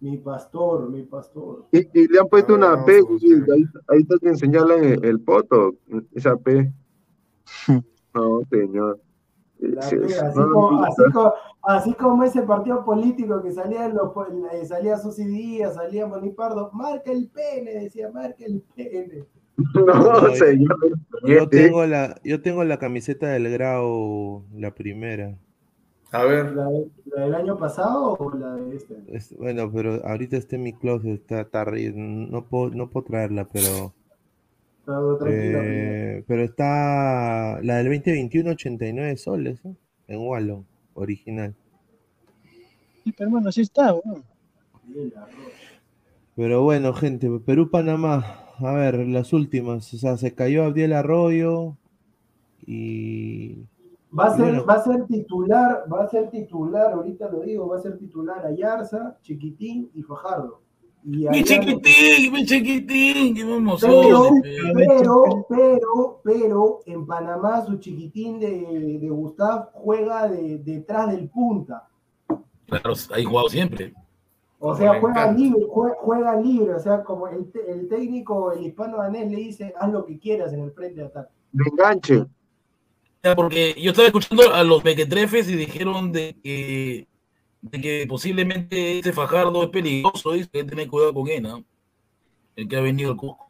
[0.00, 1.66] Mi pastor, mi pastor.
[1.72, 5.20] Y, y le han puesto una vamos P, ahí, ahí está que señalan el, el
[5.20, 5.74] poto,
[6.14, 6.72] esa P.
[8.14, 9.00] No, señor.
[9.58, 11.32] La Sí, P, sí, así, no, como, no, así, como,
[11.62, 14.12] así como ese partido político que salía en los,
[14.52, 19.24] eh, salía Susi Díaz, salía Bonipardo, marca el pene, decía, marca el pene.
[19.74, 20.76] No, señor.
[21.26, 25.36] Yo tengo la, yo tengo la camiseta del Grau, la primera.
[26.12, 28.94] A ver, ¿La, de- la del año pasado o la de este?
[29.08, 33.48] Es- bueno, pero ahorita está en mi closet, está, está no puedo, no puedo traerla,
[33.52, 33.92] pero
[34.86, 35.58] Todo tranquilo.
[35.60, 39.74] eh, pero está la del 2021 89 soles, ¿eh?
[40.06, 40.64] En Wallon,
[40.98, 41.54] original.
[43.04, 43.94] Sí, pero hermano, sí está.
[46.34, 48.24] Pero bueno, gente, Perú-Panamá,
[48.58, 51.76] a ver, las últimas, o sea, se cayó Abdiel Arroyo
[52.66, 53.66] y
[54.16, 54.64] Va a, ser, Bueno.
[54.64, 58.44] va a ser titular, va a ser titular, ahorita lo digo, va a ser titular
[58.46, 60.62] Ayarza, Chiquitín y Fajardo.
[61.08, 64.42] Mi chiquitín, mi chiquitín, qué Pero, emoción.
[64.74, 71.88] pero, pero, pero, en Panamá su chiquitín de, de Gustav juega de, detrás del punta.
[72.66, 73.94] Claro, ahí jugado siempre.
[74.58, 75.40] O sea, juega encanta.
[75.40, 76.74] libre, juega, juega libre.
[76.74, 80.52] O sea, como el, el técnico, el hispano danés le dice, haz lo que quieras
[80.52, 81.32] en el frente de ataque.
[81.52, 82.26] De enganche.
[83.34, 87.08] Porque yo estaba escuchando a los mequetrefes y dijeron de que,
[87.62, 91.42] de que posiblemente ese Fajardo es peligroso, dice que hay que tener cuidado con él,
[91.42, 91.64] ¿no?
[92.56, 93.48] El que ha venido al Cusco.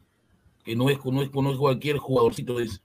[0.63, 2.79] Que no es, no es, no es cualquier jugadorcito, dice.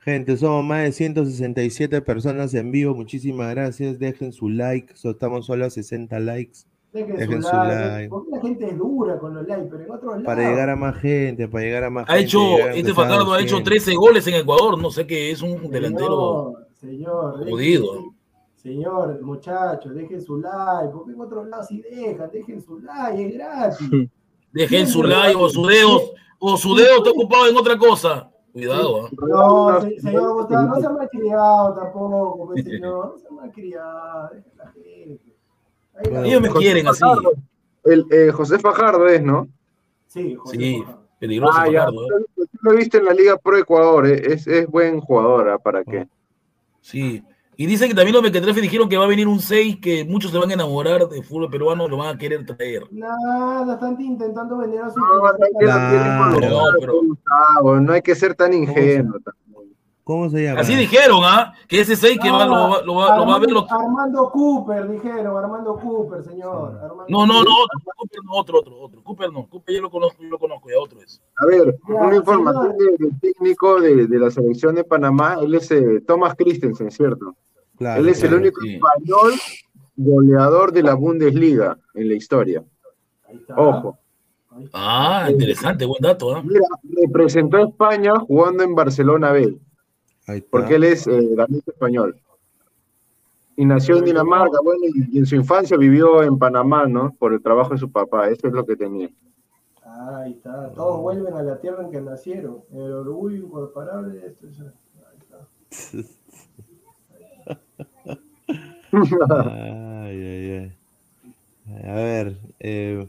[0.00, 2.94] Gente, somos más de 167 personas en vivo.
[2.94, 3.98] Muchísimas gracias.
[3.98, 4.96] Dejen su like.
[4.96, 6.60] So- Estamos solo a 60 likes
[6.92, 7.74] Dejen Dejen su su like.
[7.88, 8.08] like.
[8.08, 10.24] Porque la gente es dura con los likes, pero en otros lados.
[10.24, 12.24] para llegar a más gente, para llegar a más Ha gente.
[12.26, 13.64] hecho, este Fajardo ha hecho 100.
[13.64, 14.78] 13 goles en Ecuador.
[14.80, 16.54] No sé qué es un delantero.
[16.80, 18.14] Señor, jodido.
[18.62, 23.34] Señor, muchachos, dejen su like, porque en otros lados sí dejan, dejen su like, es
[23.34, 23.88] gratis.
[24.52, 26.00] Dejen su like o su dedo,
[26.40, 28.28] o su dedo está ocupado en otra cosa.
[28.52, 29.10] Cuidado, ¿ah?
[29.28, 34.28] No, se- señor Gustavo, no se ha malcriado tampoco, pues, señor, no se ha malcriado,
[34.34, 35.34] dejen la gente.
[36.02, 37.04] Bueno, Ellos me José quieren así.
[37.84, 39.46] El, eh, José Fajardo es, ¿no?
[40.08, 41.00] Sí, José Sí, Fajardo.
[41.20, 41.78] peligroso Ah, ya.
[41.84, 42.24] Fajardo, ¿eh?
[42.36, 45.58] Tú lo viste en la Liga Pro Ecuador, eh, es, es buen jugador, ¿ah?
[45.58, 46.08] ¿para qué?
[46.80, 47.22] Sí.
[47.60, 50.30] Y dicen que también los mequetrefes dijeron que va a venir un 6 que muchos
[50.32, 52.84] se van a enamorar de fútbol peruano y lo van a querer traer.
[52.90, 56.32] Nada, están intentando vender a su No, no hay que- no tiene Claro.
[56.32, 56.80] color, No,
[57.60, 59.18] pero- no hay que ser tan ingenuo.
[60.10, 60.60] ¿Cómo se llama?
[60.62, 61.52] Así dijeron, ¿ah?
[61.68, 63.52] Que ese 6 que va, lo, va, lo, va, lo va a ver.
[63.52, 63.64] Lo...
[63.70, 66.80] Armando Cooper, dijeron, Armando Cooper, señor.
[66.82, 69.04] Armando No, no, no, otro, Cooper no, otro, otro, otro.
[69.04, 71.22] Cooper no, Cooper yo lo conozco, yo lo conozco, ya otro es.
[71.36, 75.54] A ver, Ya, una información de- del técnico de, de la selección de Panamá, él
[75.54, 77.36] es eh, Thomas Christensen, ¿cierto?
[77.78, 78.74] Claro, él es el único sí.
[78.74, 79.34] español
[79.94, 82.64] goleador de la Bundesliga en la historia.
[83.56, 83.96] Ojo.
[84.72, 86.42] Ah, interesante, buen dato, ¿ah?
[86.42, 86.66] Mira,
[87.00, 89.56] representó a España jugando en Barcelona B.
[90.50, 92.16] porque él es eh, danés español.
[93.56, 97.14] Y nació en Dinamarca, bueno, y, y en su infancia vivió en Panamá, ¿no?
[97.18, 99.10] Por el trabajo de su papá, eso es lo que tenía.
[99.84, 100.70] Ahí está.
[100.72, 102.62] Todos vuelven a la tierra en que nacieron.
[102.72, 104.24] El orgullo incomparable.
[104.26, 104.64] Esto, eso.
[105.10, 106.06] Ahí está.
[108.92, 111.86] Ay, ay, ay.
[111.88, 113.08] A ver, eh,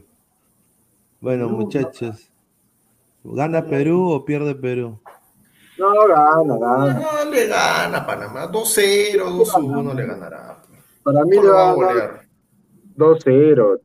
[1.20, 2.28] bueno, Perú, muchachos,
[3.24, 5.00] ¿gana Perú o pierde Perú?
[5.78, 7.00] No, gana, gana.
[7.24, 8.50] No, le gana Panamá.
[8.50, 10.62] 2-0, 2-1 le ganará.
[11.02, 12.20] Para mí No le va a golear.
[12.96, 13.80] 2-0.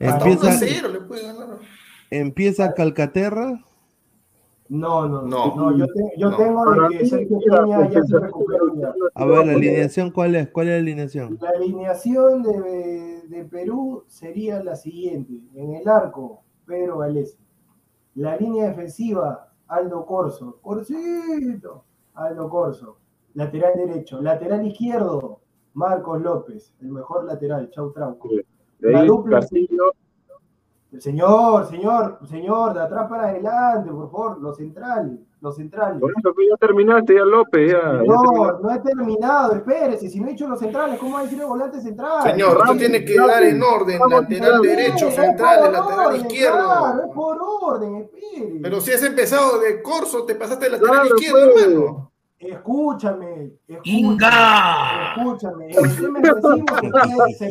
[0.00, 1.58] Hasta Empieza, 1-0 le puede ganar.
[2.10, 3.64] empieza Calcaterra.
[4.68, 5.54] No, no, No.
[5.54, 5.76] no.
[5.76, 6.36] yo, te- yo No.
[6.36, 8.94] tengo de que mí, Sergio mira, Peña ya el se recuperó ya.
[9.14, 10.48] A ver, la alineación, ¿cuál es?
[10.50, 11.38] ¿Cuál es la alineación?
[11.40, 15.34] La alineación de, de Perú sería la siguiente.
[15.54, 17.36] En el arco, Pedro Galese.
[18.14, 20.58] La línea defensiva, Aldo Corso.
[20.60, 21.84] Corsito.
[22.14, 22.98] Aldo Corso.
[23.34, 24.20] Lateral derecho.
[24.20, 25.40] Lateral izquierdo,
[25.74, 26.74] Marcos López.
[26.80, 27.70] El mejor lateral.
[27.70, 28.28] Chau Trauco.
[28.80, 29.92] La dupla- Castillo,
[30.98, 34.40] Señor, señor, señor, de atrás para adelante, por favor.
[34.42, 35.18] Los centrales.
[35.42, 36.00] Los centrales.
[36.00, 37.78] por eso que ya terminaste, ya López, ya.
[37.82, 38.62] ya No, terminaste.
[38.62, 41.46] no he terminado, espérese, si no he hecho los centrales, ¿cómo va a decir el
[41.46, 42.22] volante central?
[42.22, 44.00] Señor, usted tiene que dar en orden.
[44.08, 46.58] Lateral derecho, central, lateral orden, izquierdo.
[46.58, 48.60] Claro, es por orden, espere.
[48.62, 51.66] Pero si has empezado de corso, te pasaste al lateral Claro, izquierdo, pues.
[51.66, 52.08] hermano.
[52.38, 55.14] Escúchame, escúchame, ¡Inga!
[55.16, 55.70] escúchame.
[55.70, 56.20] El tema
[57.38, 57.48] se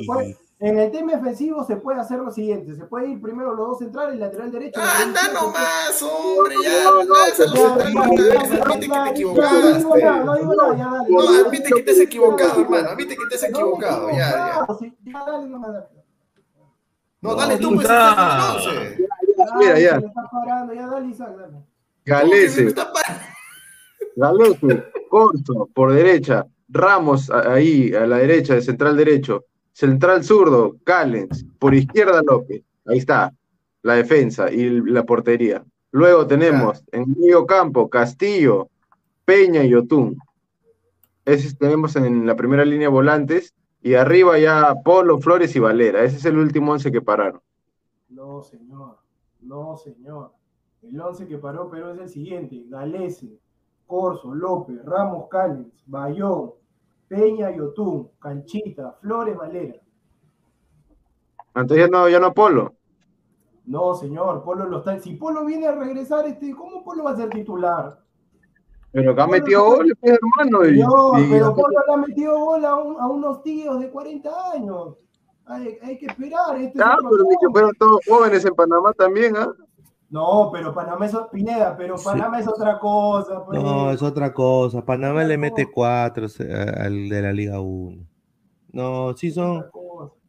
[0.61, 3.79] en el tema defensivo se puede hacer lo siguiente, se puede ir primero los dos
[3.79, 4.79] centrales, lateral derecho.
[4.79, 6.83] lateral Anda nomás, hombre, No, ya.
[6.83, 6.93] no.
[8.63, 8.75] No
[10.23, 11.09] no digo nada, ya dale.
[11.09, 12.89] No, admite que te has equivocado, hermano.
[12.89, 14.09] Admite que he equivocado.
[14.11, 14.67] Ya, ya.
[15.25, 15.87] dale.
[17.21, 17.87] No, dale tú, pues.
[19.57, 19.99] Mira, ya.
[19.99, 21.35] ya dale, Isaac,
[25.09, 31.73] Corso, por derecha, Ramos ahí, a la derecha, de central derecho, central zurdo, Callens, por
[31.73, 33.33] izquierda López, ahí está,
[33.81, 35.63] la defensa y la portería.
[35.91, 38.69] Luego tenemos en medio campo Castillo,
[39.25, 40.17] Peña y Otún.
[41.25, 46.03] Ese tenemos en la primera línea volantes y arriba ya Polo, Flores y Valera.
[46.03, 47.41] Ese es el último once que pararon.
[48.09, 48.97] No, señor.
[49.41, 50.31] No, señor.
[50.81, 52.63] El 11 que paró Perú es el siguiente.
[52.67, 53.39] Galese,
[53.85, 56.53] Corso, López, Ramos Callens, Bayón,
[57.15, 59.75] Peña y Otún, Canchita, Flores Valera.
[61.53, 62.73] Entonces ya no, ya no Polo.
[63.65, 64.97] No, señor, Polo lo está.
[64.97, 67.99] Si Polo viene a regresar, este, ¿cómo Polo va a ser titular?
[68.93, 70.65] Pero que ha metido goles, pues, hermano.
[70.65, 73.89] y- No, y- pero Polo le ha metido gol a, un- a unos tíos de
[73.91, 74.95] 40 años.
[75.47, 76.55] Hay, hay que esperar.
[76.61, 79.53] Este es Ah, otro pero que fueron todos jóvenes en Panamá también, ¿ah?
[80.11, 82.03] No, pero Panamá es Pineda, pero Sí.
[82.03, 83.45] Panamá es otra cosa.
[83.45, 83.63] pues.
[83.63, 84.85] No, es otra cosa.
[84.85, 86.27] Panamá le mete cuatro
[86.77, 88.05] al de la Liga 1.
[88.73, 89.65] No, sí son.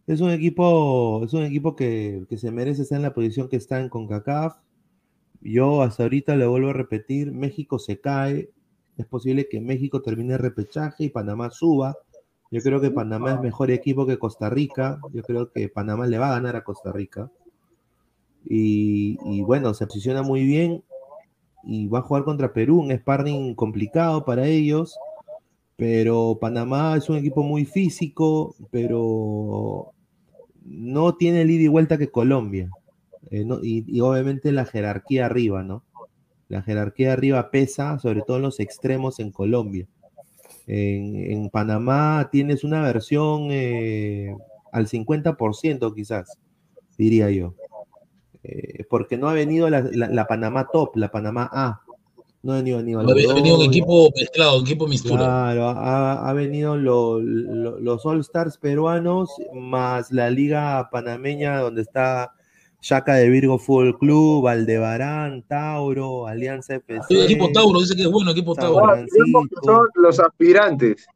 [0.07, 3.57] Es un equipo, es un equipo que, que se merece estar en la posición que
[3.57, 4.57] está en CONCACAF.
[5.41, 8.51] Yo hasta ahorita le vuelvo a repetir, México se cae.
[8.97, 11.97] Es posible que México termine el repechaje y Panamá suba.
[12.53, 15.01] Yo creo que Panamá es mejor equipo que Costa Rica.
[15.13, 17.31] Yo creo que Panamá le va a ganar a Costa Rica.
[18.45, 20.83] Y, bueno, se posiciona muy bien
[21.65, 24.99] y va a jugar contra Perú, un sparring complicado para ellos.
[25.77, 29.93] Pero Panamá es un equipo muy físico, pero
[30.65, 32.71] no tiene el ida y vuelta que Colombia.
[33.31, 35.83] Eh, y, obviamente la jerarquía arriba, ¿no?
[36.49, 39.87] La jerarquía arriba pesa, sobre todo en los extremos en Colombia.
[40.67, 44.37] En, en Panamá tienes una versión eh,
[44.71, 46.39] al 50% quizás,
[46.99, 47.55] diría yo.
[48.45, 51.81] Eh, porque no ha venido la, la- la Panamá top, la Panamá A.
[52.43, 55.17] No ha venido, Ha venido un equipo mezclado, un equipo mistura.
[55.25, 61.83] Claro, ha, ha venido lo- lo- los All Stars peruanos más la liga panameña donde
[61.83, 62.33] está
[62.81, 67.15] Chaca de Virgo Fútbol Club, Valdebarán, Tauro, Alianza FC.
[67.15, 69.07] El equipo Tauro, dice que es bueno, equipo Tauro.
[69.63, 71.07] Son los aspirantes.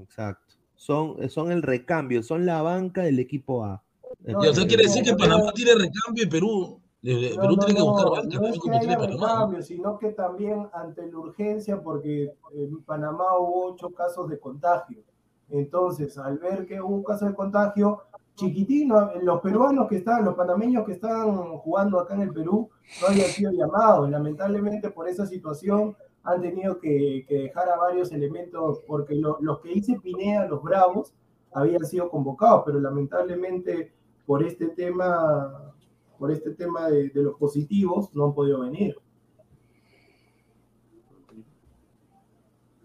[0.00, 0.42] Exacto.
[0.74, 3.84] Son, son el recambio, son la banca del equipo A.
[4.24, 5.52] No, o sea, no, quiere no, decir que no, Panamá no.
[5.52, 8.70] tiene recambio y Perú No, Perú no, tiene que no, buscar no bancas es que
[8.70, 8.96] haya.
[8.96, 9.06] ¿no?
[9.06, 15.02] recambio, sino que también ante la urgencia, porque en Panamá hubo ocho casos de contagio.
[15.48, 18.02] Entonces, al ver que hubo un caso de contagio
[18.34, 22.68] chiquitino, los peruanos que estaban, los panameños que estaban jugando acá en el Perú,
[23.00, 24.10] no habían sido llamados.
[24.10, 29.60] Lamentablemente, por esa situación, han tenido que, que dejar a varios elementos, porque lo- los
[29.60, 31.14] que hice Pineda, los Bravos,
[31.52, 33.92] habían sido convocados, pero lamentablemente
[34.26, 35.74] por este tema,
[36.18, 38.96] por este tema de, de los positivos, no han podido venir.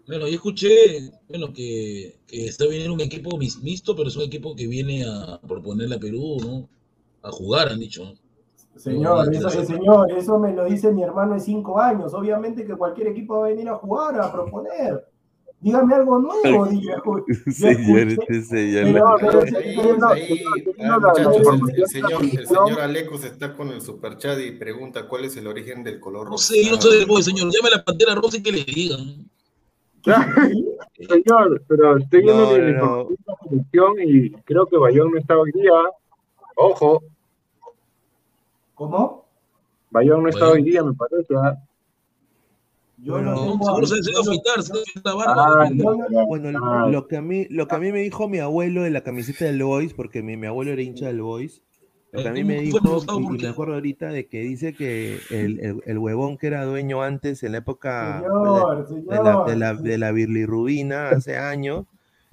[0.06, 4.54] Bueno, yo escuché, bueno, que, que está viniendo un equipo mixto, pero es un equipo
[4.54, 6.68] que viene a proponerle a Perú, ¿no?
[7.22, 8.04] A jugar, han dicho.
[8.04, 8.14] ¿no?
[8.76, 12.12] Señor, eso- señor, eso me lo dice mi hermano de cinco años.
[12.14, 15.06] Obviamente que cualquier equipo va a venir a jugar, a proponer.
[15.62, 17.00] Dígame algo nuevo, diga.
[17.52, 18.86] Señor, este señor.
[18.88, 19.94] No, ah, no, no, el, no,
[21.86, 22.66] señor, el no.
[22.66, 26.32] señor Alecos está con el superchat y pregunta cuál es el origen del color No
[26.32, 26.52] rosa.
[26.54, 27.48] sé, yo no soy del boy, señor.
[27.52, 29.30] Llame a la pantera rosa y que le digan.
[30.98, 33.08] Señor, pero estoy viendo No, la no.
[33.10, 35.70] información y creo que Bayón no está hoy día.
[36.56, 37.02] Ojo,
[38.74, 39.24] ¿Cómo?
[39.90, 41.34] Bayón no está hoy día, me parece.
[41.36, 41.56] ¿ah?
[43.04, 43.58] Yo Bueno, no
[45.26, 46.88] Ah, no- Bueno, lo- Ah.
[46.88, 49.44] lo que a mí, lo que a mí me dijo mi abuelo de la camiseta
[49.44, 51.62] del Boys, porque mi, mi abuelo era hincha del Boys,
[52.12, 54.40] lo que a mí me ¿Cómo dijo, y, ¿Por y me acuerdo ahorita de que
[54.42, 58.86] dice que el, el, el huevón que era dueño antes, en la época Señor, de,
[58.94, 59.24] señor.
[59.24, 61.86] la, de, la, de la hace años,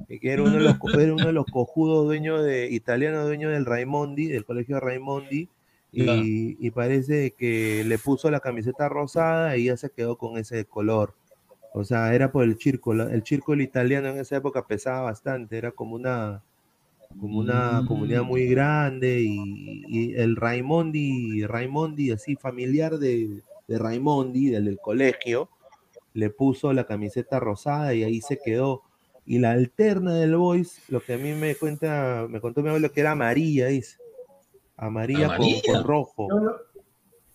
[0.07, 3.49] y que era uno de los, era uno de los cojudos dueños de, italiano dueño
[3.49, 5.49] del Raimondi, del colegio Raimondi,
[5.91, 11.13] y, parece que le puso la camiseta rosada y ya se quedó con ese color.
[11.73, 13.09] O sea, era por el círculo.
[13.09, 16.43] El círculo italiano en esa época pesaba bastante, era como una,
[17.19, 17.87] como una Mm.
[17.87, 24.79] comunidad muy grande y, y el Raimondi, Raimondi, así familiar de, de Raimondi, del, del
[24.79, 25.49] colegio,
[26.13, 28.83] le puso la camiseta rosada y ahí se quedó.
[29.25, 32.91] Y la alterna del Boys, lo que a mí me cuenta, me contó mi abuelo
[32.91, 33.98] que era amarilla, dice.
[34.79, 35.73] Amarilla, con- ¿Amarilla?
[35.73, 36.27] Con, rojo.
[36.29, 36.55] Yo lo,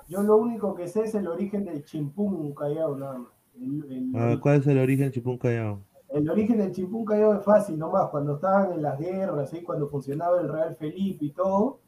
[0.09, 3.33] yo lo único que sé es el origen del chimpún callao, nada más.
[3.57, 5.81] El, el- Ah, ¿Cuál es el origen del Chipún Callao?
[6.11, 8.09] el origen del chimpún callao es fácil nomás.
[8.11, 9.63] Cuando estaban en las guerras, ¿sí?
[9.63, 11.81] cuando funcionaba el Real Felipe y todo,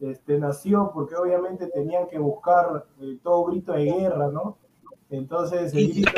[0.00, 4.56] este, nació porque obviamente tenían que buscar eh, todo grito de guerra, ¿no?
[5.10, 6.10] Entonces el grito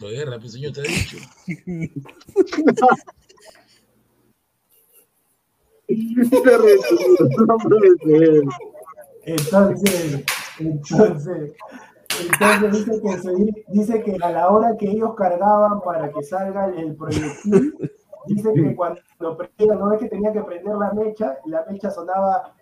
[0.00, 1.16] de guerra, pues señor, te ha dicho.
[9.24, 10.24] Entonces,
[10.58, 11.52] entonces,
[12.20, 16.66] entonces dice que, se- dice que a la hora que ellos cargaban para que salga
[16.66, 17.74] el, proyectil,
[18.26, 19.00] dice que cuando
[19.36, 22.54] prendían, no es que tenía que prender la mecha, la mecha sonaba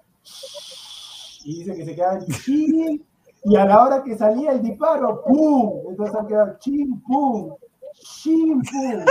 [1.45, 3.05] y dice que se quedaba chin,
[3.45, 5.91] y a la hora que salía el disparo, ¡pum!
[5.91, 7.55] Entonces han quedado chin, pum,
[8.01, 9.05] chin, pum.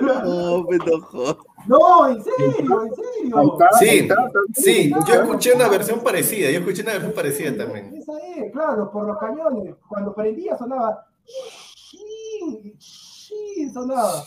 [0.00, 1.38] No, me enojó.
[1.66, 3.58] No, en serio, en serio.
[3.78, 4.08] Sí,
[4.54, 7.94] sí, yo escuché una versión parecida, yo escuché una versión parecida también.
[7.96, 9.74] Esa es, claro, por los cañones.
[9.88, 11.06] Cuando prendía sonaba.
[11.26, 14.24] "Shin", "Shin", sonaba.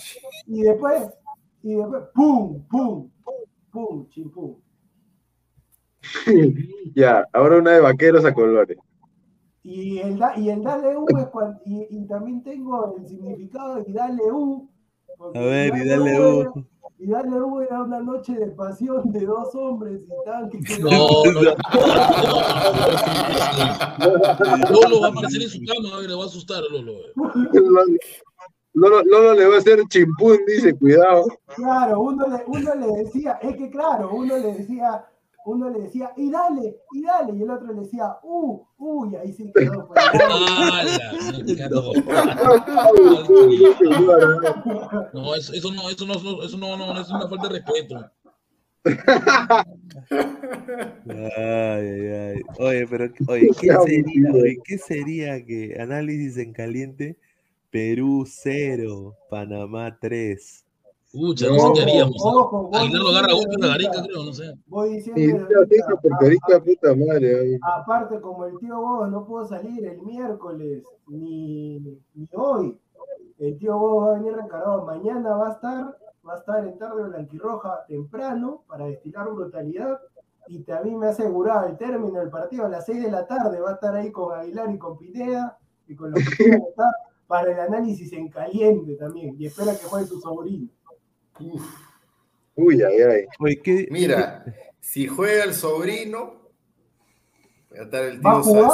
[0.48, 1.04] Y después,
[1.64, 2.64] y después, ¡pum!
[2.70, 3.10] ¡pum!
[3.72, 4.10] ¡pum!
[4.10, 4.56] ¡Chin, pum!
[6.96, 8.78] Ya, ahora una de vaqueros a colores.
[9.64, 13.76] Y el, da- y el dale U es cuando, y, y también tengo el significado
[13.76, 14.70] de dale U.
[15.34, 16.66] A ver, y dale U.
[17.00, 20.78] Y dale U era una noche de pasión de dos hombres y tanques.
[20.78, 21.42] que- No, no.
[24.70, 26.94] Lolo va a aparecer en su cama, a ver, le va a asustar a Lolo.
[28.76, 31.26] Lolo, Lolo le va a hacer chimpún, dice, cuidado.
[31.56, 35.06] Claro, uno le, uno le decía, es que claro, uno le decía,
[35.46, 39.16] uno le decía, y dale, y dale, y el otro le decía, uh, uh, y
[39.16, 39.88] ahí sí quedó.
[39.88, 41.14] Pues, ¡Hala!
[45.14, 48.12] No, eso, eso no, eso no, eso no, no, es una falta de respeto.
[51.10, 52.42] Ay, ay, ay.
[52.60, 57.18] Oye, pero, oye, ¿qué sería, oye, ¿qué sería que análisis en caliente?
[57.70, 60.63] Perú 0, Panamá 3.
[61.14, 62.16] Pucha, no sé qué haríamos.
[62.18, 62.40] ¿no?
[62.40, 64.54] Ojo, voy Aguilar lo agarra a golpe diciendo en la ahorita, garica, creo, no sé.
[64.66, 67.60] Voy Y diciendo porquerita puta madre.
[67.62, 71.80] aparte, como el tío Bob no puedo salir el miércoles, ni,
[72.16, 72.80] ni hoy,
[73.38, 76.80] el tío Bob va a venir recargado, mañana va a estar, va a estar en
[76.80, 80.00] tarde blanquirroja temprano para destilar brutalidad,
[80.48, 83.60] y también me ha asegurado el término del partido a las 6 de la tarde,
[83.60, 86.92] va a estar ahí con Aguilar y con Pineda, y con los que quieran estar,
[87.28, 90.70] para el análisis en caliente también, y espera que juegue su sobrino.
[92.56, 93.26] Uy, ay, ay.
[93.40, 93.88] Oye, ¿qué?
[93.90, 94.46] Mira,
[94.80, 96.34] si juega el sobrino,
[97.72, 97.90] el
[98.26, 98.72] Va a tío jugar,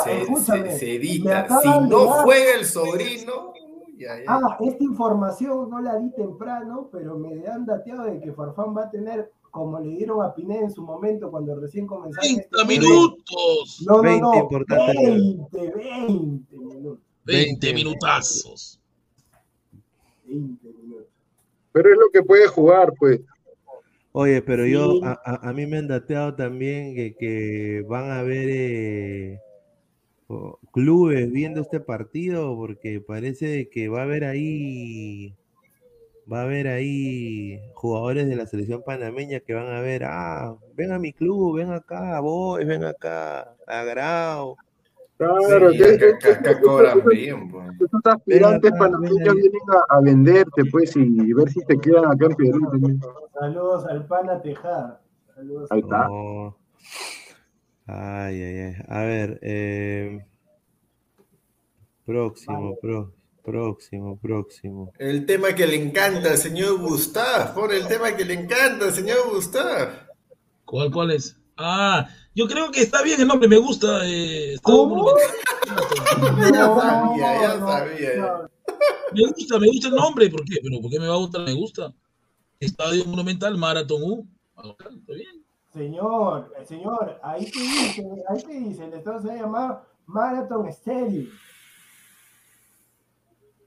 [0.77, 1.47] se, edita.
[1.61, 3.53] Si no llegar- juega el sobrino,
[3.97, 4.23] ya, ya.
[4.27, 8.83] Ah, esta información no la di temprano, pero me han dateado de que Farfán va
[8.85, 12.21] a tener, como le dieron a Pineda en su momento cuando recién comenzaron.
[12.21, 13.83] 30 este- minutos.
[13.87, 14.93] No, no, 20 no, importante.
[15.05, 16.99] 20, 20 minutos.
[17.25, 18.79] 20 minutazos.
[20.25, 20.68] 20 minutos.
[21.81, 23.21] Pero es lo que puede jugar, pues.
[24.11, 28.19] Oye, pero yo, a, a- a mí me han dateado también que, que van a
[28.19, 29.39] haber eh,
[30.73, 35.33] clubes viendo este partido porque parece que va a haber ahí,
[36.29, 40.91] va a haber ahí jugadores de la selección panameña que van a ver, ah, ven
[40.91, 44.57] a mi club, ven acá, Boys, ven acá, a Grau.
[45.19, 47.67] Claro, Sí, que- acá, cobran bien, pues.
[47.75, 52.35] Esos aspirantes panameños vienen a, a venderte, pues, y ver si te quedan acá en
[52.35, 52.99] Perú.
[53.37, 55.01] Saludos al pana Tejada.
[55.35, 55.69] Saludos.
[55.71, 56.07] Ahí está.
[57.85, 58.75] Ay, ay, ay.
[58.87, 60.25] A ver, eh,
[62.05, 63.11] próximo, pro-
[63.43, 64.93] próximo, próximo.
[64.99, 67.53] El tema que le encanta al señor Gustav.
[67.53, 69.89] Pon el tema que le encanta al señor Gustav.
[70.65, 71.35] ¿Cuál, cuál es?
[71.61, 74.05] Ah, yo creo que está bien el nombre, me gusta.
[74.07, 74.95] Eh, está ¿Cómo?
[74.95, 75.27] monumental.
[76.53, 78.49] Ya sabía, ya no, sabía.
[79.13, 80.29] Me gusta, me gusta el nombre.
[80.29, 80.55] ¿Por qué?
[80.63, 81.41] ¿Pero por qué me va a gustar?
[81.43, 81.93] Me gusta.
[82.59, 84.27] Estadio Monumental Marathon U.
[84.57, 85.43] Está bien.
[85.73, 89.83] Señor, eh, señor, ahí te dice, ahí te dice, el estadio se va a llamar
[90.07, 91.27] Marathon Stadium.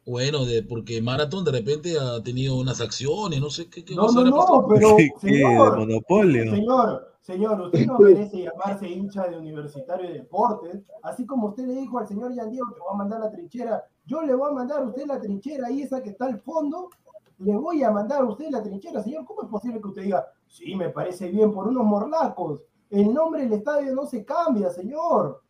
[0.05, 4.02] Bueno, de, porque Marathon de repente ha tenido unas acciones, no sé qué, qué No,
[4.06, 6.51] cosa no, no, pero ¿Qué, señor, monopolio?
[6.51, 11.74] señor, señor, usted no merece llamarse hincha de Universitario de Deportes, así como usted le
[11.74, 14.55] dijo al señor Yan Diego que va a mandar la trinchera, yo le voy a
[14.55, 16.90] mandar a usted la trinchera ahí esa que está al fondo,
[17.39, 20.27] le voy a mandar a usted la trinchera, señor, ¿cómo es posible que usted diga,
[20.47, 22.61] sí, me parece bien por unos morlacos?
[22.90, 25.43] El nombre del estadio no se cambia, señor.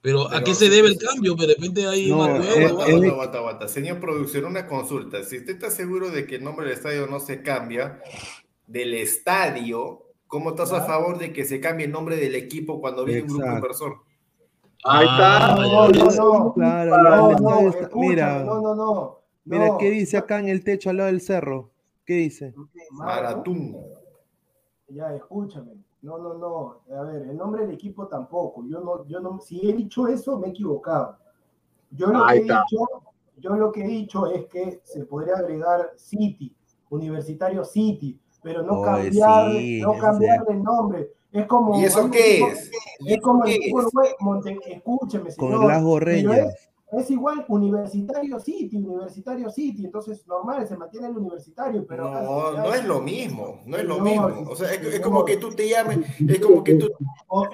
[0.00, 1.34] Pero ¿a qué se debe el cambio?
[1.34, 2.24] De repente hay No.
[3.66, 5.24] Señor producción, una consulta.
[5.24, 8.00] Si usted está seguro de que el nombre del estadio no se cambia,
[8.66, 13.04] del estadio, ¿cómo estás a favor de que se cambie el nombre del equipo cuando
[13.04, 13.96] viene un grupo inversor?
[14.84, 15.52] Ahí está.
[15.52, 16.16] Ah, No, ya, no, ya.
[16.16, 16.54] no.
[16.54, 19.18] Claro, No, la- el no, estadio está- mira, no, no, no.
[19.44, 19.78] mira, no.
[19.78, 21.70] ¿qué dice acá en el techo al lado del cerro?
[22.04, 22.54] ¿Qué dice?
[22.92, 23.76] Maratún.
[24.88, 25.72] Ya, escúchame.
[26.02, 26.80] No, no, no.
[26.96, 28.64] A ver, el nombre del equipo tampoco.
[28.68, 31.16] Yo no, yo no, si he dicho eso, me he equivocado.
[31.90, 32.62] Yo lo, que Ahí he está.
[32.70, 32.84] dicho,
[33.38, 36.54] yo lo que he dicho es que se podría agregar City,
[36.90, 41.10] Universitario City, pero no Oye, cambiar, sí, no cambiarle el nombre.
[41.32, 41.80] Es como.
[41.80, 42.70] ¿Y eso qué tipo- es?
[43.00, 45.64] ¿Y Es como eso el qué fútbol, güey, escúcheme, Con señor.
[45.66, 46.38] las pero gorreñas.
[46.38, 52.52] es, es igual Universitario City, Universitario City, entonces normal, se mantiene el Universitario, pero No,
[52.52, 54.50] no es lo mismo, no es lo Señor, mismo.
[54.52, 56.86] O sea, es, es como que tú te llames, es como que tú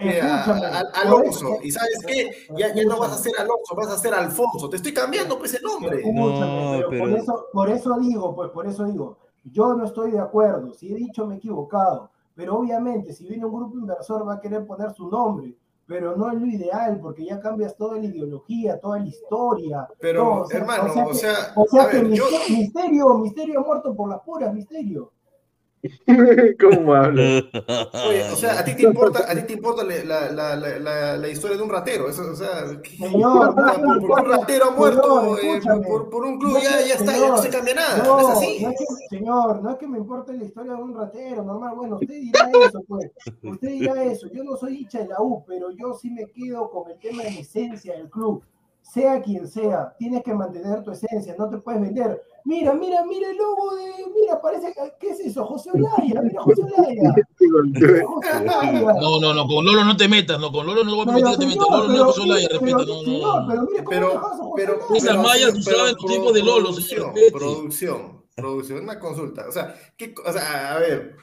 [0.00, 3.88] eh, a- a- Alonso, y sabes qué, ya, ya no vas a ser Alonso, vas
[3.88, 4.68] a ser Alfonso.
[4.68, 5.96] Te estoy cambiando pues el nombre.
[5.96, 9.84] Escúchame, No, pero, pero- Por, eso, por eso digo, pues por eso digo, yo no
[9.84, 13.76] estoy de acuerdo, si he dicho me he equivocado, pero obviamente si viene un grupo
[13.78, 15.56] inversor va a querer poner su nombre,
[15.86, 19.88] pero no es lo ideal porque ya cambias toda la ideología, toda la historia.
[20.00, 24.08] Pero, todo, hermano, o sea, o sea a que ver, yo- misterio, misterio, muerto por
[24.08, 25.10] las puras, misterio.
[26.60, 27.42] ¿Cómo habla?
[28.06, 31.28] Oye, o sea, a ti te importa, a ti te importa la, la, la, la,
[31.28, 32.66] historia de un ratero, eso, o sea,
[32.98, 36.60] Señor, o sea, por- porque un ratero muerto Señor, eh, por, por un club, No,
[36.60, 38.62] ya, ya está, ya no señor, se cambia nada, No, no es así.
[38.62, 41.74] no es que, señor, no es que me importe la historia de un ratero, normal.
[41.74, 43.10] Bueno, usted dirá eso, pues.
[43.42, 44.28] Usted dirá eso.
[44.28, 47.24] Yo no soy hincha de la U, pero yo sí me quedo con el tema
[47.24, 48.44] de la esencia del club.
[48.82, 52.22] Sea quien sea, tienes que mantener tu esencia, no te puedes vender.
[52.44, 53.84] Mira, mira, mira el logo de.
[54.14, 54.72] Mira, parece.
[54.72, 55.44] que- ¿Qué es eso?
[55.44, 57.14] José Olaya, mira José Olaya.
[57.64, 58.80] Mira, José Olaya.
[59.00, 61.30] No, no, no, con Lolo no te metas, no, con Lolo no voy a permitir
[61.32, 61.68] que te metas.
[61.70, 63.90] Lolo no es José Olaya, respeta, no, no, pero mire cómo
[64.56, 64.94] Pero, pero.
[64.94, 67.32] Esas mallas en pero los tiempos de Lolo, señor, producción, respete.
[67.32, 71.16] producción, producción, una consulta, o sea, ¿qué, o sea, a ver,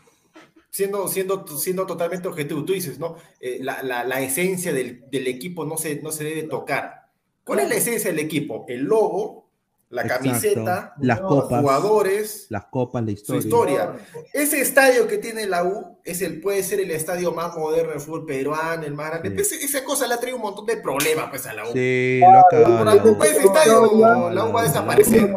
[0.70, 3.16] siendo, siendo, siendo totalmente objetivo, tú dices, ¿no?
[3.40, 7.10] Eh, la, la, la esencia del, del equipo no se, no se debe tocar.
[7.44, 8.66] ¿Cuál es la esencia del equipo?
[8.68, 9.49] El logo,
[9.90, 13.40] la camiseta, las los copas, jugadores, las copas, la su historia.
[13.40, 13.96] historia.
[14.34, 18.00] Ese estadio que tiene la U es el, puede ser el estadio más moderno del
[18.00, 19.44] fútbol peruano, el más grande.
[19.44, 19.56] Sí.
[19.62, 21.74] Esa cosa le ha traído un montón de problemas pues, a la U.
[21.74, 25.34] Sí, lo Por ese estadio, la U va a desaparecer.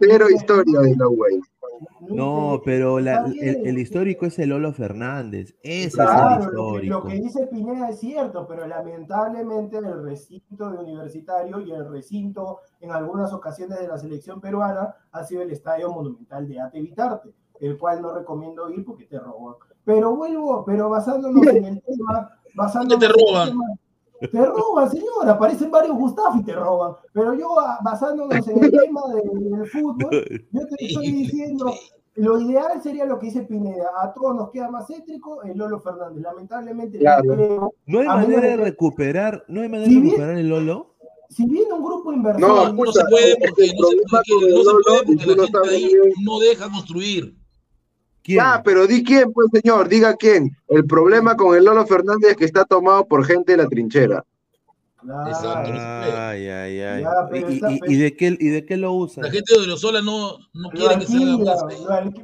[0.00, 1.40] Cero historia de la U ahí.
[2.16, 5.54] No, pero la- el, el histórico es el Lolo Fernández.
[5.62, 7.04] Ese Claro, es el lo que, lo histórico.
[7.04, 12.90] que dice Pineda es cierto, pero lamentablemente el recinto de universitario y el recinto en
[12.92, 17.30] algunas ocasiones de la selección peruana ha sido el estadio monumental de Ate Vitarte,
[17.60, 19.54] el cual no recomiendo ir porque te roban.
[19.84, 23.48] Pero vuelvo, pero basándonos en el tema, basándonos te en el roban?
[23.48, 23.64] tema-
[24.30, 26.92] Te roban, señor, aparecen varios Gustavo y te roban.
[27.12, 30.10] Pero yo, ah, basándonos en el tema de- del fútbol,
[30.52, 31.72] yo te estoy diciendo,
[32.14, 33.86] lo ideal sería lo que dice Pineda.
[34.02, 36.22] A todos nos queda más céntrico el Lolo Fernández.
[36.22, 37.34] Lamentablemente, no Claro.
[37.34, 37.74] creo.
[37.86, 40.88] No hay manera de recuperar, no hay manera Si de bien- recuperar el Lolo.
[41.30, 45.26] Si viene un grupo inversor, No, No se puede porque, no se, no puede porque
[45.36, 45.90] la gente ahí
[46.22, 47.34] no deja construir.
[48.22, 48.36] ¿Quién?
[48.38, 50.50] Ya, pero di quién, pues señor, diga quién.
[50.68, 54.24] El problema con el Lolo Fernández es que está tomado por gente de la trinchera.
[55.02, 55.28] Claro.
[55.30, 55.70] Exacto.
[55.72, 57.02] Ay, ay, ay.
[57.02, 59.24] Ya, pero ¿Y, y- y de qué, ¿Y de qué lo usan?
[59.24, 61.56] La gente de Venezuela no, no Lo quiere que se haga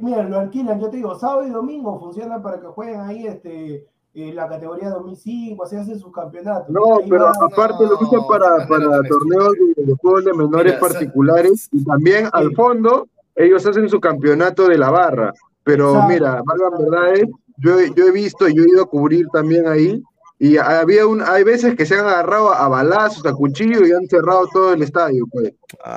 [0.01, 3.85] mira, lo alquilan, yo te digo, sábado y domingo funcionan para que jueguen ahí este,
[4.13, 6.69] eh, la categoría 2005, así hacen sus campeonatos.
[6.69, 11.69] No, Ahí pero aparte lo usan para, para torneos de, de fútbol de menores particulares
[11.71, 15.33] y también al fondo ellos hacen su campeonato de la barra.
[15.63, 16.07] Pero Exacto.
[16.07, 17.25] mira, valgan verdades,
[17.57, 20.01] yo, he- yo he visto, yo he ido a cubrir también ahí
[20.41, 24.07] y había un, hay veces que se han agarrado a balazos, a cuchillo y han
[24.07, 25.25] cerrado todo el estadio.
[25.31, 25.53] Pues.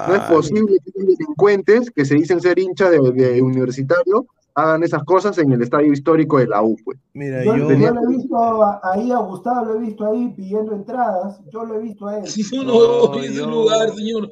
[0.09, 4.83] No es posible que los delincuentes que se dicen ser hinchas de, de universitario hagan
[4.83, 6.77] esas cosas en el estadio histórico de la U.
[6.85, 6.99] Pues.
[7.15, 10.35] Mira, Yo, yo, yo lo he visto a- ahí a Gustavo, lo he visto ahí
[10.37, 12.27] pidiendo entradas, yo lo he visto a él.
[12.27, 14.29] Si yo No, no ese yo- lugar, señor.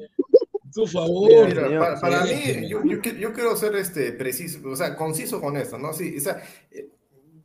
[0.75, 1.27] Por favor.
[1.29, 2.67] Mira, Mira, señor, para, para sí, mí, sí.
[2.69, 5.91] yo, yo quiero ser este, preciso, o sea, conciso con esto, ¿no?
[5.91, 6.87] Sí, o sea, eh,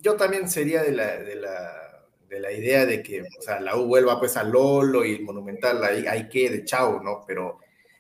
[0.01, 1.73] yo también sería de la, de la,
[2.29, 5.23] de la idea de que, o sea, la U vuelva pues a Lolo y el
[5.23, 7.25] Monumental ahí, ahí quede, chao, ¿no?
[7.27, 7.59] Pero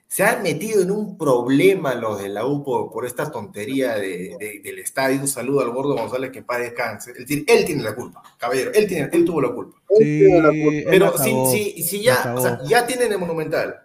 [0.08, 4.36] se han metido en un problema los de la U por, por esta tontería de,
[4.38, 5.20] de- del estadio.
[5.20, 7.12] Un saludo al gordo González que paz descanse.
[7.16, 9.76] Él, tiene- él tiene la culpa, caballero, él, tiene, él tuvo la culpa.
[9.90, 10.70] sí, tiene la culpa.
[10.78, 11.30] él Pero si,
[11.74, 13.80] si, si ya, o sea, ya tienen el Monumental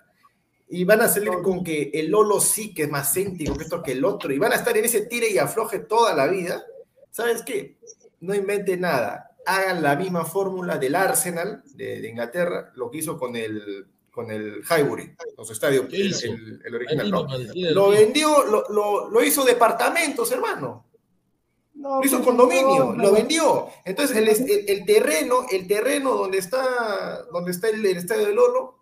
[0.70, 3.84] y van a salir con que el Lolo sí que es más céntrico que esto
[3.84, 6.64] que el otro y van a estar en ese tire y afloje toda la vida,
[7.10, 7.76] ¿sabes qué?
[8.22, 9.31] No inventen nada.
[9.46, 14.30] Hagan la misma fórmula del Arsenal de, de Inglaterra, lo que hizo con el, con
[14.30, 16.28] el Highbury, con su estadio, ¿Qué el, hizo?
[16.28, 17.10] el- el original.
[17.12, 17.26] ¿no?
[17.74, 20.86] Lo vendió, lo, lo- lo hizo departamentos, hermano.
[21.74, 23.70] No, Lo hizo pues, condominio, no, lo vendió.
[23.86, 28.34] Entonces el, el- el terreno, el terreno donde está, donde está el, el estadio de
[28.36, 28.80] Lolo,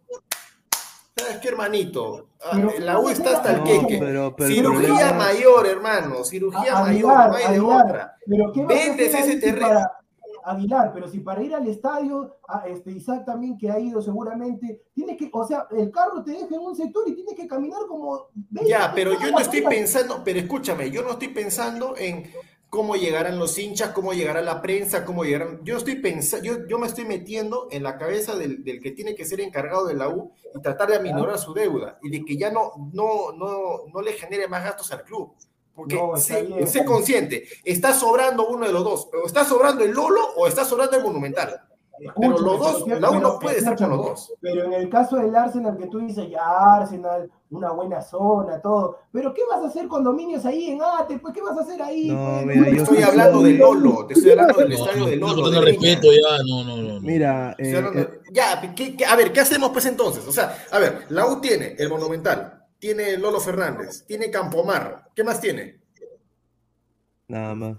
[1.15, 2.30] ¿sabes qué, hermanito?
[2.44, 3.98] Ah, Pero- la U está hasta el No, queque.
[3.99, 8.15] pero, pero cirugía mayor, hermano, cirugía A- mayor, Aguilar, no hay de otra.
[8.26, 9.68] Pero ¿qué vas a Vendes ese terreno.
[9.68, 9.91] para-
[10.49, 14.81] Aguilar, pero si para ir al estadio, a este Isaac también que ha ido seguramente,
[14.93, 17.81] tiene que, o sea, el carro te deja en un sector y tienes que caminar
[17.88, 22.31] como 20 Ya, pero yo no estoy pensando, pero escúchame, yo no estoy pensando en
[22.69, 25.59] cómo llegarán los hinchas, cómo llegará la prensa, cómo llegarán.
[25.63, 29.15] Yo estoy pensando, yo, yo me estoy metiendo en la cabeza del, del que tiene
[29.15, 32.38] que ser encargado de la U y tratar de aminorar su deuda y de que
[32.38, 35.34] ya no, no, no, no le genere más gastos al club.
[35.80, 36.68] Porque No, sé, bien.
[36.68, 40.65] sé consciente, está sobrando uno de los dos, o está sobrando el Lolo o está
[40.65, 41.61] sobrando el Monumental.
[42.19, 44.34] Pero los dos, la U no pero- puede estar con los dos.
[44.41, 46.41] Pero en el caso del Arsenal, que tú dices, ya
[46.76, 48.99] Arsenal, una buena zona, todo.
[49.11, 51.18] Pero ¿qué vas a hacer con dominios ahí en Ate?
[51.19, 52.07] Pues, ¿qué vas a hacer ahí?
[52.10, 52.56] No, pues?
[52.57, 55.27] mira, yo Estoy hablando de Lolo, te estoy hablando del No, estadio no, de no,
[55.27, 55.45] Lolo.
[55.47, 55.65] el Breña.
[55.65, 56.93] respeto ya, no, no, no.
[56.93, 56.99] no.
[57.01, 60.26] Mira, eh, eh, ya, ¿qué- qué- a ver, ¿qué hacemos pues entonces?
[60.27, 65.23] O sea, a ver, la U tiene el Monumental, tiene Lolo Fernández, tiene Campomar, ¿qué
[65.23, 65.80] más tiene?
[67.27, 67.77] nada más.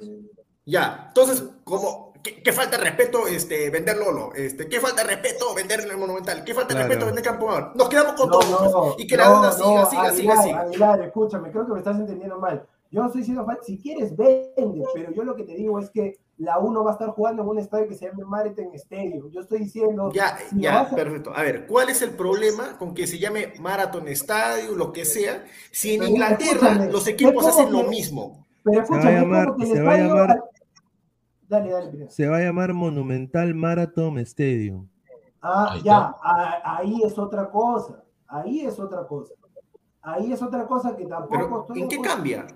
[0.65, 4.33] Ya, entonces, como, ¿qué, qué falta de respeto este, vender Lolo?
[4.35, 6.45] Este, ¿Qué falta de respeto vender el Monumental?
[6.45, 6.89] ¿Qué falta de Claro.
[6.89, 7.73] respeto vender Campomar?
[7.75, 10.13] Nos quedamos con No, todo no, pues, y que la no, deuda siga, no, siga,
[10.13, 10.61] siga, Aguilar, siga.
[10.61, 12.65] Aguilar, escúchame, creo que me estás entendiendo mal.
[12.93, 15.91] Yo no estoy diciendo, fa- si quieres, vende, pero yo lo que te digo es
[15.91, 18.71] que la U no va a estar jugando en un estadio que se llame Marathon
[18.75, 19.31] Stadium.
[19.31, 21.33] Yo estoy diciendo, Ya, si ya, a- perfecto.
[21.37, 25.45] A ver, ¿cuál es el problema con que se llame Marathon Stadium, lo que sea?
[25.71, 28.47] Si en Pero Inglaterra los equipos hacen lo mismo.
[28.65, 30.45] pero va a escúchame, es llamar- como que el se va a estadio- llamar-
[31.49, 32.11] Dale, dale.
[32.11, 34.89] Se va a llamar Monumental Marathon Stadium.
[35.43, 38.03] Ah, Ahí ya, a- ahí es otra cosa.
[38.29, 39.35] Ahí es otra cosa.
[40.03, 42.47] Ahí es otra cosa que tampoco Pero, estoy ¿en qué cambia?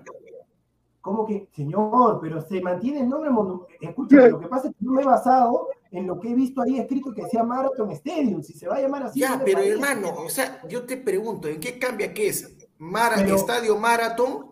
[1.05, 2.17] ¿Cómo que, señor?
[2.19, 3.29] Pero se mantiene el nombre.
[3.29, 6.33] monu- Escúchame, lo que pasa es que yo me he basado en lo que he
[6.33, 8.41] visto ahí escrito que decía Marathon Stadium.
[8.41, 9.19] Si se va a llamar así.
[9.19, 9.73] Ya, no pero parece.
[9.73, 12.57] hermano, o sea, yo te pregunto, ¿en qué cambia qué es?
[12.79, 14.47] Mara- Pero- Estadio Marathon,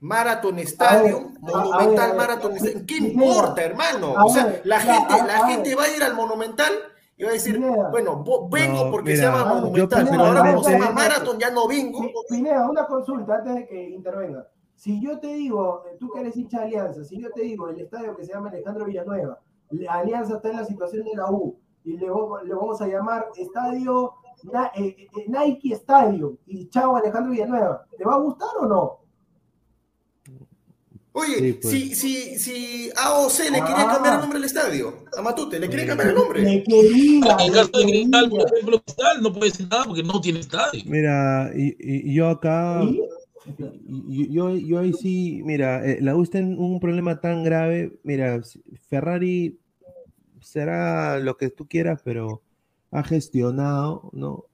[0.00, 2.84] Marathon Stadium, ver, Monumental Marathon Stadium.
[2.86, 4.12] ¿Qué importa, hermano?
[4.26, 6.72] O sea, la ya, gente, a- la a gente va a ir al Monumental
[7.16, 7.88] y va a decir, Pineda.
[7.90, 11.66] bueno, vengo No, porque se llama Monumental, pero ahora como se llama Marathon ya no
[11.66, 12.00] vengo.
[12.02, 14.46] Pi- Pineda, una consulta antes de que intervenga.
[14.78, 17.68] Si yo te digo, eh, tú que eres hincha de Alianza, si yo te digo
[17.68, 19.40] el estadio que se llama Alejandro Villanueva,
[19.70, 22.86] la Alianza está en la situación de la U y le, vamos- le vamos a
[22.86, 24.12] llamar Estadio
[24.52, 28.98] Na- eh, eh, Nike Stadium y chao Alejandro Villanueva, ¿te va a gustar o no?
[31.12, 31.74] Oye, Sí, pues.
[31.74, 33.92] si, si, si AOC le quería Ah.
[33.94, 36.42] cambiar el nombre al estadio, a Matute, le quería cambiar el nombre.
[36.42, 38.54] Le quería, En caso de Cristal, por quería.
[38.54, 40.80] ejemplo, Cristal no puede decir nada porque no tiene estadio.
[40.86, 43.02] Mira, y, y- y yo acá, ¿Sí?
[44.08, 47.98] Yo, yo ahí sí, mira, eh, la U está en un problema tan grave.
[48.02, 48.40] Mira,
[48.88, 49.58] Ferrari
[50.40, 52.42] será lo que tú quieras, pero
[52.90, 54.44] ha gestionado, ¿no?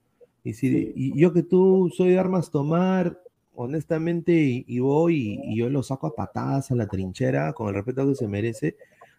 [0.43, 3.19] Y, si, y yo que tú soy de armas tomar,
[3.55, 7.67] honestamente, y, y voy y, y yo lo saco a patadas a la trinchera, con
[7.69, 8.75] el respeto que se merece,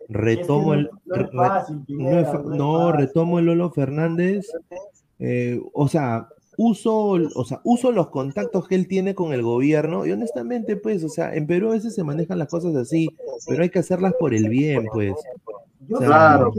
[0.09, 0.89] retomo el...
[1.89, 4.47] no, retomo el Lolo Fernández.
[5.19, 10.07] eh, o sea, uso, o sea, uso los contactos que él tiene con el gobierno.
[10.07, 13.09] Y honestamente, pues, o sea, en Perú a veces se manejan las cosas así,
[13.47, 15.15] pero hay que hacerlas por el bien, pues.
[15.89, 16.53] Yo O sea, Claro,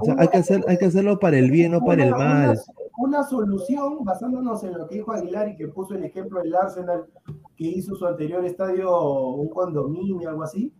[0.00, 2.58] O sea, hay que, hacer, hay que hacerlo para el bien, no para el mal.
[2.96, 6.54] Una, una solución basándonos en lo que dijo Aguilar y que puso el ejemplo del
[6.54, 7.04] Arsenal
[7.56, 10.72] que hizo su anterior estadio un condominio, algo así.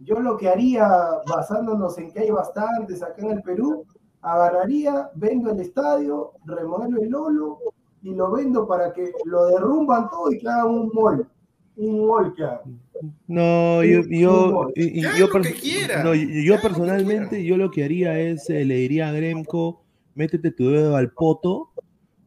[0.00, 0.88] Yo lo que haría,
[1.26, 3.84] basándonos en que hay bastantes acá en el Perú,
[4.20, 7.58] agarraría, vendo el estadio, remodelo el Lolo
[8.04, 11.26] y lo vendo para que lo derrumban todo y que hagan un mall.
[11.76, 12.78] Un mall que hagan.
[13.26, 15.34] No, yo, yo, y- y yo, no,
[16.62, 19.82] personalmente, yo lo que haría es, eh, le diría a Gremco,
[20.14, 21.70] métete tu dedo al poto,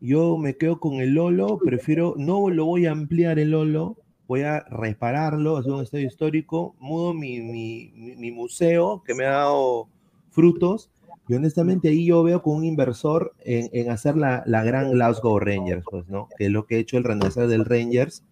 [0.02, 3.95] yo me quedo con el Lolo, prefiero, no lo voy a ampliar el Lolo,
[4.28, 9.26] voy a repararlo, hacer un estadio histórico, mudo mi, mi, mi- mi museo que me
[9.26, 9.88] ha dado
[10.32, 10.91] frutos,
[11.28, 15.40] y honestamente ahí yo veo con un inversor en, en hacer la, la gran Glasgow
[15.40, 16.30] Rangers, pues, ¿no?
[16.38, 18.24] Que es lo que ha hecho el renacer del Rangers,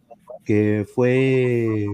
[0.45, 1.87] que fue,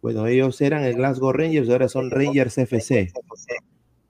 [0.00, 3.12] bueno, ellos eran el Glasgow Rangers, ahora son Rangers FC.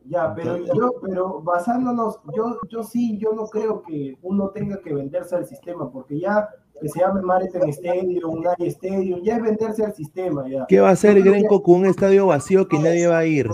[0.07, 4.95] Ya, pero yo, pero basándonos, yo, yo sí, yo no creo que uno tenga que
[4.95, 6.49] venderse al sistema, porque ya
[6.81, 10.67] que se llame Marathon Stadium, Unai Stadium, ya es venderse al sistema, ya.
[10.67, 13.49] ¿Qué va a hacer Grenco con un estadio vacío que nadie va a ir?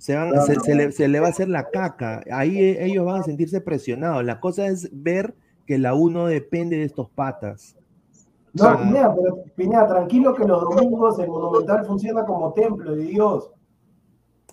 [0.00, 2.22] Se, van- se, se le, se le va a hacer la caca.
[2.32, 4.24] Ahí eh, ellos van a sentirse presionados.
[4.24, 5.34] La cosa es ver
[5.66, 7.76] que la uno depende de estos patas.
[8.54, 8.78] No, Ah.
[8.82, 13.50] Pineda, pero Pineda, tranquilo que los domingos el Monumental funciona como templo de Dios.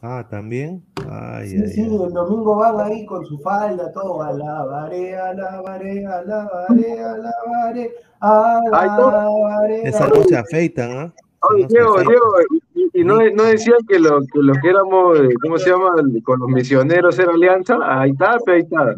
[0.04, 0.84] Ah, también.
[1.10, 1.96] Ay, Sí, ay, sí, ay.
[1.96, 9.82] el domingo van ahí con su falda, todo, alabaré, alabaré, alabaré, alabaré, alabaré.
[9.88, 11.14] Esa no se afeitan, ¿ah?
[11.50, 11.98] No se Diego.
[11.98, 12.26] Diego,
[13.00, 15.92] y, no, no decían que lo, que lo que éramos, eh, ¿cómo se llama?
[16.24, 17.78] Con los misioneros era alianza.
[17.82, 18.96] Ahí está, pe, ahí está.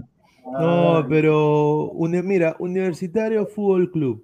[0.60, 1.92] No, pero
[2.24, 4.24] mira, Universitario Fútbol Club.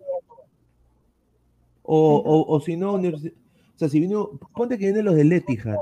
[1.84, 5.32] O, o, o si no, universi- o sea, si vino, ponte que vienen los del
[5.32, 5.78] Etihad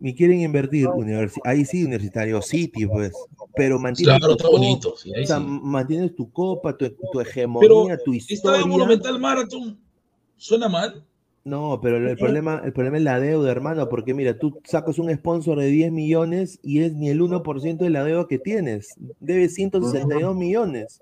[0.00, 3.12] y quieren invertir, universi- ahí sí, Universitario City, pues.
[3.54, 4.88] Pero mantienes Claro, tu está bonito.
[4.90, 5.44] copa, sí, ahí o sea, sí.
[5.46, 8.64] mantienes tu copa, tu, tu hegemonía, tu historia.
[8.66, 9.78] Monumental Marathon
[10.36, 11.04] suena mal.
[11.42, 14.98] No, pero el, el problema, el problema es la deuda, hermano, porque mira, tú sacas
[14.98, 18.94] un sponsor de 10 millones y es ni el 1% de la deuda que tienes.
[19.20, 21.00] Debes 162 millones.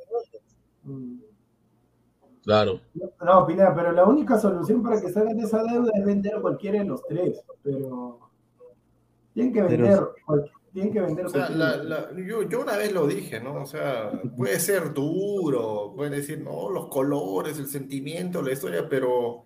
[2.45, 2.81] Claro.
[3.25, 6.79] No, Pineda, pero la única solución para que salgan de esa deuda es vender cualquiera
[6.79, 8.21] de los tres, pero
[9.35, 10.01] tienen que vender,
[10.73, 11.77] tienen que vender O sea, cualquiera.
[11.85, 13.55] la- la- yo, yo una vez lo dije, ¿no?
[13.63, 19.43] O sea, puede ser duro, pueden decir, no, los colores, el sentimiento, la historia, pero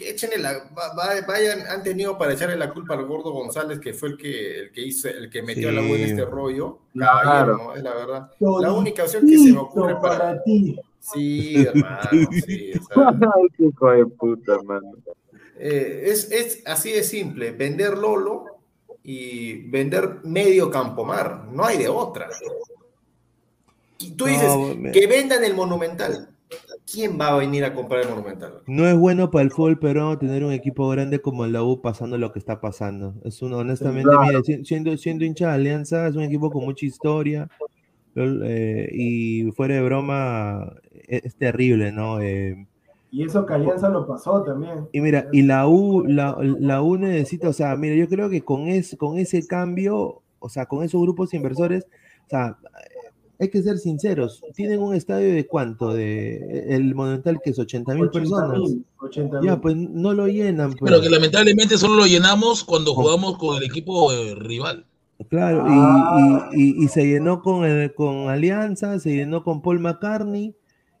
[0.00, 3.92] échenle la, va- va- vayan, han tenido para echarle la culpa al gordo González, que
[3.94, 6.02] fue el que, el que hizo, el que metió a la en Sí.
[6.02, 6.78] este rollo.
[6.92, 7.22] Claro.
[7.22, 7.74] Caballero, ¿no?
[7.76, 8.30] Es la verdad.
[8.60, 10.18] La única opción que se me ocurre para.
[10.18, 10.78] para ti.
[11.00, 12.72] Sí, hermano, sí.
[13.58, 14.92] hijo de puta, hermano.
[15.58, 18.44] eh, es, es así de simple, vender Lolo
[19.04, 22.28] y vender medio Campomar, no hay de otra.
[23.98, 26.28] Y tú dices, No, que vendan el Monumental.
[26.90, 28.62] ¿Quién va a venir a comprar el Monumental?
[28.66, 31.80] No es bueno para el fútbol peruano tener un equipo grande como el la U
[31.80, 33.14] pasando lo que está pasando.
[33.24, 34.22] Es uno, honestamente, Claro.
[34.26, 37.48] mire, si- siendo, siendo hincha de Alianza, es un equipo con mucha historia.
[38.18, 40.72] eh, y fuera de broma,
[41.06, 42.20] es, es terrible, ¿no?
[42.20, 42.66] Eh,
[43.10, 44.88] Y eso que Alianza lo pasó también.
[44.92, 48.40] y mira, y la U, la, la U necesita, o sea, mira, yo creo que
[48.42, 51.84] con, es, con ese cambio, o sea, con esos grupos inversores,
[52.26, 52.56] o sea,
[53.38, 57.94] hay que ser sinceros, tienen un estadio de cuánto, de el Monumental que es 80
[57.94, 58.58] mil 80 personas.
[58.60, 60.72] mil, 80 Ya, pues no lo llenan.
[60.72, 60.90] Pues.
[60.90, 64.84] Pero que lamentablemente solo lo llenamos cuando jugamos con el equipo eh, rival.
[65.28, 69.80] Claro, y- y, y- y se llenó con, el- con Alianza, se llenó con Paul
[69.80, 70.54] McCartney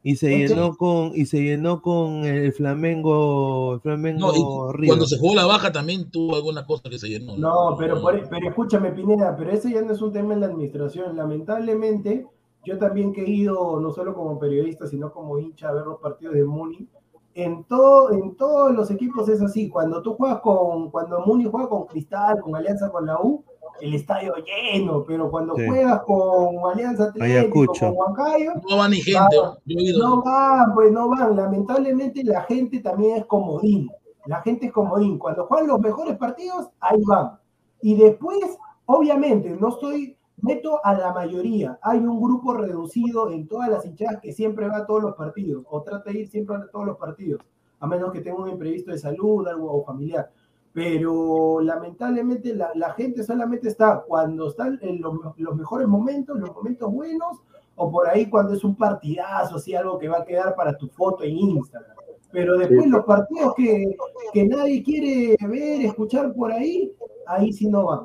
[0.08, 4.88] y se llenó con y se llenó con el Flamengo, el Flamengo No, y River.
[4.90, 7.36] cuando se jugó la baja también tuvo alguna cosa que se llenó.
[7.36, 10.46] No, pero, por- pero escúchame, Pineda, pero ese ya no es un tema en la
[10.46, 11.16] administración.
[11.16, 12.26] Lamentablemente,
[12.64, 15.98] yo también que he ido, no solo como periodista, sino como hincha a ver los
[16.00, 16.86] partidos de Muni,
[17.34, 19.68] en, todo, en todos los equipos es así.
[19.68, 23.42] Cuando tú juegas con, cuando Muni juega con Cristal, con Alianza con la U,
[23.80, 25.66] el estadio lleno, pero cuando Sí.
[25.66, 29.36] juegas con Alianza Atlético, con Huancayo, No va ni gente.
[29.38, 29.58] Va-
[29.98, 31.36] no van, pues no van.
[31.36, 33.88] Lamentablemente la gente también es comodín.
[34.26, 35.18] La gente es comodín.
[35.18, 37.38] Cuando juegan los mejores partidos, ahí van.
[37.80, 38.38] Y después,
[38.86, 41.78] obviamente, no estoy, meto a la mayoría.
[41.82, 45.64] Hay un grupo reducido en todas las hinchadas que siempre va a todos los partidos,
[45.70, 47.40] o trata de ir siempre a todos los partidos,
[47.80, 50.30] a menos que tenga un imprevisto de salud, algo o familiar.
[50.76, 56.54] Pero lamentablemente la, la gente solamente está cuando están en los, los mejores momentos, los
[56.54, 57.38] momentos buenos,
[57.76, 60.86] o por ahí cuando es un partidazo, así algo que va a quedar para tu
[60.88, 61.96] foto en Instagram.
[62.30, 62.90] Pero después Sí.
[62.90, 63.96] los partidos que,
[64.34, 66.92] que nadie quiere ver, escuchar por ahí,
[67.26, 68.00] ahí sí no van.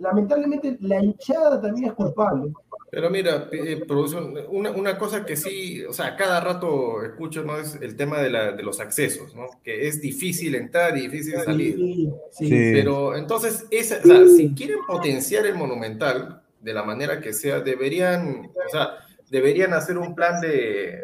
[0.00, 2.52] Lamentablemente la hinchada también es culpable.
[2.90, 7.58] Pero mira, eh, producción, una, una cosa que sí, o sea, cada rato escucho, ¿no?
[7.58, 9.46] Es el tema de, la, de los accesos, ¿no?
[9.62, 11.76] Que es difícil entrar y difícil salir.
[11.76, 12.46] Sí, sí.
[12.48, 12.70] Sí.
[12.72, 17.60] Pero entonces, esa, o sea, si quieren potenciar el monumental de la manera que sea,
[17.60, 18.94] deberían, o sea,
[19.30, 21.02] deberían hacer un plan de,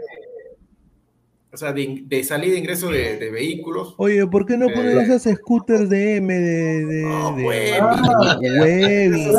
[1.55, 3.95] o sea, de, de salida e ingreso de, de vehículos.
[3.97, 5.03] Oye, ¿por qué no ponen Eh.
[5.03, 6.85] esas scooters de M de.
[6.85, 9.33] de, No, Ah, Webby,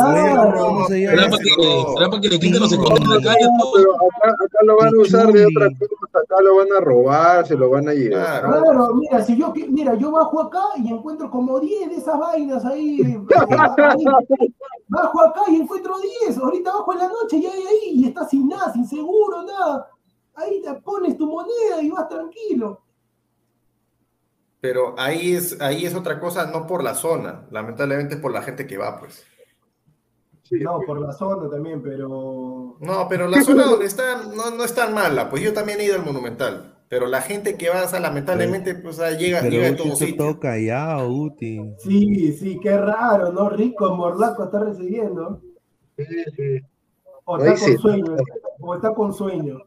[0.58, 1.38] ¿cómo se ¿Será llama?
[1.38, 3.46] será para que le quiten los escondan en la calle?
[3.58, 3.66] No,
[4.08, 7.56] acá, acá lo van a usar de otra cosa, acá lo van a robar, se
[7.56, 8.42] lo van a llevar.
[8.42, 8.64] Claro.
[8.64, 12.64] Claro, mira, si yo, mira, yo bajo acá y encuentro como 10 de esas vainas
[12.66, 13.02] ahí.
[13.02, 14.54] eh, ahí.
[14.88, 16.38] Bajo acá y encuentro 10.
[16.38, 19.90] Ahorita bajo en la noche y hay ahí y estás sin nada, sin seguro, nada.
[20.36, 22.82] Ahí te pones tu moneda y vas tranquilo.
[24.62, 28.42] Pero ahí es, ahí es otra cosa, no por la zona, lamentablemente es por la
[28.42, 29.24] gente que va, pues.
[30.44, 30.60] Sí.
[30.60, 32.78] No, por la zona también, pero.
[32.80, 35.86] No, pero la zona donde está no, no es tan mala, pues yo también he
[35.86, 39.74] ido al Monumental, pero la gente que va, o sea, lamentablemente, pues llega, llega de
[39.74, 40.16] Pero todo sitio.
[40.18, 41.60] todo callado, Uti.
[41.80, 43.50] Sí, sí, qué raro, ¿no?
[43.50, 45.42] Rico Morlaco está recibiendo.
[45.98, 46.06] Sí,
[46.36, 46.60] sí.
[47.26, 47.78] O Ahí está con sí.
[47.78, 48.16] sueño.
[48.60, 49.60] O está con sueño.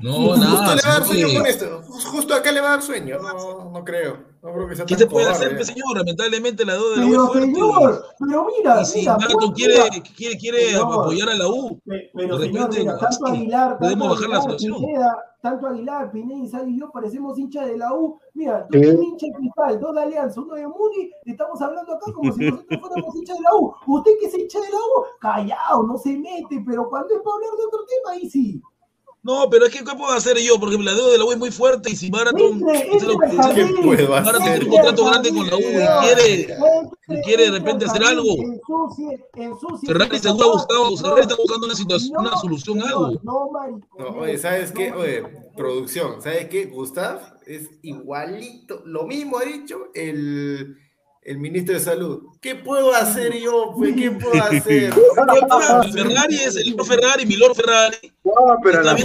[0.00, 0.76] No, Justo nada.
[0.76, 3.18] le va a dar sueño que- con esto, justo acá le va a dar sueño,
[3.18, 5.64] no, no creo, no creo que sea ¿Qué tan se puede cobarde, hacer, eh.
[5.64, 5.96] señor?
[5.96, 9.74] Lamentablemente la deuda de la U Pero señor, pero mira, Y si mira, pues, quiere,
[10.16, 10.82] quiere, quiere Señor.
[11.00, 14.28] apoyar a la U, Pe- Pero De señor, repente, mira, tanto Aguilar, podemos tanto bajar
[14.30, 14.78] la Aguilar, sanción.
[14.78, 18.20] Pineda, tanto Aguilar, Pineda, y yo parecemos hinchas de la U.
[18.34, 21.92] Mira, tú eres un hincha de cristal, dos de Alianza, uno de Muni, estamos hablando
[21.94, 23.74] acá como si nosotros fuéramos hinchas de la U.
[23.88, 27.34] Usted que es hincha de la U, callado, no se mete, pero cuando es para
[27.34, 28.62] hablar de otro tema, ahí sí.
[29.22, 30.58] No, pero es que ¿qué puedo hacer yo?
[30.60, 32.60] Porque la deuda de la U es muy fuerte y si Marathon,
[33.54, 36.56] ¿Qué puedo Marathon tiene un contrato grande con la U y quiere,
[37.24, 38.36] quiere de repente hacer algo.
[39.84, 43.20] Ferrari seguro ha buscado, Ferrari está buscando una situación, No, una solución a algo.
[43.22, 43.50] No,
[44.20, 44.92] oye, ¿sabes qué?
[44.92, 45.22] Oye,
[45.56, 46.66] producción, ¿sabes qué?
[46.66, 50.76] Gustav es igualito, lo mismo ha dicho el,
[51.28, 52.22] el ministro de Salud.
[52.40, 53.72] ¿Qué puedo hacer yo?
[53.76, 54.92] Pues, ¿Qué puedo hacer?
[55.84, 58.12] El Ferrari es el Ferrari, mi Lord Ferrari.
[58.24, 58.32] No,
[58.62, 58.94] pero la.
[58.94, 58.98] No,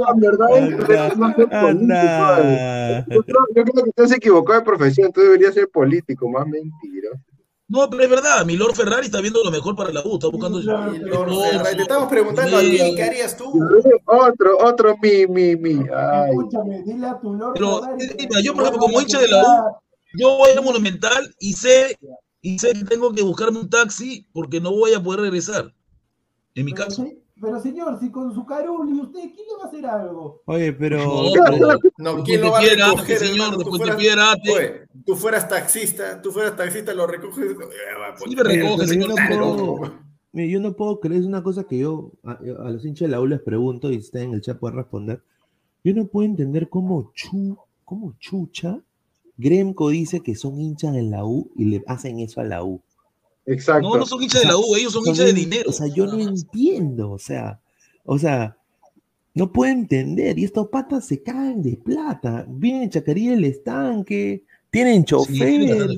[0.00, 1.56] no, en verdad no político.
[1.56, 3.06] anda.
[3.08, 6.46] Yo creo, yo creo que usted se equivocó de profesión, tú deberías ser político, más
[6.46, 7.10] mentira.
[7.66, 10.28] No, pero es verdad, mi Lord Ferrari está viendo lo mejor para la U, está
[10.28, 13.50] buscando Y pero- Lord Ferrari, Te estamos preguntando a ti, ¿qué harías tú?
[14.04, 15.72] Otro, otro mi, mi, mi.
[15.94, 16.30] Ay.
[16.30, 19.28] Escúchame, dile a tu Lord Pero, Ferrari eh, mira, yo, por ejemplo, como hincha de
[19.28, 19.76] la U,
[20.16, 21.98] Yo voy a Monumental y sé,
[22.40, 25.72] y sé que tengo que buscarme un taxi porque no voy a poder regresar.
[26.54, 27.06] En mi Pero, caso.
[27.40, 30.42] pero señor, si con su carul y usted, ¿quién le va a hacer algo?
[30.46, 30.98] Oye, pero.
[30.98, 34.52] No, pero- No, De ¿quién lo va a recoger, señor, Tú fueras- ate.
[34.52, 37.36] Oye, tú fueras taxista, tú fueras taxista, lo recoges.
[37.50, 37.56] eh,
[38.00, 39.08] va, Sí, pues, me Oye, recoge, pero yo señor.
[39.10, 39.16] no
[39.76, 43.08] puedo- Mire, yo no puedo creer, es una cosa que yo a, a los hinchas
[43.08, 45.22] de la U les pregunto y está en el chat pueden responder.
[45.84, 48.80] Yo no puedo entender cómo, chu, cómo chucha
[49.36, 52.80] Gremco dice que son hinchas de la U y le hacen eso a la U.
[53.46, 53.88] Exacto.
[53.88, 55.70] No, no son hinchas de la U, ellos son Son hinchas de dinero.
[55.70, 57.60] O sea, yo no entiendo, o sea,
[58.04, 58.56] o sea,
[59.34, 60.38] no puedo entender.
[60.38, 62.46] Y estos patas se caen de plata.
[62.48, 65.88] Vienen Chacarí del estanque, tienen chofer,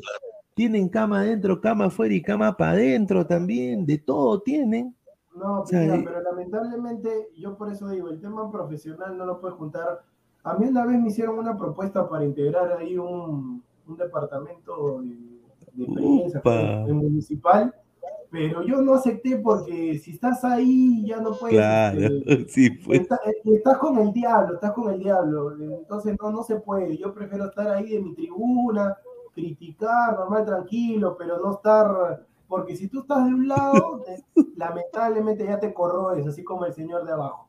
[0.55, 4.95] tienen cama adentro, cama afuera y cama para adentro también, de todo tienen.
[5.35, 9.27] No, O sea, mira, eh, pero lamentablemente, yo por eso digo, el tema profesional no
[9.27, 10.03] lo puedes juntar.
[10.47, 15.17] A mí una vez me hicieron una propuesta para integrar ahí un, un departamento de,
[15.75, 16.41] de prensa
[16.87, 17.75] de municipal,
[18.31, 21.57] pero yo no acepté porque si estás ahí ya no puedes.
[21.57, 23.01] Claro, este, sí, pues.
[23.01, 26.97] Está- eh, estás con el diablo, estás con el diablo, entonces no, no se puede.
[26.97, 28.97] Yo prefiero estar ahí de mi tribuna,
[29.35, 34.23] criticar, normal, tranquilo, pero no estar, porque si tú estás de un lado, te-
[34.57, 37.46] lamentablemente ya te corroes, así como el señor de abajo.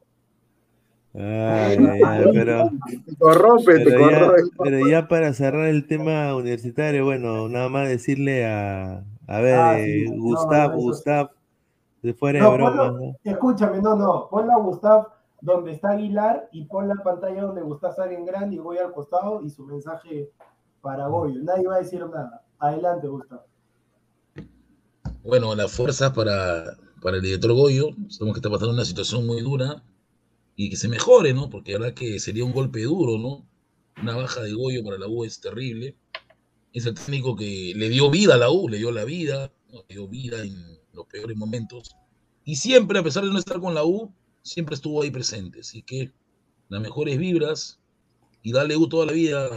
[1.19, 2.69] Ay, ay, ay, pero,
[3.05, 4.31] Te corrompe, te pero, ya,
[4.61, 9.77] pero ya para cerrar el tema universitario, bueno, nada más decirle a, a ver, Ah,
[9.83, 10.77] sí, Gustav, no.
[10.77, 11.29] Gustav,
[12.03, 13.15] de fuera de ponlo- ¿no?
[13.23, 15.07] escúchame, no, no, ponla a Gustav
[15.41, 18.91] donde está Aguilar y pon la pantalla donde Gustav sale en grande y voy al
[18.93, 20.29] costado y su mensaje
[20.81, 21.39] para Goyo.
[21.43, 22.43] Nadie va a decir nada.
[22.59, 23.41] Adelante, Gustav.
[25.23, 26.63] Bueno, la fuerza para,
[27.01, 27.89] para el director Goyo.
[28.09, 29.83] Sabemos que está pasando una situación muy dura
[30.59, 31.49] y que se mejore, ¿no?
[31.51, 33.45] Porque la verdad que sería un golpe duro, ¿no?
[34.01, 35.95] Una baja de Goyo para la U es terrible.
[36.73, 39.83] Es el técnico que le dio vida a la U, le dio la vida, ¿no?
[39.87, 40.55] le dio vida en
[40.93, 41.95] los peores momentos.
[42.43, 44.11] Y siempre, a pesar de no estar con la U,
[44.41, 45.59] siempre estuvo ahí presente.
[45.59, 46.11] Así que
[46.69, 47.79] las mejores vibras
[48.41, 49.49] y dale U toda la vida,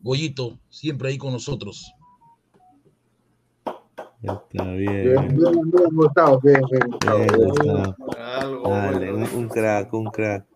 [0.00, 1.92] Goyito, siempre ahí con nosotros.
[4.22, 5.36] Ya está Bien, bien.
[5.36, 7.18] bien, bien, Gustavo, bien, bien, Gustavo.
[7.18, 7.96] Bien, Gustav.
[8.38, 9.36] Algo Dale, un, bueno.
[9.38, 10.46] un crack, un crack.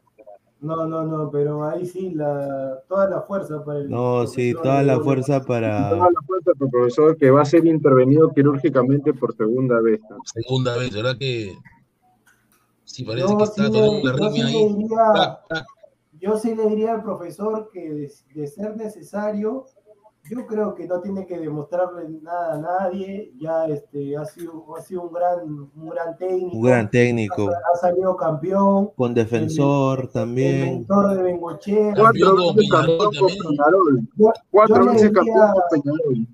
[0.60, 3.90] No, no, no, pero ahí sí, la, toda la fuerza para el.
[3.90, 5.90] No, sí, profesor toda la fuerza para.
[5.90, 10.00] Toda la fuerza para el profesor que va a ser intervenido quirúrgicamente por segunda vez.
[10.08, 10.16] ¿no?
[10.24, 11.52] Segunda vez, ¿verdad que?
[12.84, 14.68] Sí, parece Yo que sí, está le, teniendo una yo sí ahí.
[14.74, 15.66] diría, Tac, tac.
[16.20, 19.66] yo sí le diría al profesor que de, de ser necesario,
[20.30, 23.32] yo creo que no tiene que demostrarle nada a nadie.
[23.38, 26.56] Ya este, ha, sido, ha sido un gran, un gran técnico.
[26.56, 27.48] Un gran técnico.
[27.50, 28.90] Ha, ha salido campeón.
[28.96, 30.60] Con defensor El también.
[30.78, 31.94] mentor de Bengochea.
[31.94, 33.38] Cuatro veces campeón con también.
[33.48, 34.00] Peñarol.
[34.16, 36.26] Yo, Cuatro yo le veces diría- campeón con Peñarol.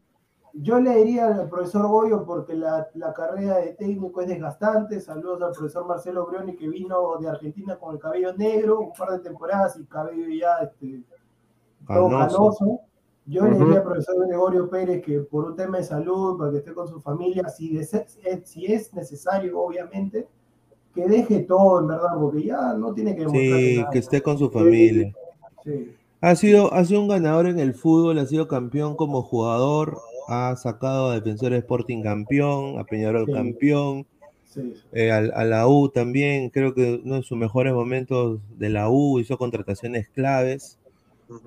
[0.53, 5.01] Yo le diría al profesor Goyo porque la, la carrera de técnico es desgastante.
[5.01, 9.11] Saludos al profesor Marcelo Brioni que vino de Argentina con el cabello negro, un par
[9.13, 11.03] de temporadas y cabello ya este,
[11.87, 12.81] todo Canoso.
[13.27, 16.59] Yo le diría al profesor Gregorio Pérez que por un tema de salud, para que
[16.59, 20.27] esté con su familia, si, de ser- eh, si es necesario, obviamente,
[20.95, 23.91] que deje todo, en verdad, porque ya no tiene que Sí, nada.
[23.91, 25.15] que esté con su familia.
[25.65, 25.93] Sí.
[26.23, 29.99] Ha sido, ha sido un ganador en el fútbol, ha sido campeón como jugador,
[30.29, 33.33] ha sacado a Defensor Sporting campeón, a Peñarol Sí.
[33.33, 34.07] campeón,
[34.45, 38.69] Sí, eh, al- a, la U también, creo que uno de sus mejores momentos de
[38.71, 40.77] la U hizo contrataciones claves,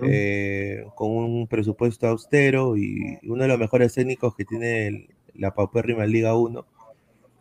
[0.04, 5.54] eh, con un presupuesto austero y uno de los mejores técnicos que tiene el- la
[5.54, 6.66] paupérrima Liga 1,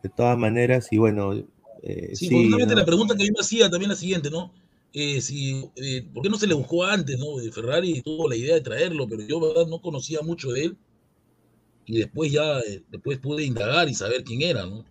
[0.03, 1.35] de todas maneras, y bueno,
[1.83, 2.81] eh, Sí, sí, justamente ¿no?
[2.81, 4.53] la pregunta que yo me hacía también la siguiente, ¿no?
[4.93, 7.41] Eh, si, eh, ¿Por qué no se le buscó antes, no?
[7.41, 10.77] Eh, Ferrari tuvo la idea de traerlo, pero yo, verdad, no conocía mucho de él.
[11.87, 14.85] Y después ya, eh, después pude indagar y saber quién era, ¿no?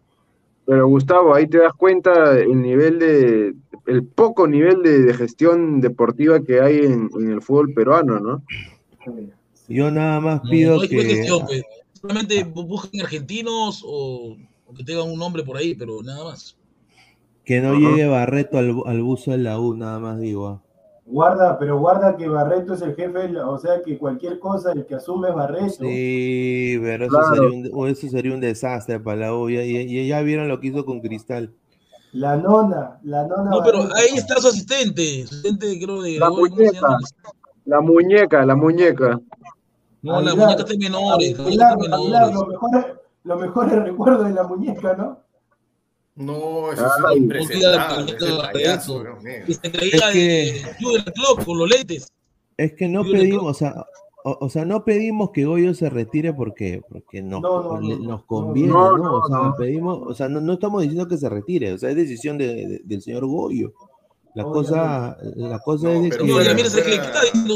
[0.65, 3.55] Pero Gustavo, ahí te das cuenta el nivel de,
[3.87, 8.43] el poco nivel de, de gestión deportiva que hay en, en el fútbol peruano, ¿no?
[9.67, 11.15] Yo nada más No, pido no hay buena que...
[11.15, 11.63] gestión, pues.
[11.93, 14.35] Solamente bu- busquen argentinos o,
[14.65, 16.57] o que tengan un nombre por ahí, pero nada más.
[17.45, 20.61] Que no llegue Barreto al, al buzo de la U, nada más digo.
[21.11, 24.95] Guarda, pero guarda que Barreto es el jefe, o sea que cualquier cosa el que
[24.95, 25.73] asume es Barreto.
[25.81, 27.35] Sí, pero eso, Claro.
[27.51, 29.49] sería un, eso sería un desastre para la U.
[29.49, 31.53] Ya, ya- ya- vieron lo que hizo con Cristal.
[32.13, 33.49] La nona, la nona.
[33.51, 33.95] No, pero Barreto.
[33.97, 36.97] ahí está su asistente, su asistente creo de La Gregorio, ¿cómo se muñeca.
[37.65, 39.19] La muñeca, la muñeca.
[40.01, 40.35] No, la Aguilar.
[40.37, 42.33] muñeca está en menores, la muñeca está en Aguilar, menores.
[42.35, 42.85] los mejores,
[43.23, 45.19] los mejores recuerdos de la muñeca, ¿no?
[46.15, 47.21] No, eso es Ay,
[48.53, 49.33] payaso, mío.
[49.47, 52.11] Y se creía Es que- el club de la Clock con los lentes.
[52.57, 53.85] Es que no pedimos, o sea,
[54.23, 57.95] o, o sea, no pedimos que Goyo se retire porque, porque no, No, no, le-
[57.95, 58.25] no, nos no.
[58.27, 59.03] conviene, No, ¿no?
[59.03, 59.55] no, O sea, no.
[59.57, 62.53] pedimos, o sea, no, no estamos diciendo que se retire, o sea, es decisión de-
[62.67, 63.73] de- del señor Goyo.
[64.33, 64.69] La Obviamente.
[64.69, 66.55] cosa, la cosa No, es que No, fuera-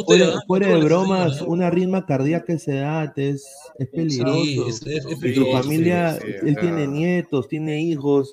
[0.06, 3.48] fuera, fuera de se bromas, una ritma cardíaca a esa edad es,
[3.80, 4.44] es peligroso.
[4.44, 8.32] Sí, es, es, es Y su familia, sí, él tiene nietos, tiene hijos.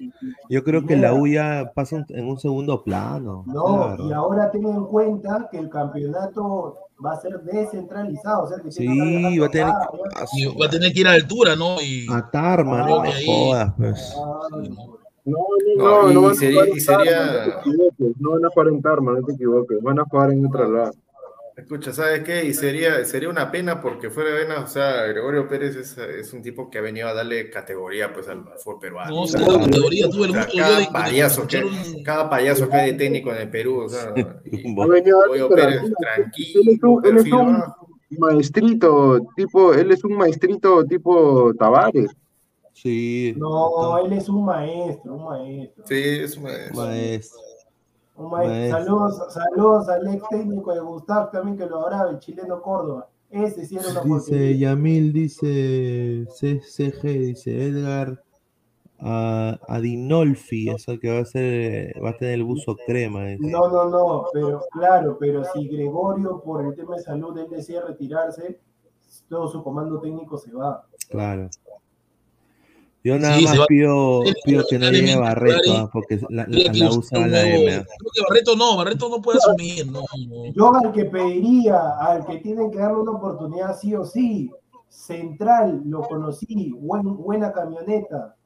[0.50, 3.44] Yo creo que la U ya pasa un- en un segundo plano.
[3.46, 3.64] No,
[3.94, 4.08] claro.
[4.08, 8.70] y ahora ten en cuenta que el campeonato va a ser descentralizado, o sea que
[8.72, 8.86] Sí,
[9.38, 11.80] va a tener va a tener que ir a altura, ¿no?
[11.80, 14.14] Y a Tarma, Creo no jodas, pues.
[14.16, 14.70] Ah, Sí,
[15.24, 15.36] ¿no?
[15.76, 17.56] No, No, no, no, y no van a sería- y en sería-
[18.18, 19.80] no van a jugar en Tarma, no te equivoques.
[19.82, 20.92] Van a jugar en otro lado.
[21.54, 22.46] Escucha, ¿sabes qué?
[22.46, 26.32] Y sería, sería una pena porque fuera de pena, o sea, Gregorio Pérez es, es
[26.32, 29.10] un tipo que ha venido a darle categoría pues al, fútbol peruano.
[29.14, 31.46] No, O sí, sea, la categoría, tuve el o sea, gusto cada de, de payaso
[31.46, 34.14] que, un- cada payaso que hay de técnico en el Perú, o sea,
[34.46, 37.88] y a Gregorio Pérez tranquilo, Él es un- él es perfil un- bajo.
[38.18, 42.10] Maestrito, tipo, él es un maestrito tipo Tavares.
[42.82, 43.34] Sí.
[43.36, 45.84] No, él es un maestro, un maestro.
[45.86, 47.40] Sí, es una- Maestro.
[48.16, 48.48] Un maestro.
[48.50, 48.78] Maestro.
[48.78, 53.08] Saludos, saludos al ex técnico de Gustav también que lo adoraba, el chileno Córdoba.
[53.30, 54.58] Ese sí era una Dice.
[54.58, 58.22] Yamil, dice C- CG, dice Edgar.
[59.04, 63.24] a, a Dinolfi, eso que va a ser, va a tener el buzo crema.
[63.40, 67.80] No, no, no, pero claro, pero si Gregorio por el tema de salud él decide
[67.80, 68.60] retirarse,
[69.28, 70.86] todo su comando técnico se va.
[71.08, 71.48] Claro.
[73.04, 76.72] Yo nada Sí, más va- pido, pido que no llegue Barreto, ah, porque la, la,
[76.72, 77.74] la usa la M.
[77.74, 77.84] ah.
[77.98, 80.52] Creo que Barreto no, Barreto no puede asumir, no, no.
[80.54, 84.50] Yo al que pediría, al que tienen que darle una oportunidad sí o sí,
[84.88, 88.36] Central, lo conocí, buen- buena camioneta.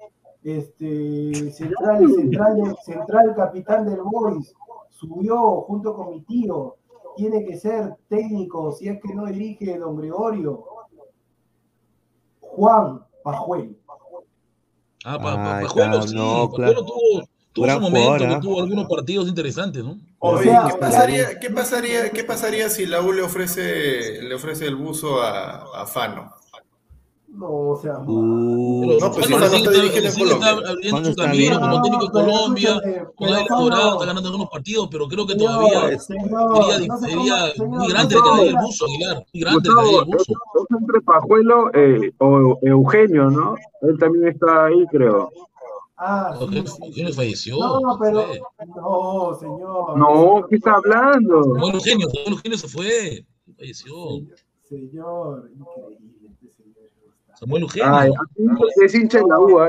[0.42, 4.54] Este, Central, Central, Central, capitán del Boys,
[4.90, 6.76] subió junto con mi tío.
[7.16, 10.64] Tiene que ser técnico, si es que no elige don Gregorio.
[12.40, 13.76] Juan Pajuel.
[15.08, 16.16] Ah, pa, pa, Ay, Pajuelo, claro, sí.
[16.16, 20.00] no, Pajuelo tuvo, tuvo su momento, que tuvo algunos partidos interesantes, ¿no?
[20.18, 24.34] O Oye, sea, ¿qué pasaría, qué pasaría, qué pasaría si la U le ofrece, le
[24.34, 26.34] ofrece el buzo a, a Fano?
[27.36, 32.06] No, o sea, Uh, Pero No, pues Fano recién está abriendo su camino como técnico
[32.06, 32.80] de Colombia,
[33.14, 37.52] con Dorada, está ganando algunos partidos, pero creo que todavía sería, el que daría
[38.42, 40.32] el buzo, Aguilar, muy grande el que el Gustavo, buzo.
[40.80, 43.54] entre Pajuelo eh, o Eugenio, ¿no?
[43.82, 45.30] Él también está ahí, creo.
[45.98, 47.12] Ah, sí, Eugenio, sí, sí.
[47.12, 47.56] falleció.
[47.58, 48.26] No, pero.
[48.66, 49.98] No, señor.
[49.98, 51.56] No, ¿qué está hablando?
[51.70, 53.26] Eugenio, Eugenio se fue,
[53.58, 53.94] falleció.
[54.62, 56.15] Señor, increíble señor.
[57.38, 57.94] Samuel Eugenio.
[57.94, 59.68] Ay, así es hincha de la U, ah.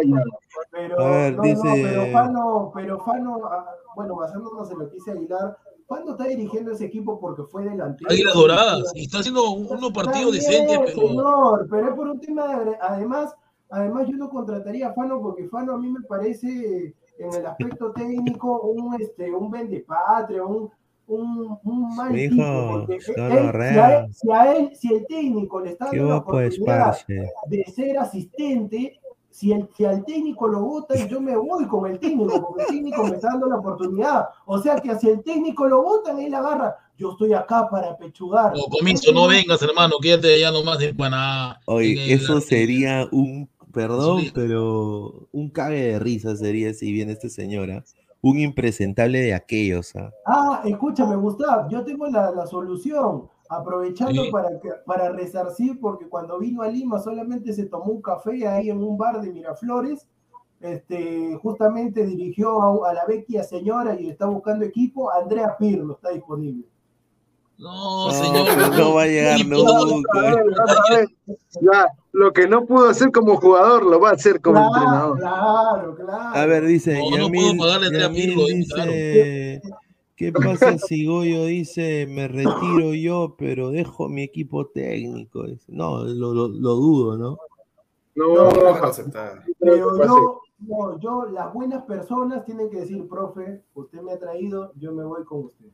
[0.72, 3.66] Pero, A ver, no, dice- no, pero Fano, pero Fano, ah,
[3.96, 5.58] bueno, basándonos en lo que dice Aguilar,
[5.88, 8.10] Fano está dirigiendo ese equipo porque fue delantero.
[8.12, 12.20] Águilas Doradas, y está haciendo un- unos partidos decentes, pero Señor, pero es por un
[12.20, 12.76] tema de.
[12.82, 13.34] Además,
[13.70, 17.92] además yo no contrataría a Fano porque Fano a mí me parece en el aspecto
[17.94, 20.70] técnico un, este, un vendepatria, un,
[21.08, 22.86] un, un mal tipo.
[22.90, 26.40] él- si, a él, si a él- si el técnico le está dando la guapo
[26.42, 26.98] es, oportunidad
[27.48, 32.00] de ser asistente, si, el, si al técnico lo votan, yo me voy con el
[32.00, 34.26] técnico, porque el técnico me está dando la oportunidad.
[34.46, 36.76] O sea que si el técnico lo votan, él agarra.
[36.98, 38.54] Yo estoy acá para pechugar.
[38.56, 41.60] no, comienzo, no vengas, hermano, quédate allá nomás en Paná.
[41.68, 44.32] en Oye, eso sería un, perdón, Sí.
[44.34, 47.84] pero un cague de risa sería si viene esta señora.
[48.30, 50.12] Un impresentable de aquellos, ¿ah?
[50.26, 53.30] Ah, escúchame, Gustavo, yo tengo la, la solución.
[53.50, 54.32] Aprovechando Sí.
[54.32, 54.50] para,
[54.86, 58.98] para resarcir, porque cuando vino a Lima solamente se tomó un café ahí en un
[58.98, 60.06] bar de Miraflores.
[60.60, 65.10] Este, justamente dirigió a, a la vecchia señora y está buscando equipo.
[65.12, 66.66] Andrea Pirlo está disponible.
[67.60, 68.78] No, No, señor.
[68.78, 70.20] no va a llegar nunca.
[70.20, 71.88] A
[72.18, 75.20] lo que no pudo hacer como jugador, lo va a hacer como Claro, entrenador.
[75.20, 76.36] claro, claro.
[76.40, 79.62] A ver, dice, No, no Yamil, puedo pagarle a Pirlo, dice,
[80.16, 85.44] ¿qué pasa si Goyo dice, me retiro yo, pero dejo mi equipo técnico?
[85.44, 87.38] Dice, no, lo, lo- lo dudo, ¿no?
[88.16, 89.44] No, No, No van a aceptar.
[89.60, 94.18] Pero no, yo, no, yo, las buenas personas tienen que decir, profe, usted me ha
[94.18, 95.68] traído, yo me voy con usted.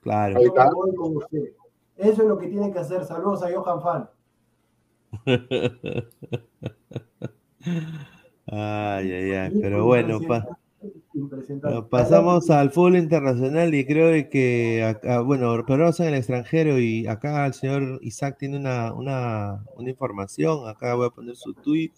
[0.00, 0.40] Claro.
[0.42, 1.52] Yo me voy con usted.
[1.98, 3.04] Eso es lo que tiene que hacer.
[3.04, 4.08] Saludos a Johan Fan.
[8.46, 10.46] Ay, ay, ay, pero bueno, pa-
[11.14, 11.76] Impresentable.
[11.76, 17.06] Bueno, pasamos al fútbol internacional y creo que acá, bueno, pero en el extranjero y
[17.06, 21.92] acá el señor Isaac tiene una, una, una información, acá voy a poner su tweet.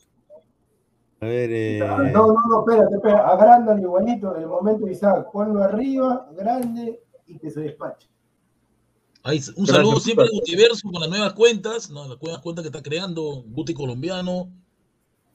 [1.21, 1.79] A ver, eh,
[2.13, 3.23] No, no, no, espérate, espérate.
[3.23, 4.37] Agrándalo igualito.
[4.37, 8.09] En el momento Isaac, ponlo arriba, grande y que se despache.
[9.27, 12.07] Ahí, un saludo siempre a Gutiverso con las nuevas cuentas, ¿no?
[12.07, 14.51] las nuevas cuentas que está creando, Guti colombiano,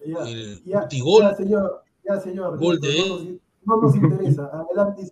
[0.06, 1.24] Ya, el ya, Guti Gol.
[1.24, 1.84] ya, señor.
[2.06, 2.60] Ya, señor.
[2.60, 3.24] Gol no, de nos,
[3.66, 4.48] no nos interesa.
[4.54, 5.10] Adelante.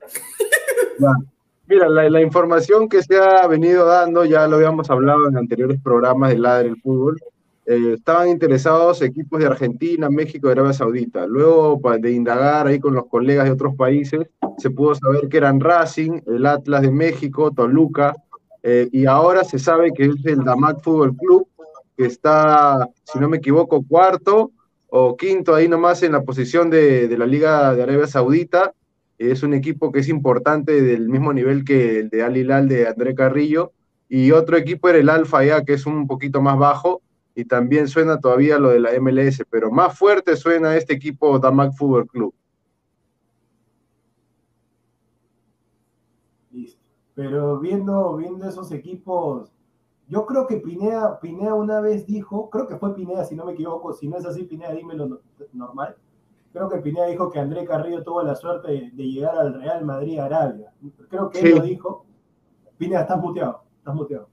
[1.68, 5.82] Mira, la, la información que se ha venido dando, ya lo habíamos hablado en anteriores
[5.82, 7.20] programas de Ladre el Fútbol,
[7.66, 11.26] eh, estaban interesados equipos de Argentina, México y Arabia Saudita.
[11.26, 14.28] Luego de indagar ahí con los colegas de otros países,
[14.58, 18.16] se pudo saber que eran Racing, el Atlas de México, Toluca,
[18.70, 21.48] eh, y ahora se sabe que es el Damac Fútbol Club,
[21.96, 24.52] que está, si no me equivoco, cuarto
[24.90, 28.74] o quinto ahí nomás en la posición de, la Liga de Arabia Saudita.
[29.18, 32.90] Es un equipo que es importante del mismo nivel que el de Al Hilal de
[32.90, 33.72] André Carrillo.
[34.10, 37.02] Y otro equipo era el Alfa ya, que es un poquito más bajo.
[37.36, 41.72] Y también suena todavía lo de la MLS, pero más fuerte suena este equipo Damac
[41.74, 42.34] Fútbol Club.
[46.52, 46.87] Listo.
[47.18, 49.52] Pero viendo, viendo esos equipos,
[50.08, 53.54] yo creo que Pineda, Pineda una vez dijo, creo que fue Pineda, si no me
[53.54, 55.20] equivoco, si no es así, Pineda, dímelo no-
[55.52, 55.96] normal.
[56.54, 59.84] Creo que Pineda dijo que André Carrillo tuvo la suerte de, de llegar al Real
[59.84, 60.72] Madrid Arabia.
[61.10, 62.06] Creo que él lo dijo.
[62.78, 64.30] Pineda, estás muteado, estás muteado.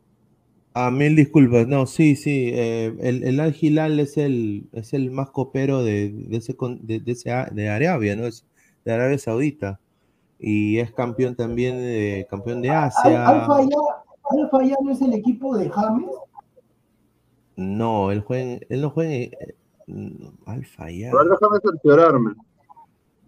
[0.74, 1.66] Ah, mil disculpas.
[1.66, 2.50] No, sí, sí.
[2.52, 7.00] eh, el, el Al Hilal es el, es el más copero de, de ese, de,
[7.00, 8.26] de ese a- de Arabia, ¿no?
[8.26, 8.44] Es
[8.84, 9.80] de Arabia Saudita.
[10.38, 13.26] Y es campeón también de, campeón de Al- Asia.
[13.26, 16.06] Alfa ya, Alfa ya no es el equipo de James.
[17.56, 19.54] No, él, juega él no juega en eh,
[19.86, 21.12] mm, Al Fayad.
[21.12, 22.32] Déjame cerciorarme.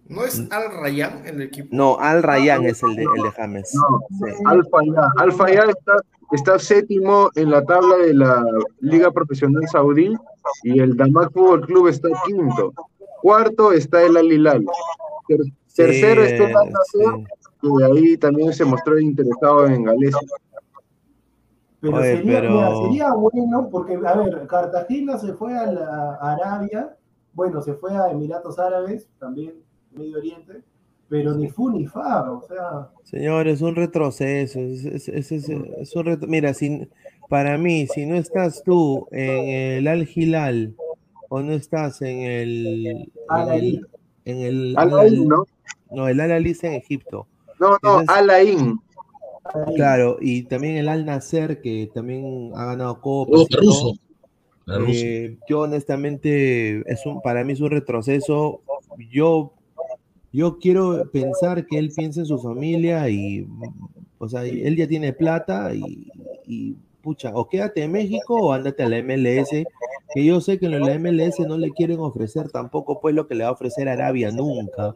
[0.08, 1.68] ¿No es Al Rayyan el equipo?
[1.72, 3.74] No, Al Rayyan es el de, el de James.
[3.74, 4.32] No, Sí.
[4.44, 5.08] Alfa ya.
[5.16, 5.94] Alfa ya está,
[6.32, 8.44] está séptimo en la tabla de la
[8.80, 10.14] Liga Profesional Saudí
[10.62, 12.72] y el Damak Fútbol Club está quinto.
[13.20, 14.64] Cuarto está el Al Hilal.
[15.76, 17.24] Ter- Sí, tercero el Al Nassr, sí.
[17.60, 20.14] que de ahí también se mostró interesado en Gales.
[21.80, 26.18] Pero, Oye, sería, pero- mira, sería bueno porque, a ver, Cartagena se fue a, la-
[26.20, 26.96] a Arabia,
[27.34, 29.54] bueno, se fue a Emiratos Árabes, también
[29.92, 30.62] Medio Oriente,
[31.08, 34.58] pero ni fu ni fa, o sea, Señor, es un retroceso.
[34.58, 36.88] Es, es- es- es- es un retro- Mira, si,
[37.28, 40.74] para mí, si no estás tú en el Al Hilal
[41.28, 42.86] o no estás en el.
[42.86, 43.76] En Al-Ahly.
[43.76, 43.86] el,
[44.24, 45.44] en el Al Al- Ain, ¿no?
[45.90, 47.26] No, el Al Ahly está en Egipto.
[47.60, 48.58] No, no, Entonces- Al Ain.
[48.58, 49.74] ahí.
[49.76, 53.40] Claro, y también el Al Nasser, que también ha ganado copas.
[53.40, 53.60] Oh, y todo.
[53.62, 53.94] ruso.
[54.88, 58.62] Eh, yo honestamente, es un, para mí es un retroceso.
[59.12, 59.52] Yo,
[60.32, 63.46] yo quiero pensar que él piensa en su familia y,
[64.18, 66.10] o sea, él ya tiene plata y,
[66.46, 69.64] y, pucha, o quédate en México o ándate a la MLS,
[70.12, 73.36] que yo sé que en la MLS no le quieren ofrecer tampoco pues lo que
[73.36, 74.92] le va a ofrecer Arabia nunca.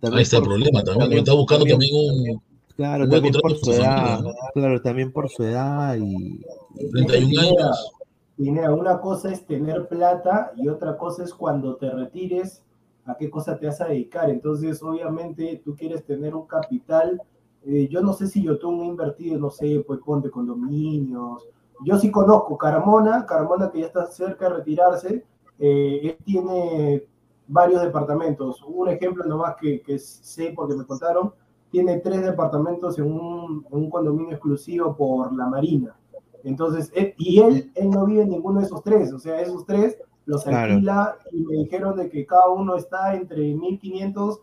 [0.00, 0.98] También Ahí está el problema también.
[1.00, 2.42] también- está buscando también- también, un
[2.76, 6.40] Claro, también por su edad, familia, claro, también por su edad y,
[6.74, 7.92] y- 31 Pineda, años.
[8.36, 12.62] Pineda, una cosa es tener plata y otra cosa es cuando te retires,
[13.06, 14.28] a qué cosa te vas a dedicar.
[14.28, 17.20] Entonces, obviamente, tú quieres tener un capital.
[17.68, 21.42] eh, yo no sé si yo tengo invertido, no sé, pues ponte condominios.
[21.84, 25.24] Yo sí conozco Carmona, Carmona que ya está cerca de retirarse,
[25.58, 27.02] eh, él tiene
[27.48, 28.62] varios departamentos.
[28.66, 31.32] Un ejemplo nomás que, que sé porque me contaron,
[31.70, 35.96] tiene tres departamentos en un, en un condominio exclusivo por la Marina.
[36.44, 39.64] Entonces, él- y él, él no vive en ninguno de esos tres, o sea, esos
[39.66, 39.96] tres
[40.26, 40.74] los Claro.
[40.74, 44.40] alquila y me dijeron de que cada uno está entre 1.500,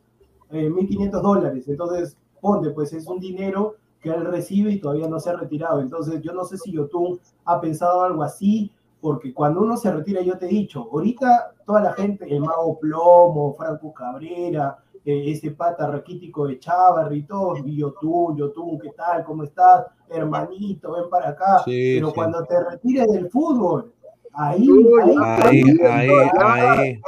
[0.51, 1.67] eh, 1.500 dólares.
[1.67, 5.79] Entonces, ponte, pues es un dinero que él recibe y todavía no se ha retirado.
[5.81, 8.71] Entonces, yo no sé si Yotun ha pensado algo así,
[9.03, 12.79] porque cuando uno se retira, yo te he dicho, ahorita toda la gente, el Mago
[12.79, 18.91] Plomo, Franco Cabrera, eh, ese pata raquítico de Chávarri y todos, y Yotun, Yotun, ¿qué
[18.91, 19.25] tal?
[19.25, 19.87] ¿Cómo estás?
[20.09, 21.63] Hermanito, ven para acá.
[21.65, 22.13] Sí, Pero sí.
[22.15, 23.91] cuando te retires del fútbol,
[24.35, 24.69] ahí,
[25.03, 26.09] ahí, ahí, ahí,
[26.39, 27.01] ahí,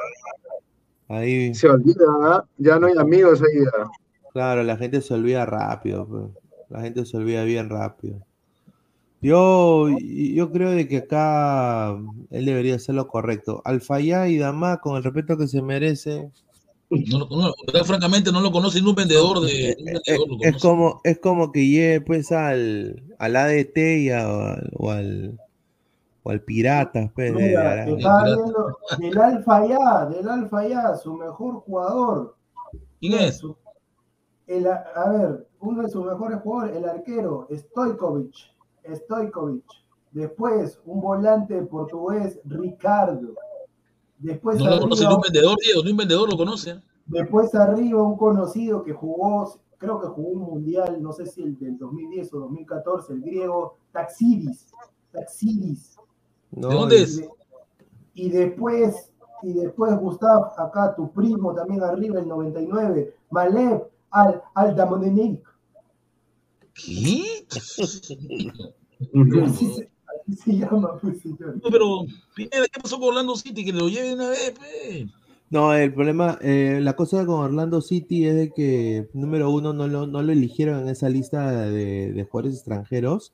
[1.08, 1.56] ahí.
[1.56, 2.44] Se olvida, ¿ah?
[2.58, 3.64] ya no hay amigos ahí.
[3.80, 3.88] ¿ah?
[4.34, 6.26] Claro, la gente se olvida rápido, pues.
[6.68, 8.20] la gente se olvida bien rápido.
[9.26, 11.98] Yo, yo creo de que acá
[12.30, 13.62] él debería hacer lo correcto.
[13.66, 16.30] Alfayá y Damá, con el respeto que se merece,
[16.92, 17.84] No, lo- no, ¿verdad?
[17.86, 19.76] francamente no lo conoce ni un vendedor de.
[19.80, 24.92] un vendedor es como, es como que lleve pues al, al ADT y a- o,
[24.92, 25.40] al,
[26.22, 32.36] o al Piratas, pues, de Mira, del Alfa ya, del Alfa ya, su mejor jugador.
[33.00, 33.38] ¿Quién es?
[33.40, 33.58] Su-
[34.46, 38.36] el, a a ver, uno de sus mejores jugadores, el arquero, Stojkovic.
[38.94, 39.64] Stojkovic.
[40.12, 43.34] Después, un volante portugués, Ricardo.
[44.18, 46.82] Después, No lo conoce ni arriba, un vendedor, Diego, ni un vendedor lo conoce.
[47.06, 51.58] después arriba, un conocido que jugó, creo que jugó un mundial, no sé si el
[51.60, 54.68] del 2010 o 2014, el griego, Taxidis.
[55.12, 55.98] Taxidis.
[56.52, 57.30] No, ¿De dónde y- es?
[58.14, 59.12] Y después,
[59.44, 65.46] y después Gustav, acá tu primo también arriba, el 99, Malev al, al Damonenic.
[66.76, 67.24] ¿Qué?
[67.50, 67.98] Así
[69.74, 69.90] se,
[70.28, 71.60] así se llama, pues, señor.
[71.64, 73.66] No, pero, Pineda, ¿qué pasó con Orlando City?
[73.66, 75.08] Que lo lleve una vez, pe.
[75.50, 79.88] No, el problema, eh, la cosa con Orlando City es de que, número uno, no
[79.88, 83.34] lo, no lo eligieron en esa lista de, de jugadores extranjeros,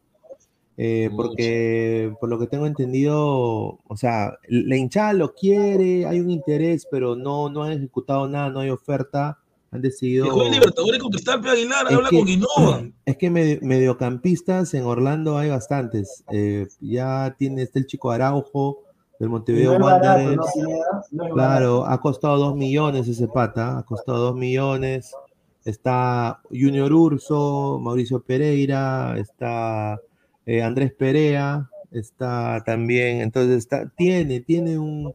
[0.78, 6.30] eh, porque por lo que tengo entendido, o sea, la hinchada lo quiere, hay un
[6.30, 9.40] interés, pero no, no han ejecutado nada, no hay oferta,
[9.72, 10.26] han decidido...
[10.26, 12.84] Que juegue Libertadores con Cristal Pe Aguilar, Es habla que- con Innova.
[13.06, 18.80] Es que medio- mediocampistas en Orlando hay bastantes, eh, ya tiene, está el chico Araujo,
[19.20, 20.46] del Montevideo no Wanderers.
[21.34, 25.14] Claro, ha costado dos millones ese pata, ha costado dos millones.
[25.64, 30.00] Está Junior Urso, Mauricio Pereira, está
[30.48, 35.14] eh, Andrés Perea, está también, entonces está, tiene, tiene un,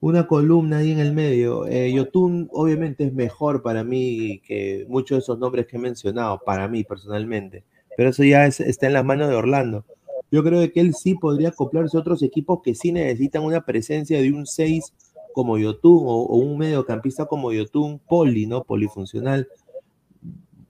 [0.00, 1.66] una columna ahí en el medio.
[1.66, 6.40] Eh, Yotun obviamente es mejor para mí que muchos de esos nombres que he mencionado,
[6.44, 7.64] para mí personalmente,
[7.96, 9.84] pero eso ya es- está en las manos de Orlando.
[10.32, 14.20] yo creo que él sí podría acoplarse a otros equipos que sí necesitan una presencia
[14.22, 14.94] de un 6
[15.34, 18.62] como Yotun o, o un mediocampista como Yotun, poli, ¿no?
[18.62, 19.48] Polifuncional.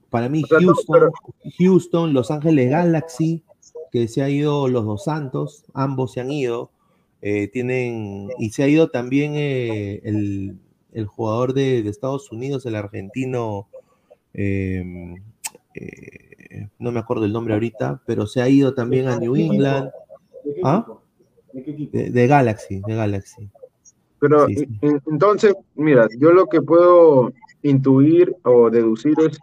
[0.09, 1.11] Para mí, Houston,
[1.59, 3.43] Houston, Los Ángeles Galaxy,
[3.91, 6.71] que se ha ido los dos Santos, ambos se han ido.
[7.21, 10.57] Eh, tienen, y se ha ido también eh, el,
[10.93, 13.67] el jugador de, de Estados Unidos, el argentino,
[14.33, 15.15] eh,
[15.75, 19.35] eh, no me acuerdo el nombre ahorita, pero se ha ido también a New.
[19.35, 19.89] England,
[20.43, 20.85] ¿De qué ¿Ah?
[21.53, 23.49] ¿De Galaxy, de Galaxy.
[24.19, 24.67] Pero Sí, sí.
[24.81, 27.33] en- entonces, mira, yo lo que puedo
[27.63, 29.37] intuir o deducir es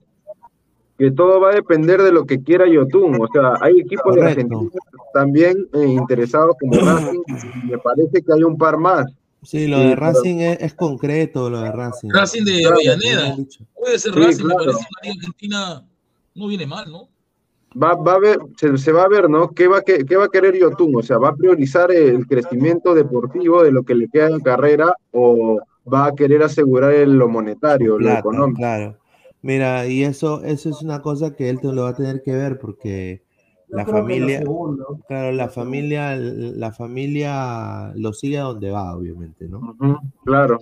[0.99, 3.21] que todo va a depender de lo que quiera Yotun.
[3.21, 4.23] O sea, hay equipos de.
[4.23, 4.69] Argentina
[5.15, 7.23] también eh, interesados como Racing,
[7.63, 9.07] y me parece que hay un par más.
[9.43, 12.11] Sí, lo de Racing es, es concreto, lo de Racing.
[12.13, 13.37] Racing de Claro, Me Avellaneda.
[13.75, 14.65] Puede ser Sí, Racing, me claro.
[14.73, 15.87] parece una liga argentina
[16.35, 17.09] no viene mal, ¿no?
[17.81, 19.51] Va, va a ver, se, se va a ver, ¿no?
[19.51, 20.97] ¿Qué va, a que- qué va a querer Yotun?
[20.97, 24.93] O sea, ¿va a priorizar el crecimiento deportivo de lo que le queda en carrera
[25.13, 25.61] o
[25.93, 28.59] va a querer asegurar el- lo monetario, lo económico?
[28.59, 28.97] claro.
[29.43, 32.33] Mira, y eso, eso es una cosa que él te lo va a tener que
[32.33, 33.23] ver porque
[33.69, 34.43] Yo la familia,
[35.07, 39.77] claro, la familia, la familia lo sigue a donde va, obviamente, ¿no?
[40.25, 40.59] Claro.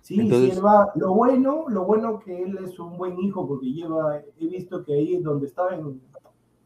[0.00, 0.90] Sí, Entonces- sí, él va.
[0.96, 4.94] Lo bueno, lo bueno que él es un buen hijo porque lleva, he visto que
[4.94, 6.00] ahí donde estaba en,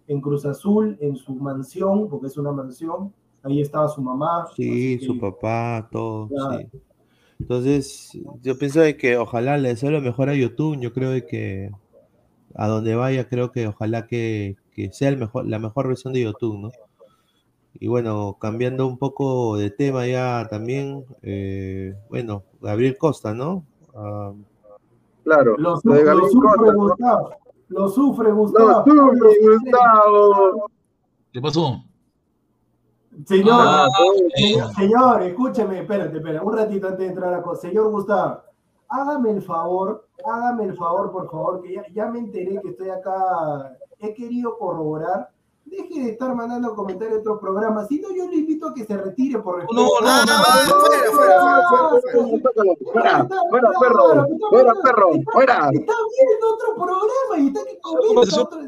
[0.08, 3.12] en Cruz Azul, en su mansión, porque es una mansión,
[3.42, 4.46] ahí estaba su mamá.
[4.56, 6.68] Sí, su que- papá, todo, sí.
[7.40, 10.78] Entonces, yo pienso de que ojalá le deseo lo mejor a YouTube.
[10.80, 11.70] Yo creo de que
[12.54, 16.22] a donde vaya, creo que ojalá que, que sea el mejor, la mejor versión de
[16.22, 16.70] YouTube, ¿no?
[17.80, 23.64] Y bueno, cambiando un poco de tema ya también, eh, bueno, Gabriel Costa, ¿no?
[25.24, 25.56] Claro.
[25.58, 26.78] Lo, su- Lo lo sufre Costa, ¿no?
[26.78, 27.30] Gustavo.
[27.68, 28.84] Lo sufre Gustavo.
[28.84, 30.70] sufre, Gustavo.
[31.32, 31.82] ¿Qué pasó?
[33.26, 33.88] Señor, Ah,
[34.36, 37.62] eh, señor, escúcheme, espérate, espérate, un ratito antes de entrar a la cosa.
[37.62, 38.40] Señor Gustavo,
[38.88, 42.90] hágame el favor, hágame el favor, por favor, que ya, ya me enteré que estoy
[42.90, 45.30] acá, he querido corroborar.
[45.66, 48.84] Deje de estar mandando comentarios de otros programas, si no yo le invito a que
[48.84, 49.74] se retire por respeto.
[49.74, 51.88] No, no, no, no, fuera, fuera, fuera,
[52.92, 54.26] fuera, Fuera, fuera, perro.
[54.50, 55.10] Fuera, perro.
[55.32, 55.54] Fuera.
[55.72, 58.60] Está viendo otro programa y está que comenta otro.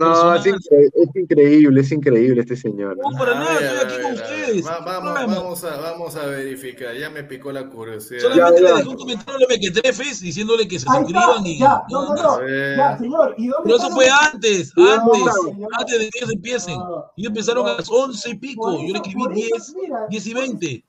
[0.00, 2.96] No, es, incre- es increíble, es increíble este señor.
[2.96, 4.66] No, para A nada, estoy aquí ver, con ustedes.
[4.66, 8.20] Va- ¿qué vamos, vamos, a, vamos a verificar, ya me picó la curiosidad.
[8.22, 11.58] Solamente le dejé un comentario a Mequetrefes diciéndole que se Ahí está, suscriban y.
[11.58, 12.38] ya, no, no, no.
[12.48, 15.20] Eh, ya, señor, ¿y dónde Pero eso fue antes, No, antes,
[15.58, 15.68] no.
[15.78, 16.74] antes de que ellos empiecen.
[17.18, 18.72] Ellos empezaron a las once y pico.
[18.80, 20.84] Yo le escribí por eso, 10, mira, 10 y 20.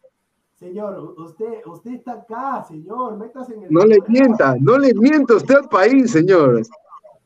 [0.57, 5.33] Señor, usted, usted está acá, señor, métase en el No le mienta, no le mienta
[5.35, 6.61] usted al país, señor.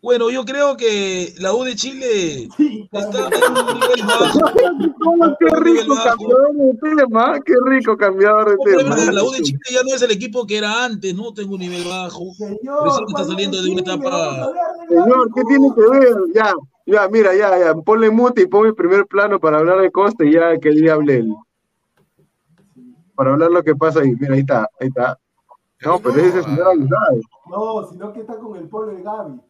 [0.06, 4.40] Bueno, yo creo que la U de Chile Sí, está en un nivel bajo.
[5.40, 8.96] Qué rico cambiador de tema, qué rico cambiador de No, tema.
[8.96, 11.34] verdad, la U de Chile ya no es el equipo que era antes, ¿no?
[11.34, 12.20] Tengo un nivel bajo.
[12.38, 14.52] Señor, está ¿cuándo saliendo de una etapa-
[14.88, 16.16] Señor, ¿qué tiene que ver?
[16.36, 16.54] Ya,
[16.86, 20.24] ya, mira, ya, ya, ponle mute y pon el primer plano para hablar de Costa
[20.24, 21.34] y ya que él hable él.
[23.16, 24.14] Para hablar lo que pasa ahí.
[24.20, 25.18] Mira, ahí está, ahí está.
[25.84, 27.16] No, pero ese es el señor Aguilar.
[27.50, 29.42] No, sino que está con el polo de Gaby.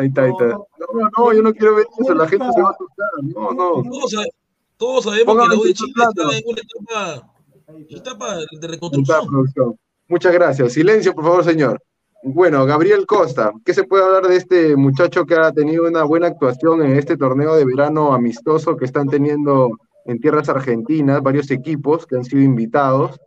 [0.00, 0.46] Ahí está, ahí está.
[0.46, 3.08] No, no, no, yo no quiero ver eso, la gente se va a asustar.
[3.22, 3.82] No, no.
[3.82, 4.30] Todos, sabe-
[4.76, 9.76] todos sabemos Póngame que la U de Chile está en una etapa, de reconstrucción.
[10.08, 10.72] Muchas gracias.
[10.72, 11.80] Silencio, por favor, señor.
[12.22, 16.26] Bueno, Gabriel Costa, ¿qué se puede hablar de este muchacho que ha tenido una buena
[16.28, 19.70] actuación en este torneo de verano amistoso que están teniendo
[20.04, 23.18] en tierras argentinas, varios equipos que han sido invitados?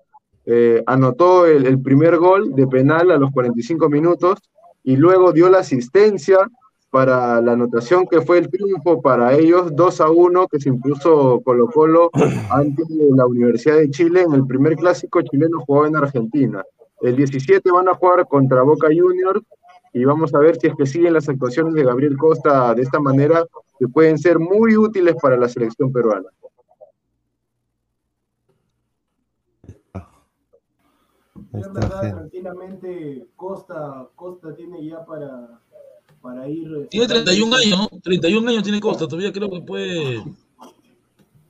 [0.46, 4.40] Eh, anotó el, el primer gol de penal a los 45 minutos
[4.84, 6.40] y luego dio la asistencia
[6.94, 11.42] para la anotación que fue el triunfo para ellos 2 a 1 que se impuso
[11.44, 12.12] Colo Colo
[12.52, 12.84] ante
[13.16, 16.64] la Universidad de Chile en el primer clásico chileno jugado en Argentina.
[17.02, 19.42] El 17 van a jugar contra Boca Juniors
[19.92, 23.00] y vamos a ver si es que siguen las actuaciones de Gabriel Costa de esta
[23.00, 23.44] manera
[23.80, 26.30] que pueden ser muy útiles para la selección peruana.
[31.54, 35.60] Está, verdad, tranquilamente, Costa, Costa tiene ya para,
[36.24, 36.88] para ir.
[36.90, 38.00] Tiene 31 años, ¿no?
[38.02, 40.24] 31 años tiene Costa, todavía creo que puede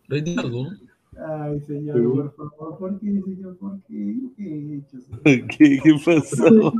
[0.08, 0.70] rendir algo, ¿no?
[1.16, 3.56] Ay, señor, por favor, ¿por qué, señor?
[3.58, 4.16] ¿Por qué?
[4.36, 5.22] ¿Qué he hecho, señor?
[5.48, 6.50] ¿Qué, qué pasó?
[6.50, 6.74] No,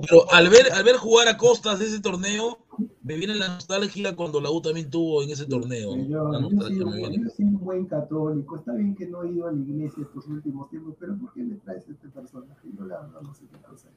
[0.00, 2.60] pero al ver, al ver jugar a Costas de ese torneo,
[3.02, 5.90] me viene la nostalgia cuando la U también tuvo en ese torneo.
[5.90, 8.56] Señor, yo soy, yo soy un buen católico.
[8.56, 11.42] Está bien que no he ido a la iglesia estos últimos tiempos, pero ¿por qué
[11.42, 12.68] me traes este personaje?
[12.78, 13.88] Yo la verdad no sé qué hecho.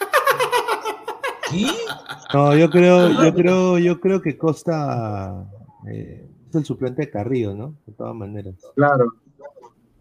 [1.50, 1.66] ¿Sí?
[2.32, 5.44] No, yo creo, yo creo, yo creo que Costa
[5.86, 7.74] Eh, es el suplente de Carrillo, ¿no?
[7.86, 8.54] De todas maneras.
[8.74, 9.06] Claro.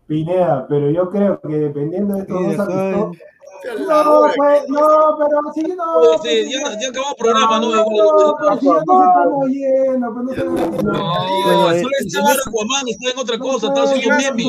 [0.07, 2.55] Pineda, pero yo creo que dependiendo de estos Sí,
[2.91, 3.17] dos.
[3.87, 5.83] No, pues, no, pero si no.
[5.99, 7.75] Pues, sí, ya, ya acabó el programa, ¿no?
[7.75, 8.73] No, pues si ya
[9.49, 11.03] yendo, pues no se No,
[11.45, 14.47] Bueno, solo el señor Aquaman está en otra cosa, está haciendo memes,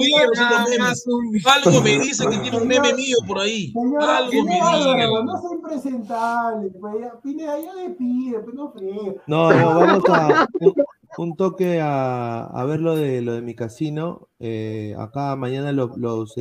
[0.68, 1.04] memes.
[1.46, 3.72] Algo me dice que tiene un meme mío por ahí.
[4.00, 5.24] Algo me dice.
[5.24, 9.16] no soy impresentable, pues ya, Pineda, ya despide, pues no fregue.
[9.26, 10.74] No, no, vamos a un,
[11.18, 14.28] un toque a, a ver lo de lo de mi casino.
[14.40, 16.34] Eh, acá mañana lo- los,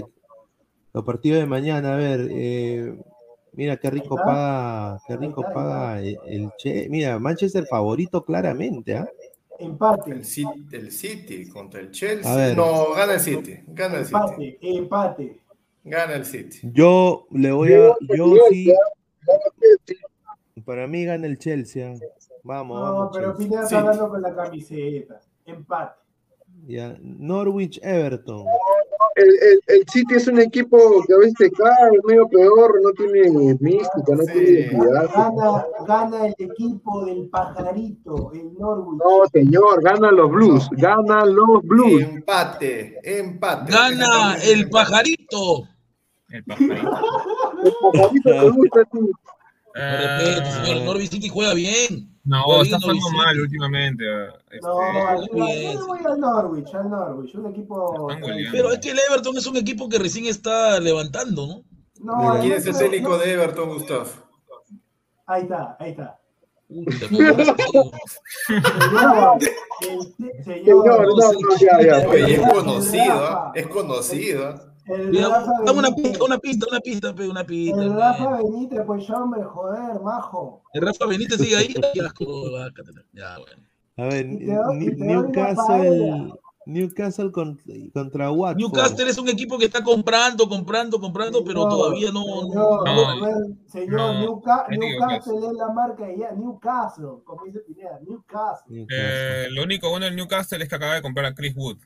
[0.94, 2.96] los partidos de mañana, a ver, eh,
[3.54, 6.88] mira qué rico paga, qué rico paga el, el Che.
[6.90, 9.10] Mira, Manchester favorito claramente, ¿ah?
[9.60, 12.32] Empate, El City, el City contra el Chelsea.
[12.32, 12.58] A ver.
[12.58, 13.60] No, gana el City.
[13.68, 14.18] Gana el City.
[14.18, 15.42] empate, empate.
[15.84, 16.60] Gana el City.
[16.74, 18.74] Yo le voy a, yo sí,
[20.66, 21.94] para mí gana el Chelsea.
[21.94, 22.00] ¿ah?
[22.44, 23.10] Vamos, No, vamos.
[23.14, 23.46] pero Chelsea.
[23.48, 23.76] Pineda Sí.
[23.76, 25.22] está hablando con la camiseta.
[25.46, 25.96] Empate.
[26.66, 28.46] Ya, Norwich Everton.
[29.16, 32.92] El, el, el City es un equipo que a veces cae, es medio peor, no
[32.94, 34.32] tiene mística, no Sí.
[34.34, 35.10] tiene identidad.
[35.14, 39.00] Gana, gana el equipo del pajarito, el Norwich.
[39.04, 42.02] No, señor, ganan los Blues, ganan los Blues.
[42.02, 43.72] Empate, empate.
[43.72, 45.68] Gana el pajarito.
[46.30, 46.82] El pajarito.
[47.64, 49.10] El pajarito
[49.74, 50.26] te gusta a ti.
[50.26, 50.82] No respete, señor.
[50.82, 52.10] Ah, Norwich City juega bien.
[52.26, 54.04] No, Juega está jugando Norwich mal últimamente.
[54.52, 58.08] este, No, yo le voy al Norwich, al Norwich, un equipo.
[58.52, 61.64] Pero es que el Everton es un equipo que recién está levantando, ¿no?
[62.00, 63.18] No, ¿Quién es el técnico no.
[63.18, 64.06] de Everton, Gustavo?
[65.26, 66.20] Ahí está, ahí está.
[66.70, 66.82] No,
[68.92, 69.40] no.
[70.44, 72.08] Señor, Señor, no, no, ya, ya.
[72.08, 73.14] Oye, es conocido.
[73.14, 73.52] ¿ah?
[73.54, 74.73] es conocido.
[74.88, 77.84] El Mira, Rafa Dame una Benítez, pista, una pista, una pista, una pista.
[77.84, 77.94] el.
[77.94, 80.62] Rafa Benítez, pues ya, hombre, joder, majo.
[80.74, 81.74] El Rafa Benítez sigue ahí.
[83.14, 83.64] Ya, bueno.
[83.98, 86.34] A ver, Newcastle.
[86.66, 87.60] Newcastle con-
[87.94, 88.58] contra Watford.
[88.58, 92.24] Newcastle es un equipo que está comprando, comprando, comprando, pero todavía no.
[92.24, 97.44] Señor, no, Newcastle, señor, no, Newca- no digo Newcastle es la marca de Newcastle, como
[97.44, 98.78] dice Pineda, Newcastle.
[98.78, 98.98] Newcastle.
[98.98, 101.80] Eh, lo único bueno del Newcastle es que acaba de comprar a Chris Wood.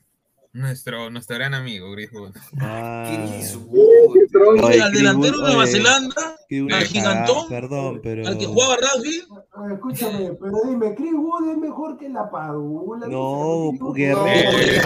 [0.52, 2.32] Nuestro, nuestro gran amigo, Chris Wood.
[2.60, 4.16] Ah, Chris Wood.
[4.32, 6.36] Tron- Oye, al delantero de Nueva Zelanda,
[6.72, 8.26] al gigantón, Perdón, pero.
[8.26, 9.16] al que jugaba rugby.
[9.16, 13.06] Eh, Escúchame, pero dime, Chris Wood es mejor que la Padula.
[13.08, 14.58] No, Chris Wood- Guerrero.
[14.58, 14.80] Eh,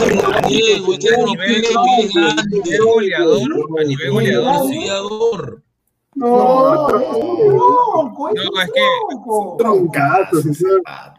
[0.48, 1.16] Diego, ese A
[3.84, 5.62] nivel goleador,
[6.14, 9.56] No, No, tronco, es No, un es que- tronco.
[9.58, 10.36] Troncazo.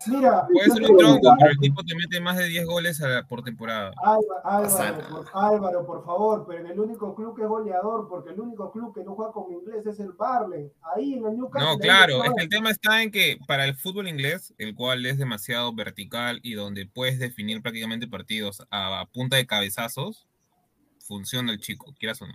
[0.07, 3.23] Mira, Puede ser un tronco, pero el tipo te mete más de 10 goles a-
[3.27, 3.91] por temporada.
[4.03, 8.31] Álvaro, Álvaro, por, Álvaro, por favor, pero en el único club que es goleador, porque
[8.33, 10.71] el único club que no juega como inglés es el Barley.
[10.95, 11.71] Ahí en el Newcastle.
[11.71, 15.05] No, claro, es que el tema está en que para el fútbol inglés, el cual
[15.07, 20.27] es demasiado vertical y donde puedes definir prácticamente partidos a, a punta de cabezazos,
[20.99, 22.33] funciona el chico, quieras o no.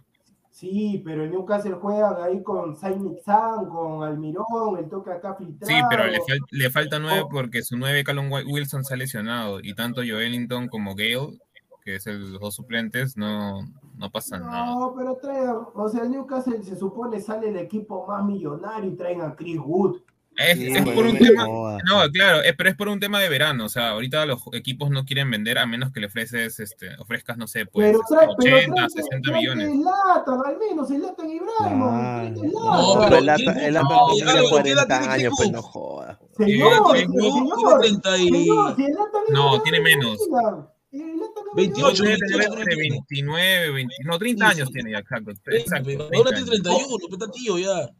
[0.58, 5.72] Sí, pero en Newcastle juegan ahí con Saint San, con Almirón, el toque acá filtrado.
[5.72, 7.28] Sí, pero le, fal- le falta nueve Oh.
[7.28, 11.38] porque su nueve Callum Wi- Wilson se ha lesionado y tanto Joelinton como Gale,
[11.84, 13.60] que es el, los dos suplentes, no,
[13.96, 14.66] no pasa nada.
[14.74, 18.96] No, pero traen, o sea, el Newcastle se supone sale el equipo más millonario y
[18.96, 20.00] traen a Chris Wood.
[20.38, 21.44] Es, Sí, es bueno, por un tema,
[21.84, 24.88] no, claro, es, pero es por un tema de verano, o sea, ahorita los equipos
[24.88, 28.14] no quieren vender a menos que le ofreces, este, ofrezcas, no sé, pues, Pero este,
[28.14, 29.68] trae, pero 80, trae, 60 trae millones.
[29.68, 32.30] el Latan, al menos, el Ibrahimovic, Ah.
[32.30, 33.66] No, pero el ¿quién Ata- fue?
[33.66, 35.66] el Ata No, tiene claro, ¿qué edad 40 tiene años, pues no Wood?
[35.66, 36.18] jodas.
[36.36, 39.80] Señor, Sí, señor, Chris Wood tiene 30 y- señor, si el Latan es No, tiene
[39.80, 40.18] menos.
[40.28, 42.28] Milan, el Latan es de 28, Debe Milan.
[42.28, 44.74] tener 28, entre 29, 20, no, 30 Sí, años sí.
[44.74, 45.32] tiene ya, exacto.
[45.42, 46.62] Treinta, exacto pe, 30 Ahora tiene años.
[46.62, 47.90] 31, pero está tío ya.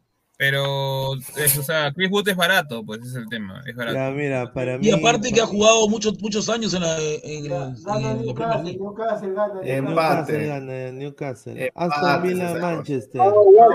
[0.41, 3.99] Pero, es, o sea, Chris Wood es barato, pues ese es el tema, es barato.
[3.99, 4.87] Ya, mira, para mí.
[4.87, 8.79] Y aparte que ha jugado muchos, muchos años en la, en, Gana la Premier Newcastle.
[8.79, 9.61] Newcastle gana.
[9.65, 10.33] Empate.
[10.39, 11.53] Newcastle gana, Newcastle.
[11.67, 12.55] Empate, Aston Villa.
[12.55, 13.23] Manchester.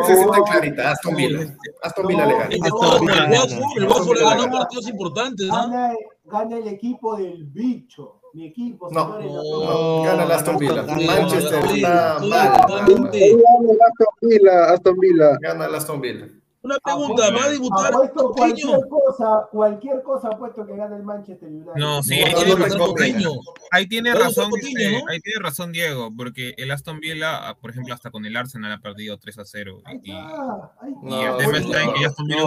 [0.07, 1.57] Se siente clarita, Aston Villa.
[1.81, 2.55] Aston Villa le gana.
[2.55, 3.39] El Aston Villa el gana.
[3.41, 5.55] Watford, el Watford le ganó partidos importantes, ¿no?
[5.55, 8.21] Gana, gana el equipo del bicho.
[8.33, 9.17] Mi equipo, No.
[9.17, 9.49] señores.
[9.51, 10.03] No.
[10.03, 10.81] Gana el Aston Villa.
[10.83, 12.29] Gana Manchester está mal.
[12.29, 15.37] gana el Aston Villa, Aston Villa.
[15.41, 16.27] Gana el Aston Villa.
[16.63, 17.93] Una pregunta, ¿va a debutar
[18.35, 21.73] cualquier cosa, cualquier cosa apuesto que gane el Manchester United.
[21.75, 22.79] No, sí, ahí tiene razón.
[22.79, 23.31] Coutinho.
[23.69, 25.07] Ahí tiene razón, ¿no?
[25.09, 28.71] ahí tiene razón Diego, porque el Aston Villa, ah, por ejemplo, hasta con el Arsenal
[28.71, 29.81] ha perdido 3 a 0.
[29.83, 32.37] Ahí Y, el tema pues, está en que el Aston Villa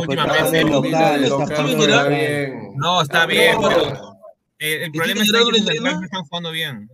[0.50, 2.72] pero últimamente...
[2.74, 4.16] No, está bien, pero- pero
[4.58, 6.90] eh, el ¿Y problema Gerrard que los están jugando bien.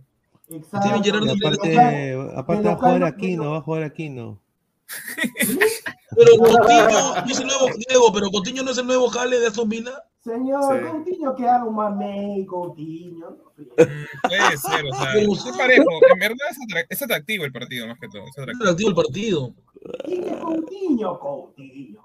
[0.73, 4.41] Aparte, aparte va a jugar no- Aquino, va a jugar Aquino.
[6.15, 9.47] Pero Coutinho no es el nuevo, Diego, pero Coutinho no es el nuevo jale de
[9.47, 10.03] Aston Villa.
[10.23, 10.89] Señor, Sí.
[10.91, 13.29] Coutinho que haga un mamey, Coutinho.
[13.29, 13.37] ¿no?
[13.75, 14.95] Puede ser, o
[15.35, 15.85] sea, es parejo.
[16.13, 18.23] En verdad es, atrac- es atractivo el partido, más que todo.
[18.23, 18.89] Es Es atractivo.
[18.89, 19.53] el partido.
[20.05, 21.19] ¿Quién es Coutinho?
[21.19, 22.01] Coutinho.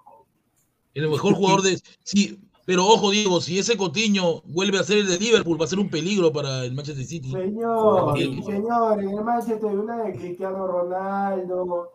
[0.95, 1.81] El mejor jugador de.
[2.03, 5.69] Sí, pero ojo, Diego, si ese Cotiño vuelve a ser el de Liverpool, va a
[5.69, 7.31] ser un peligro para el Manchester City.
[7.31, 11.93] Señor, señor, en el Manchester United, Cristiano Ronaldo,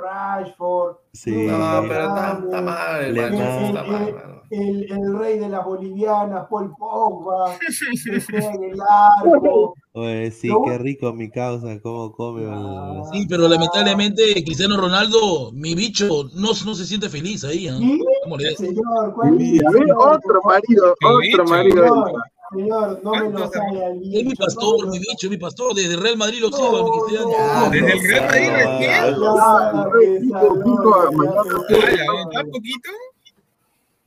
[0.00, 1.30] Rashford, Sí.
[1.46, 4.14] No, pero está, está mal, el está mal,
[4.50, 7.54] el, el rey de las bolivianas, Paul Pogba,
[8.32, 9.74] el arco.
[9.94, 12.44] Oye, sí, Lo- qué rico mi causa, cómo come.
[12.48, 13.02] Ah.
[13.12, 17.68] Sí, pero lamentablemente Cristiano Ronaldo, mi bicho, no, no se siente feliz ahí.
[17.68, 17.76] ¿ah?
[17.78, 18.00] ¿Y?
[18.24, 19.62] ¿Cómo le- Señor, ¿cuál es?
[19.96, 21.44] otro marido, otro bicho.
[21.44, 21.82] marido.
[21.84, 22.22] Señor,
[22.52, 25.74] señor, no me lo ¿Cuántos sabe al Es mi pastor, mi bicho, mi pastor.
[25.74, 27.28] Desde Real Madrid lo sigo, No, mi Cristiano.
[27.28, 27.70] no.
[27.70, 30.28] Desde el Real Madrid Ah, recién.
[30.28, 32.90] Ya, Pico, pesador, pico, ya, mañana ya, te- Ala, ¿Tan poquito?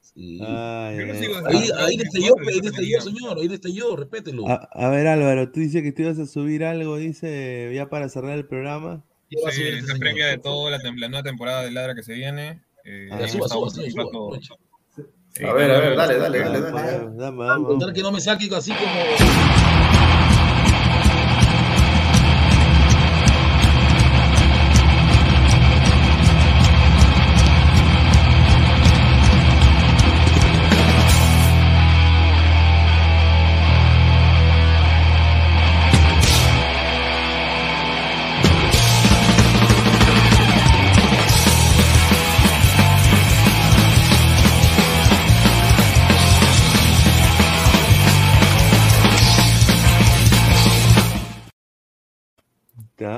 [0.02, 0.40] Sí.
[0.42, 4.48] Ay, Ahí, ahí 2004, destelló, ahí destelló, señor, ahí destelló, repételo.
[4.48, 8.08] A, a ver, Álvaro, tú dices que tú ibas a subir algo, dice, ya para
[8.08, 9.04] cerrar el programa.
[9.30, 12.04] ¿Qué va a Sí, subir este previa de toda la, nueva temporada de Ladra que
[12.04, 12.62] se viene.
[12.86, 14.06] Eh, Ah, suba, suba, suba,
[15.44, 17.64] A ver, a ver, dale, dale, dale, dale.
[17.66, 20.05] Contar que no me saque así como.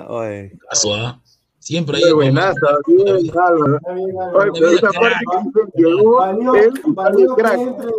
[0.07, 1.21] Oye, Caso, ¿ah?
[1.59, 2.03] Siempre ahí.
[2.05, 3.07] Muy buenaza, bien,
[3.37, 3.75] Álvaro.
[3.77, 4.53] Está bien, está Oye, bien.
[4.53, 7.91] pero esa parte que dice, llegó Valió, que entre,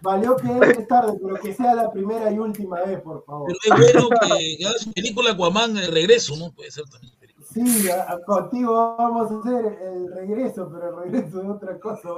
[0.00, 3.52] valió que entre tarde, pero que sea la primera y última vez, por favor.
[3.62, 6.52] Pero es bueno que, que haga su película Aquaman el regreso, ¿no?
[6.52, 7.12] Puede ser también.
[7.52, 12.10] Sí, a- a- contigo vamos a hacer el regreso, pero el regreso es otra cosa.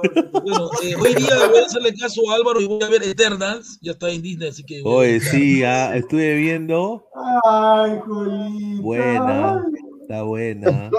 [0.43, 3.79] Bueno, eh, hoy día voy a hacerle caso a Álvaro y voy a ver Eternals.
[3.81, 4.81] Ya está en Disney, así que.
[4.85, 7.07] oye, sí, ah, estuve viendo.
[7.45, 8.83] Ay, Julito.
[8.83, 9.65] Buena,
[10.01, 10.91] está buena.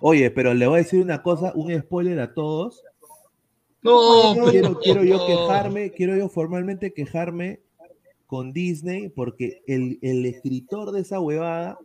[0.00, 2.82] Oye, pero le voy a decir una cosa, un spoiler a todos.
[3.82, 7.60] No, pero- Quiero, quiero yo quejarme, quiero yo formalmente quejarme
[8.26, 11.78] con Disney porque el, el escritor de esa huevada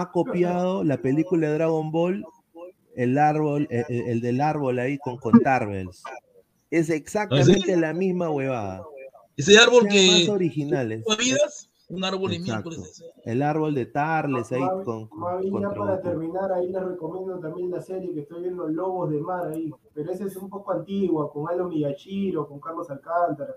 [0.00, 2.24] ha copiado la película de Dragon Ball,
[2.96, 6.02] el árbol, el, el- el del árbol ahí con, con Tarbels.
[6.70, 8.82] Es exactamente la misma huevada.
[9.36, 10.20] Ese árbol Sean que.
[10.20, 11.04] más originales.
[11.88, 12.70] Un árbol Exacto.
[13.24, 17.80] El árbol de Tarles ahí con, con, ya para terminar, ahí les recomiendo también la
[17.80, 19.72] serie que estoy viendo, Lobos de Mar, ahí.
[19.92, 23.56] Pero esa es un poco antigua, con Alo Miyashiro, con Carlos Alcántara.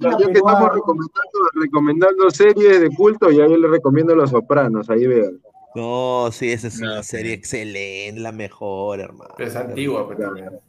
[0.00, 5.06] Ya, que estamos recomendando, recomendando series de culto, ya yo les recomiendo Los Sopranos, ahí
[5.06, 5.40] vean.
[5.74, 7.16] No, sí, esa es No, una sí.
[7.16, 9.34] serie excelente, la mejor, hermano.
[9.36, 10.60] Pero es Qué antigua, pues rica- también.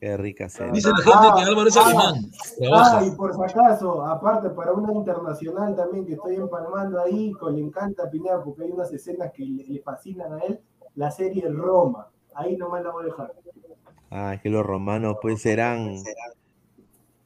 [0.00, 0.72] Qué rica serie.
[0.72, 2.30] Dice la gente que Álvaro es Ah, alemán.
[2.72, 7.54] Ah, y por si acaso, aparte para una internacional también que estoy empalmando ahí, con
[7.56, 10.60] le encanta a Pineda porque hay unas escenas que le, le fascinan a él,
[10.94, 12.06] la serie Roma.
[12.34, 13.32] Ahí nomás la voy a dejar.
[14.10, 15.96] Ah, es que los romanos pues eran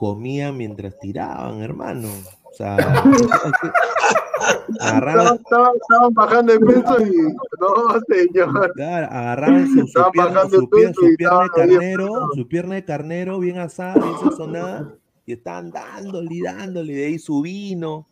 [0.03, 2.09] comían mientras tiraban, hermano.
[2.43, 2.77] O sea,
[4.81, 7.13] agarraban, Estaban, bajando de peso y
[7.61, 8.73] no, señor.
[8.75, 13.95] claro, agarraban su, su pierna, su, pierna de carnero, su pierna de carnero bien asada,
[13.95, 14.93] bien sazonada,
[15.25, 18.09] y estaban dándole y dándole, de ahí su vino.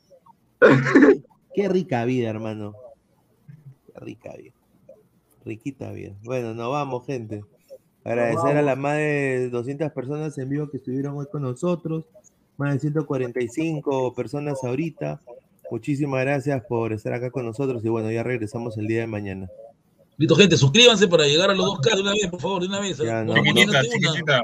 [1.53, 2.75] Qué rica vida, hermano.
[3.87, 4.55] Qué rica vida.
[5.45, 6.13] Riquita vida.
[6.23, 7.43] Bueno, nos vamos, gente.
[8.05, 12.05] Agradecer a las más de 200 personas en vivo que estuvieron hoy con nosotros.
[12.57, 15.21] Más de 145 personas ahorita.
[15.71, 19.49] Muchísimas gracias por estar acá con nosotros y bueno, ya regresamos el día de mañana.
[20.17, 22.81] Listo, gente, suscríbanse para llegar a los 2K de una vez, por favor, de una
[22.81, 22.99] vez.
[22.99, 23.25] Ya, ¿eh?
[23.25, 23.35] no.
[23.35, 23.83] Chiquitita, una.
[23.83, 24.43] chiquitita.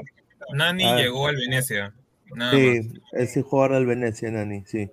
[0.53, 0.95] Nani Ah.
[0.97, 1.93] llegó al Venecia.
[2.35, 2.61] Nada más.
[2.61, 4.89] Sí, ese jugador del Venecia, Nani, sí.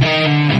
[0.00, 0.59] P.